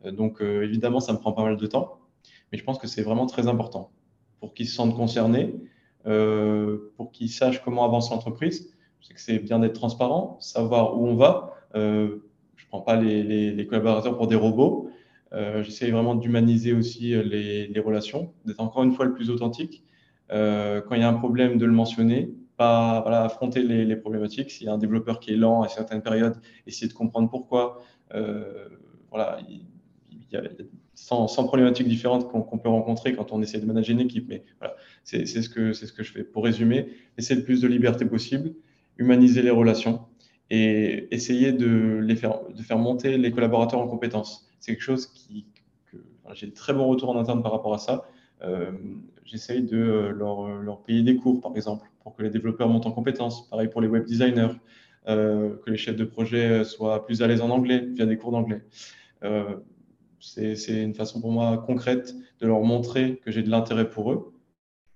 donc, 0.06 0.42
évidemment, 0.42 1.00
ça 1.00 1.14
me 1.14 1.18
prend 1.18 1.32
pas 1.32 1.44
mal 1.44 1.58
de 1.58 1.66
temps, 1.66 2.00
mais 2.52 2.58
je 2.58 2.64
pense 2.64 2.78
que 2.78 2.88
c'est 2.88 3.02
vraiment 3.02 3.26
très 3.26 3.48
important 3.48 3.92
pour 4.40 4.54
qu'ils 4.54 4.68
se 4.68 4.76
sentent 4.76 4.96
concernés, 4.96 5.56
pour 6.04 7.12
qu'ils 7.12 7.30
sachent 7.30 7.64
comment 7.64 7.84
avance 7.84 8.12
l'entreprise. 8.12 8.74
Je 9.00 9.08
sais 9.08 9.14
que 9.14 9.22
c'est 9.22 9.40
bien 9.40 9.60
d'être 9.60 9.74
transparent, 9.74 10.38
savoir 10.40 11.00
où 11.00 11.08
on 11.08 11.16
va. 11.16 11.56
je 11.74 11.80
ne 11.80 12.68
prends 12.70 12.82
pas 12.82 12.96
les, 12.96 13.66
collaborateurs 13.68 14.18
pour 14.18 14.28
des 14.28 14.36
robots. 14.36 14.92
J'essaie 15.34 15.89
vraiment 15.91 16.15
d'humaniser 16.15 16.74
aussi 16.74 17.12
les, 17.24 17.67
les 17.67 17.80
relations, 17.80 18.34
d'être 18.46 18.60
encore 18.60 18.84
une 18.84 18.91
fois 18.91 19.06
le 19.06 19.13
plus 19.13 19.30
authentique. 19.30 19.84
quand 20.30 20.91
il 20.91 21.00
y 21.00 21.04
a 21.04 21.08
un 21.08 21.13
problème, 21.13 21.58
de 21.58 21.65
le 21.65 21.72
mentionner, 21.72 22.34
pas 22.58 23.02
voilà, 23.02 23.24
affronter 23.24 23.63
les, 23.63 23.96
problématiques. 23.96 24.52
S'il 24.52 24.67
y 24.67 24.70
a 24.70 24.74
un 24.74 24.78
développeur 24.78 25.20
qui 25.20 25.32
est 25.32 25.38
lent 25.38 25.62
à 25.62 25.70
certaines 25.70 26.02
périodes, 26.02 26.36
essayer 26.67 26.88
de 26.88 26.94
comprendre 26.94 27.30
pourquoi. 27.30 27.82
voilà, 29.10 29.39
il, 29.48 29.65
y 30.32 30.36
a 30.36 30.41
100, 30.96 31.28
problématiques 31.46 31.88
différentes 31.88 32.28
qu'on 32.30 32.58
peut 32.58 32.70
rencontrer 32.70 33.13
quand 33.13 33.32
on 33.32 33.41
essaie 33.41 33.60
de 33.60 33.65
manager 33.65 33.94
une 33.94 34.02
équipe. 34.02 34.28
Mais 34.28 34.44
voilà, 34.60 34.76
c'est 35.04 35.26
ce, 35.26 35.50
que, 35.50 35.74
ce 35.74 35.91
que 35.91 36.04
je 36.04 36.12
fais. 36.12 36.24
Pour 36.24 36.44
résumer, 36.44 36.89
essayer 37.17 37.39
le 37.39 37.46
plus 37.46 37.62
de 37.62 37.67
liberté 37.67 38.06
possible, 38.06 38.54
humaniser 38.98 39.41
les 39.41 39.50
relations 39.50 40.02
et 40.50 41.08
essayer 41.13 41.54
de, 41.54 42.00
les 42.04 42.15
faire, 42.15 42.39
de 42.50 42.62
faire 42.62 42.78
monter 42.78 43.17
les 43.17 43.32
collaborateurs 43.32 43.80
en 43.80 43.88
compétences. 43.88 44.51
C'est 44.62 44.71
quelque 44.71 44.84
chose 44.84 45.08
qui, 45.08 45.45
que 45.91 45.97
j'ai 46.34 46.47
de 46.47 46.54
très 46.54 46.74
bons 46.74 46.88
retours 46.88 47.10
en 47.10 47.19
interne 47.19 47.43
par 47.43 47.52
rapport 47.52 47.74
à 47.74 47.78
ça. 47.78 48.06
Euh, 48.43 48.71
J'essaye 49.26 49.63
de 49.63 50.12
leur, 50.15 50.47
leur, 50.47 50.82
payer 50.84 51.04
des 51.04 51.15
cours, 51.15 51.41
par 51.41 51.56
exemple, 51.56 51.88
pour 52.04 52.15
que 52.15 52.24
les 52.24 52.30
développeurs 52.30 52.69
montent 52.69 52.86
en 52.86 52.91
compétences. 52.91 53.47
Pareil 53.50 53.67
pour 53.69 53.82
les 53.82 53.88
web 53.88 54.06
designers, 54.06 54.56
euh, 55.08 55.56
que 55.65 55.69
les 55.69 55.78
chefs 55.78 55.95
de 55.95 56.04
projet 56.04 56.63
soient 56.63 57.06
plus 57.06 57.21
à 57.21 57.28
l'aise 57.28 57.41
en 57.41 57.50
anglais 57.50 57.88
via 57.93 58.06
des 58.06 58.17
cours 58.17 58.32
d'anglais. 58.32 58.62
Euh, 59.24 59.58
c'est 60.19 60.84
une 60.84 60.93
façon 60.93 61.21
pour 61.21 61.32
moi 61.32 61.63
concrète 61.65 62.15
de 62.39 62.47
leur 62.47 62.62
montrer 62.62 63.21
que 63.24 63.32
j'ai 63.32 63.41
de 63.41 63.50
l'intérêt 63.50 63.89
pour 63.89 64.12
eux. 64.12 64.34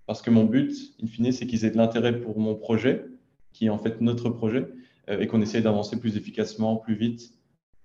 Parce 0.06 0.22
que 0.22 0.30
mon 0.30 0.44
but, 0.44 0.94
in 1.02 1.08
fine, 1.08 1.32
c'est 1.32 1.48
qu'ils 1.48 1.66
aient 1.66 1.72
de 1.72 1.78
l'intérêt 1.78 2.20
pour 2.20 2.40
mon 2.40 2.56
projet, 2.56 3.06
qui 3.54 3.68
est 3.68 3.70
en 3.70 3.80
fait 3.80 4.02
notre 4.02 4.30
projet, 4.30 4.68
euh, 5.10 5.20
et 5.20 5.28
qu'on 5.28 5.42
essaye 5.42 5.62
d'avancer 5.62 6.00
plus 6.00 6.18
efficacement, 6.18 6.76
plus 6.76 6.96
vite, 6.96 7.34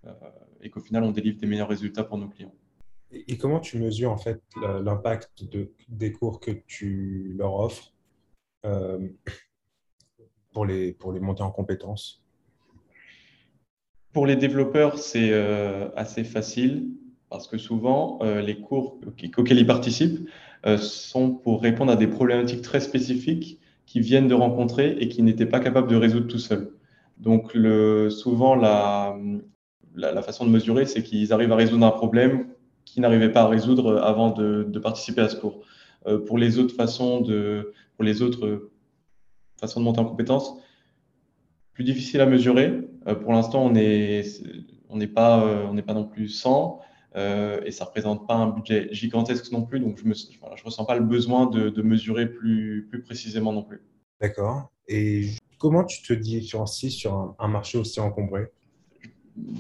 euh, 0.07 0.13
et 0.63 0.71
qu'au 0.71 0.81
final, 0.81 1.05
on 1.05 1.11
délivre 1.11 1.39
des 1.39 1.47
meilleurs 1.47 1.69
résultats 1.69 2.05
pour 2.05 2.19
nos 2.19 2.29
clients. 2.29 2.55
Et 3.13 3.37
comment 3.37 3.61
tu 3.61 3.79
mesures 3.79 4.13
en 4.13 4.17
fait 4.17 4.41
l'impact 4.57 5.45
de, 5.45 5.73
des 5.89 6.13
cours 6.13 6.39
que 6.39 6.53
tu 6.67 7.35
leur 7.37 7.55
offres 7.55 7.93
euh, 8.65 9.09
pour, 10.53 10.65
les, 10.65 10.93
pour 10.93 11.13
les 11.13 11.19
monter 11.21 11.43
en 11.43 11.51
compétences? 11.51 12.23
Pour 14.13 14.27
les 14.27 14.37
développeurs, 14.37 14.99
c'est 14.99 15.33
assez 15.97 16.25
facile 16.25 16.91
parce 17.31 17.47
que 17.47 17.57
souvent, 17.57 18.19
euh, 18.23 18.43
les 18.43 18.61
cours 18.61 18.99
auxquels 19.39 19.59
ils 19.59 19.67
participent 19.67 20.29
euh, 20.67 20.77
sont 20.77 21.31
pour 21.31 21.63
répondre 21.63 21.93
à 21.93 21.97
des 21.97 22.09
problématiques 22.09 22.61
très 22.61 22.81
spécifiques 22.81 23.61
qu'ils 23.87 24.03
viennent 24.03 24.29
de 24.29 24.35
rencontrer 24.35 24.99
et 24.99 25.09
qu'ils 25.09 25.25
n'étaient 25.25 25.47
pas 25.47 25.61
capables 25.61 25.89
de 25.89 25.97
résoudre 25.97 26.27
tout 26.27 26.39
seuls. 26.39 26.73
Donc, 27.19 27.55
le, 27.55 28.11
souvent, 28.11 28.57
la, 28.57 29.17
la, 29.95 30.23
façon 30.23 30.45
de 30.45 30.51
mesurer, 30.51 30.87
c'est 30.87 31.03
qu'ils 31.03 31.33
arrivent 31.33 31.53
à 31.53 31.57
résoudre 31.57 31.87
un 31.87 31.91
problème 31.91 32.49
qu'ils 32.85 33.03
n'arrivaient 33.03 33.33
pas 33.33 33.43
à 33.43 33.49
résoudre 33.49 33.99
avant 33.99 34.31
de, 34.31 34.79
participer 34.79 35.21
à 35.21 35.29
ce 35.29 35.37
cours. 35.37 35.61
Euh, 36.07 36.19
pour 36.19 36.39
les 36.39 36.59
autres 36.59 36.75
façons 36.75 37.21
de, 37.21 37.73
pour 37.97 38.05
les 38.05 38.23
autres 38.23 38.71
façons 39.61 39.81
de 39.81 39.85
monter 39.85 40.01
en 40.01 40.07
compétences, 40.07 40.55
plus 41.73 41.85
difficile 41.85 42.21
à 42.21 42.27
mesurer. 42.27 42.89
pour 43.23 43.33
l'instant, 43.33 43.65
on 43.65 43.71
n'est 43.71 44.25
on 44.89 44.97
n'est 44.97 45.07
pas, 45.07 45.45
on 45.69 45.75
n'est 45.75 45.83
pas 45.83 45.95
non 45.95 46.05
plus 46.05 46.29
100. 46.29 46.81
Euh, 47.17 47.61
et 47.65 47.73
ça 47.73 47.85
représente 47.85 48.27
pas 48.27 48.35
un 48.35 48.49
budget 48.49 48.89
gigantesque 48.93 49.51
non 49.51 49.63
plus, 49.63 49.81
donc 49.81 49.99
je 49.99 50.07
ne 50.07 50.65
ressens 50.65 50.85
pas 50.85 50.95
le 50.95 51.05
besoin 51.05 51.47
de, 51.47 51.83
mesurer 51.83 52.27
plus, 52.29 52.87
plus, 52.89 53.03
précisément 53.03 53.53
non 53.53 53.63
plus. 53.63 53.83
D'accord. 54.21 54.71
Et 54.87 55.31
comment 55.59 55.85
tu 55.85 56.03
te 56.03 56.13
différencies 56.13 56.91
sur 56.91 57.35
un, 57.39 57.49
marché 57.49 57.79
aussi 57.79 58.01
encombré? 58.01 58.53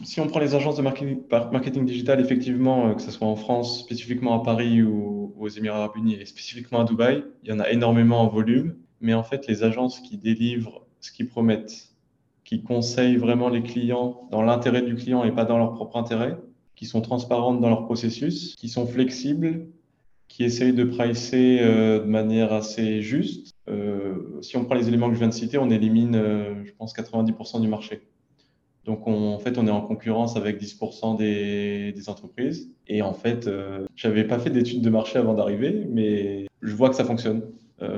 Si 0.04 0.20
on 0.20 0.26
prend 0.26 0.40
les 0.40 0.54
agences 0.54 0.76
de 0.76 0.82
marketing, 0.82 1.84
digital, 1.84 2.20
effectivement, 2.20 2.88
euh, 2.88 2.94
que 2.94 3.02
ce 3.02 3.10
soit 3.10 3.26
en 3.26 3.36
France, 3.36 3.80
spécifiquement 3.80 4.40
à 4.40 4.44
Paris 4.44 4.82
ou, 4.82 5.34
aux 5.38 5.48
Émirats 5.48 5.78
arabes 5.78 5.96
unis 5.96 6.14
et 6.14 6.26
spécifiquement 6.26 6.80
à 6.80 6.84
Dubaï, 6.84 7.24
il 7.42 7.50
y 7.50 7.52
en 7.52 7.60
a 7.60 7.70
énormément 7.70 8.20
en 8.20 8.28
volume, 8.28 8.76
mais 9.00 9.14
en 9.14 9.22
fait, 9.22 9.46
les 9.46 9.62
agences 9.62 10.00
qui 10.00 10.18
délivrent 10.18 10.86
ce 11.00 11.12
qu'ils 11.12 11.28
promettent, 11.28 11.94
qui 12.44 12.62
conseillent 12.62 13.16
vraiment 13.16 13.48
les 13.48 13.62
clients 13.62 14.28
dans 14.30 14.42
l'intérêt 14.42 14.82
du 14.82 14.96
client 14.96 15.24
et 15.24 15.32
pas 15.32 15.44
dans 15.44 15.56
leur 15.56 15.72
propre 15.72 15.96
intérêt, 15.96 16.36
qui 16.74 16.86
sont 16.86 17.00
transparentes 17.00 17.60
dans 17.60 17.68
leur 17.68 17.84
processus, 17.84 18.54
qui 18.56 18.68
sont 18.68 18.86
flexibles, 18.86 19.66
qui 20.28 20.44
essayent 20.44 20.74
de 20.74 20.84
pricer 20.84 21.58
euh, 21.60 22.00
de 22.00 22.04
manière 22.04 22.52
assez 22.52 23.02
juste. 23.02 23.54
Euh, 23.68 24.38
si 24.42 24.56
on 24.56 24.64
prend 24.64 24.74
les 24.74 24.88
éléments 24.88 25.08
que 25.08 25.14
je 25.14 25.18
viens 25.18 25.28
de 25.28 25.34
citer, 25.34 25.58
on 25.58 25.70
élimine, 25.70 26.16
je 26.64 26.72
pense, 26.72 26.94
90% 26.94 27.60
du 27.60 27.68
marché. 27.68 28.02
Donc, 28.84 29.06
en 29.06 29.38
fait, 29.38 29.58
on 29.58 29.66
est 29.66 29.70
en 29.70 29.82
concurrence 29.82 30.36
avec 30.36 30.60
10% 30.60 31.16
des, 31.16 31.92
des, 31.92 32.08
entreprises. 32.08 32.70
Et 32.88 33.02
en 33.02 33.12
fait, 33.12 33.48
je 33.94 34.08
n'avais 34.08 34.24
pas 34.24 34.38
fait 34.38 34.50
d'études 34.50 34.80
de 34.80 34.90
marché 34.90 35.18
avant 35.18 35.34
d'arriver, 35.34 35.86
mais 35.90 36.46
je 36.62 36.74
vois 36.74 36.88
que 36.88 36.96
ça 36.96 37.04
fonctionne. 37.04 37.42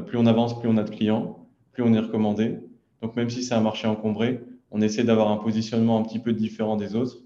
plus 0.07 0.19
on 0.19 0.27
avance, 0.27 0.59
plus 0.59 0.69
on 0.69 0.77
a 0.77 0.83
de 0.83 0.91
clients, 0.91 1.47
plus 1.73 1.85
on 1.85 1.95
est 1.95 2.01
recommandé. 2.01 2.59
Donc, 3.01 3.15
même 3.17 3.31
si 3.31 3.43
c'est 3.43 3.55
un 3.55 3.61
marché 3.61 3.87
encombré, 3.87 4.41
on 4.73 4.81
essaie 4.81 5.05
d'avoir 5.05 5.31
un 5.31 5.37
positionnement 5.37 5.99
un 5.99 6.03
petit 6.03 6.19
peu 6.19 6.33
différent 6.33 6.77
des 6.77 6.97
autres 6.97 7.19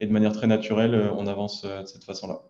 et 0.00 0.06
de 0.06 0.12
manière 0.12 0.32
très 0.32 0.46
naturelle, 0.46 0.94
euh, 0.94 1.10
on 1.16 1.26
avance 1.26 1.64
euh, 1.64 1.82
de 1.82 1.86
cette 1.86 2.04
façon-là. 2.04 2.42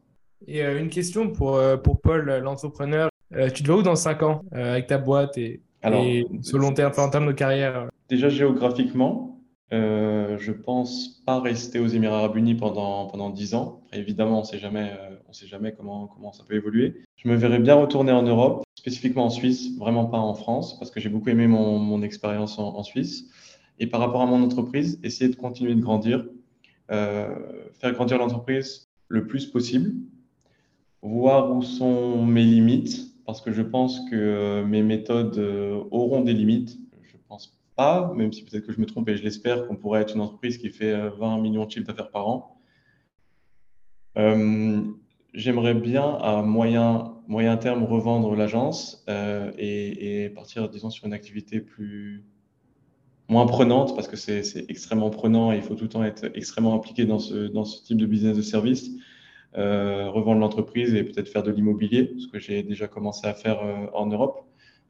Et 0.47 0.63
euh, 0.63 0.79
une 0.79 0.89
question 0.89 1.31
pour, 1.31 1.61
pour 1.83 2.01
Paul, 2.01 2.41
l'entrepreneur. 2.43 3.09
tu 3.55 3.63
te 3.63 3.67
vois 3.67 3.81
où 3.81 3.83
dans 3.83 3.97
5 3.97 4.23
ans 4.23 4.43
avec 4.53 4.87
ta 4.87 4.99
boîte 4.99 5.39
et, 5.39 5.63
Alors, 5.83 6.05
ce 6.43 6.57
long 6.57 6.73
terme, 6.73 6.93
en 6.97 7.09
termes 7.09 7.27
de 7.27 7.33
carrière? 7.33 7.89
Déjà 8.09 8.29
géographiquement, 8.29 9.34
euh, 9.73 10.37
je 10.39 10.53
pense 10.53 11.23
pas 11.27 11.41
rester 11.41 11.79
aux 11.79 11.87
Émirats 11.87 12.19
Arabes 12.19 12.37
Unis 12.37 12.55
pendant, 12.55 13.07
pendant 13.07 13.31
10 13.31 13.55
ans. 13.55 13.83
évidemment, 13.93 14.41
on 14.41 14.45
sait 14.45 14.59
jamais, 14.59 14.93
on 15.29 15.33
sait 15.33 15.47
jamais 15.47 15.73
comment, 15.73 16.07
comment 16.07 16.33
ça 16.33 16.45
peut 16.47 16.55
évoluer. 16.55 17.03
Je 17.17 17.29
me 17.29 17.35
verrais 17.35 17.59
bien 17.59 17.75
retourner 17.75 18.13
en 18.13 18.23
Europe, 18.23 18.65
spécifiquement 18.75 19.25
en 19.25 19.31
Suisse, 19.31 19.77
vraiment 19.79 20.05
pas 20.05 20.19
en 20.19 20.35
France, 20.35 20.79
parce 20.79 20.91
que 20.91 21.01
j'ai 21.01 21.09
beaucoup 21.09 21.31
aimé 21.31 21.47
mon, 21.47 21.79
mon 21.79 22.03
expérience 22.03 22.59
en, 22.59 22.77
en, 22.77 22.83
Suisse. 22.83 23.31
Et 23.79 23.87
par 23.87 24.01
rapport 24.01 24.21
à 24.21 24.27
mon 24.27 24.43
entreprise, 24.43 25.01
essayer 25.03 25.31
de 25.31 25.37
continuer 25.37 25.75
de 25.75 25.81
grandir, 25.81 26.27
euh, 26.91 27.35
faire 27.81 27.93
grandir 27.93 28.19
l'entreprise 28.19 28.91
le 29.09 29.27
plus 29.27 29.47
possible, 29.47 29.95
voir 31.03 31.55
où 31.55 31.63
sont 31.63 32.25
mes 32.25 32.45
limites, 32.45 33.15
parce 33.27 33.41
que 33.41 33.53
je 33.53 33.63
pense 33.63 34.01
que 34.11 34.17
euh, 34.17 34.65
mes 34.67 34.83
méthodes 34.83 35.39
euh, 35.39 35.83
auront 35.91 36.21
des 36.21 36.35
limites. 36.35 36.79
Même 37.79 38.33
si 38.33 38.45
peut-être 38.45 38.67
que 38.67 38.73
je 38.73 38.81
me 38.81 38.87
trompe 38.87 39.09
et 39.09 39.17
je 39.17 39.23
l'espère, 39.23 39.67
qu'on 39.67 39.77
pourrait 39.77 40.03
être 40.03 40.15
une 40.15 40.21
entreprise 40.21 40.59
qui 40.59 40.71
fait 40.71 41.09
20 41.11 41.39
millions 41.39 41.65
de 41.65 41.71
chiffres 41.71 41.87
d'affaires 41.87 42.11
par 42.11 42.29
an. 42.29 42.61
J'aimerais 45.35 45.75
bien 45.75 46.15
à 46.17 46.43
moyen, 46.43 47.15
moyen 47.27 47.57
terme 47.57 47.83
revendre 47.83 48.37
l'agence 48.37 49.05
et, 49.09 50.25
et, 50.25 50.31
partir, 50.31 50.69
disons, 50.69 50.91
sur 50.91 51.07
une 51.07 51.13
activité 51.13 51.61
plus, 51.61 52.25
moins 53.29 53.47
prenante 53.47 53.95
parce 53.95 54.09
que 54.09 54.17
c'est 54.17 54.65
extrêmement 54.69 55.11
prenant 55.11 55.53
et 55.53 55.57
il 55.57 55.63
faut 55.63 55.75
tout 55.75 55.85
le 55.85 55.89
temps 55.89 56.05
être 56.05 56.31
extrêmement 56.35 56.75
impliqué 56.75 57.07
dans 57.07 57.19
ce, 57.19 57.85
type 57.85 57.99
de 57.99 58.07
business 58.07 58.37
de 58.37 58.43
service. 58.43 58.91
Euh, 59.57 60.11
revendre 60.11 60.41
l'entreprise 60.41 60.95
et 60.95 61.05
peut-être 61.05 61.29
faire 61.29 61.45
de 61.45 61.53
l'immobilier, 61.53 62.13
ce 62.19 62.27
que 62.27 62.41
j'ai 62.41 62.65
déjà 62.65 62.89
commencé 62.89 63.25
à 63.29 63.35
faire 63.35 63.63
euh, 63.63 63.87
en 63.95 64.07
Europe. 64.07 64.45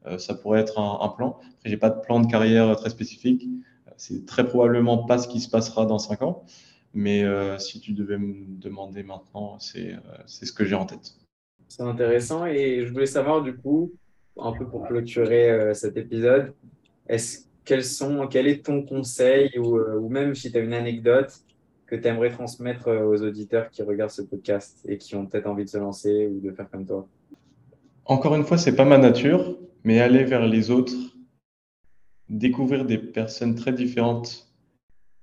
Euh, 0.07 0.17
ça 0.17 0.33
pourrait 0.33 0.61
être 0.61 0.79
un, 0.79 1.09
plan. 1.09 1.39
Après, 1.39 1.69
j'ai 1.69 1.77
pas 1.77 1.89
de 1.89 1.99
plan 1.99 2.19
de 2.19 2.27
carrière 2.27 2.75
très 2.75 2.89
spécifique. 2.89 3.47
C'est 3.97 4.25
très 4.25 4.47
probablement 4.47 5.05
pas 5.05 5.17
ce 5.17 5.27
qui 5.27 5.39
se 5.39 5.49
passera 5.49 5.85
dans 5.85 5.99
cinq 5.99 6.21
ans. 6.21 6.43
Mais 6.93 7.25
si 7.59 7.81
tu 7.81 7.91
devais 7.91 8.17
me 8.17 8.45
demander 8.57 9.03
maintenant, 9.03 9.59
c'est 9.59 9.97
ce 10.27 10.51
que 10.53 10.63
j'ai 10.63 10.75
en 10.75 10.85
tête. 10.85 11.15
C'est 11.67 11.83
intéressant 11.83 12.45
et 12.45 12.85
je 12.85 12.93
voulais 12.93 13.05
savoir 13.05 13.41
du 13.41 13.55
coup, 13.55 13.91
un 14.39 14.53
peu 14.53 14.65
pour 14.65 14.87
clôturer 14.87 15.73
cet 15.73 15.97
épisode, 15.97 16.53
est-ce 17.07 17.45
sont, 17.83 18.27
quel 18.27 18.47
est 18.47 18.65
ton 18.65 18.83
conseil 18.83 19.57
ou, 19.57 19.77
euh, 19.77 19.97
ou 19.97 20.09
même 20.09 20.35
si 20.35 20.51
tu 20.51 20.57
as 20.57 20.61
une 20.61 20.73
anecdote 20.73 21.33
que 21.87 21.95
tu 21.95 22.07
aimerais 22.07 22.31
transmettre 22.31 22.87
euh, 22.87 23.05
aux 23.05 23.21
auditeurs 23.21 23.69
qui 23.69 23.83
regardent 23.83 24.11
ce 24.11 24.21
podcast 24.21 24.79
et 24.87 24.97
qui 24.97 25.15
ont 25.15 25.25
peut-être 25.25 25.47
envie 25.47 25.65
de 25.65 25.69
se 25.69 25.77
lancer 25.77 26.27
ou 26.27 26.39
de 26.39 26.51
faire 26.51 26.69
comme 26.69 26.85
toi? 26.85 27.07
Encore 28.05 28.35
une 28.35 28.43
fois, 28.43 28.57
c'est 28.57 28.75
pas 28.75 28.85
ma 28.85 28.97
nature, 28.97 29.57
mais 29.85 30.01
aller 30.01 30.23
vers 30.23 30.45
les 30.45 30.71
autres, 30.71 30.95
découvrir 32.27 32.85
des 32.85 32.97
personnes 32.97 33.55
très 33.55 33.71
différentes 33.71 34.51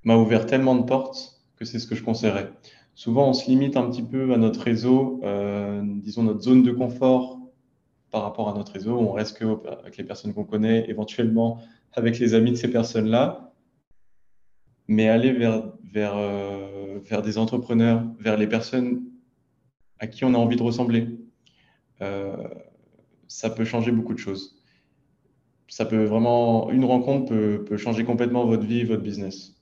m'a 0.05 0.17
ouvert 0.17 0.47
tellement 0.47 0.77
de 0.77 0.85
portes 0.85 1.43
que 1.57 1.65
c'est 1.65 1.81
ce 1.81 1.87
que 1.87 1.97
je 1.97 2.03
conseillerais. 2.03 2.51
Souvent, 2.95 3.29
on 3.29 3.33
se 3.33 3.51
limite 3.51 3.77
un 3.77 3.91
petit 3.91 4.03
peu 4.03 4.33
à 4.33 4.37
notre 4.37 4.61
réseau, 4.61 5.21
euh, 5.25 5.83
disons 5.85 6.23
notre 6.23 6.41
zone 6.41 6.63
de 6.63 6.71
confort 6.71 7.41
par 8.11 8.23
rapport 8.23 8.49
à 8.49 8.55
notre 8.55 8.73
réseau. 8.73 8.97
On 8.97 9.13
reste 9.13 9.37
que 9.39 9.45
avec 9.81 9.97
les 9.97 10.05
personnes 10.05 10.33
qu'on 10.33 10.45
connaît, 10.45 10.89
éventuellement 10.89 11.59
avec 11.95 12.19
les 12.21 12.35
amis 12.35 12.53
de 12.53 12.57
ces 12.57 12.71
personnes-là, 12.71 13.53
mais 14.87 15.09
aller 15.09 15.33
vers, 15.33 15.73
vers, 15.83 16.17
euh, 16.17 17.01
vers 17.05 17.23
des 17.23 17.37
entrepreneurs, 17.37 18.05
vers 18.21 18.37
les 18.37 18.47
personnes 18.47 19.03
à 19.99 20.07
qui 20.07 20.25
on 20.25 20.35
a 20.35 20.39
envie 20.39 20.57
de 20.57 20.63
ressembler. 20.63 21.09
Euh, 22.01 22.37
ça 23.33 23.51
peut 23.51 23.65
changer 23.65 23.93
beaucoup 23.93 24.15
de 24.15 24.19
choses. 24.19 24.57
Ça 25.69 25.87
peut 25.87 26.05
vraiment, 26.05 26.71
une 26.71 26.85
rencontre 26.85 27.31
peut, 27.31 27.65
peut 27.65 27.79
changer 27.79 28.05
complètement 28.05 28.45
votre 28.45 28.65
vie, 28.65 28.85
votre 28.85 29.03
business. 29.03 29.55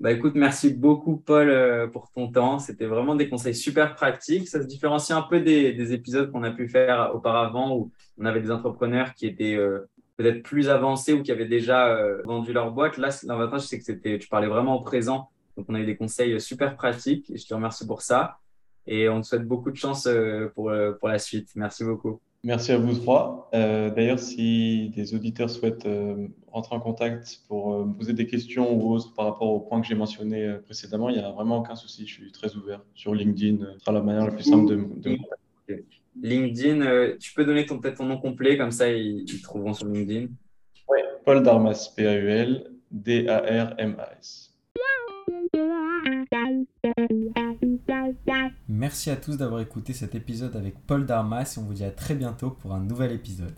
Bah 0.00 0.10
écoute, 0.10 0.32
merci 0.34 0.72
beaucoup 0.72 1.18
Paul 1.18 1.50
euh, 1.50 1.86
pour 1.86 2.10
ton 2.10 2.32
temps. 2.32 2.58
C'était 2.58 2.86
vraiment 2.86 3.14
des 3.14 3.28
conseils 3.28 3.54
super 3.54 3.94
pratiques. 3.94 4.48
Ça 4.48 4.62
se 4.62 4.66
différencie 4.66 5.16
un 5.16 5.20
peu 5.20 5.40
des, 5.40 5.74
des 5.74 5.92
épisodes 5.92 6.32
qu'on 6.32 6.42
a 6.42 6.50
pu 6.50 6.66
faire 6.66 7.10
auparavant 7.14 7.76
où 7.76 7.92
on 8.16 8.24
avait 8.24 8.40
des 8.40 8.50
entrepreneurs 8.50 9.12
qui 9.12 9.26
étaient 9.26 9.56
euh, 9.56 9.80
peut-être 10.16 10.42
plus 10.42 10.70
avancés 10.70 11.12
ou 11.12 11.22
qui 11.22 11.30
avaient 11.30 11.44
déjà 11.44 11.88
euh, 11.88 12.22
vendu 12.24 12.54
leur 12.54 12.72
boîte. 12.72 12.96
Là, 12.96 13.10
l'avantage, 13.24 13.60
c'est 13.62 13.78
que 13.78 13.84
c'était, 13.84 14.18
tu 14.18 14.28
parlais 14.28 14.48
vraiment 14.48 14.76
au 14.76 14.80
présent. 14.80 15.28
Donc, 15.58 15.66
on 15.68 15.74
a 15.74 15.80
eu 15.80 15.86
des 15.86 15.96
conseils 15.96 16.40
super 16.40 16.76
pratiques 16.76 17.30
je 17.36 17.46
te 17.46 17.52
remercie 17.52 17.86
pour 17.86 18.00
ça. 18.00 18.38
Et 18.86 19.10
on 19.10 19.20
te 19.20 19.26
souhaite 19.26 19.46
beaucoup 19.46 19.70
de 19.70 19.76
chance 19.76 20.08
pour, 20.54 20.72
pour 20.98 21.08
la 21.08 21.18
suite. 21.18 21.50
Merci 21.54 21.84
beaucoup. 21.84 22.20
Merci 22.42 22.72
à 22.72 22.78
vous 22.78 22.94
trois. 22.94 23.50
Euh, 23.52 23.90
D'ailleurs, 23.90 24.18
si 24.18 24.90
des 24.96 25.14
auditeurs 25.14 25.50
souhaitent 25.50 25.84
euh, 25.84 26.28
rentrer 26.50 26.74
en 26.74 26.80
contact 26.80 27.42
pour 27.48 27.74
euh, 27.74 27.84
poser 27.84 28.14
des 28.14 28.26
questions 28.26 28.72
ou 28.72 28.94
autres 28.94 29.12
par 29.14 29.26
rapport 29.26 29.50
au 29.50 29.60
point 29.60 29.80
que 29.82 29.86
j'ai 29.86 29.94
mentionné 29.94 30.46
euh, 30.46 30.58
précédemment, 30.58 31.10
il 31.10 31.18
n'y 31.18 31.22
a 31.22 31.30
vraiment 31.32 31.58
aucun 31.58 31.76
souci. 31.76 32.06
Je 32.06 32.14
suis 32.14 32.32
très 32.32 32.54
ouvert 32.56 32.80
sur 32.94 33.14
LinkedIn. 33.14 33.58
Ce 33.74 33.80
sera 33.80 33.92
la 33.92 34.02
manière 34.02 34.24
la 34.24 34.32
plus 34.32 34.44
simple 34.44 34.70
de, 34.70 35.16
de... 35.68 35.84
LinkedIn, 36.22 37.16
tu 37.18 37.32
peux 37.34 37.44
donner 37.44 37.64
peut-être 37.64 37.98
ton 37.98 38.06
nom 38.06 38.18
complet, 38.18 38.56
comme 38.56 38.72
ça 38.72 38.90
ils, 38.90 39.20
ils 39.20 39.42
trouveront 39.42 39.74
sur 39.74 39.86
LinkedIn. 39.86 40.28
Oui, 40.88 40.98
Paul 41.24 41.42
Darmas, 41.42 41.92
P-A-U-L, 41.96 42.70
D-A-R-M-A-S. 42.90 44.49
Merci 48.80 49.10
à 49.10 49.16
tous 49.16 49.36
d'avoir 49.36 49.60
écouté 49.60 49.92
cet 49.92 50.14
épisode 50.14 50.56
avec 50.56 50.74
Paul 50.86 51.04
Darmas 51.04 51.52
et 51.54 51.60
on 51.60 51.64
vous 51.64 51.74
dit 51.74 51.84
à 51.84 51.90
très 51.90 52.14
bientôt 52.14 52.48
pour 52.48 52.72
un 52.72 52.80
nouvel 52.80 53.12
épisode. 53.12 53.52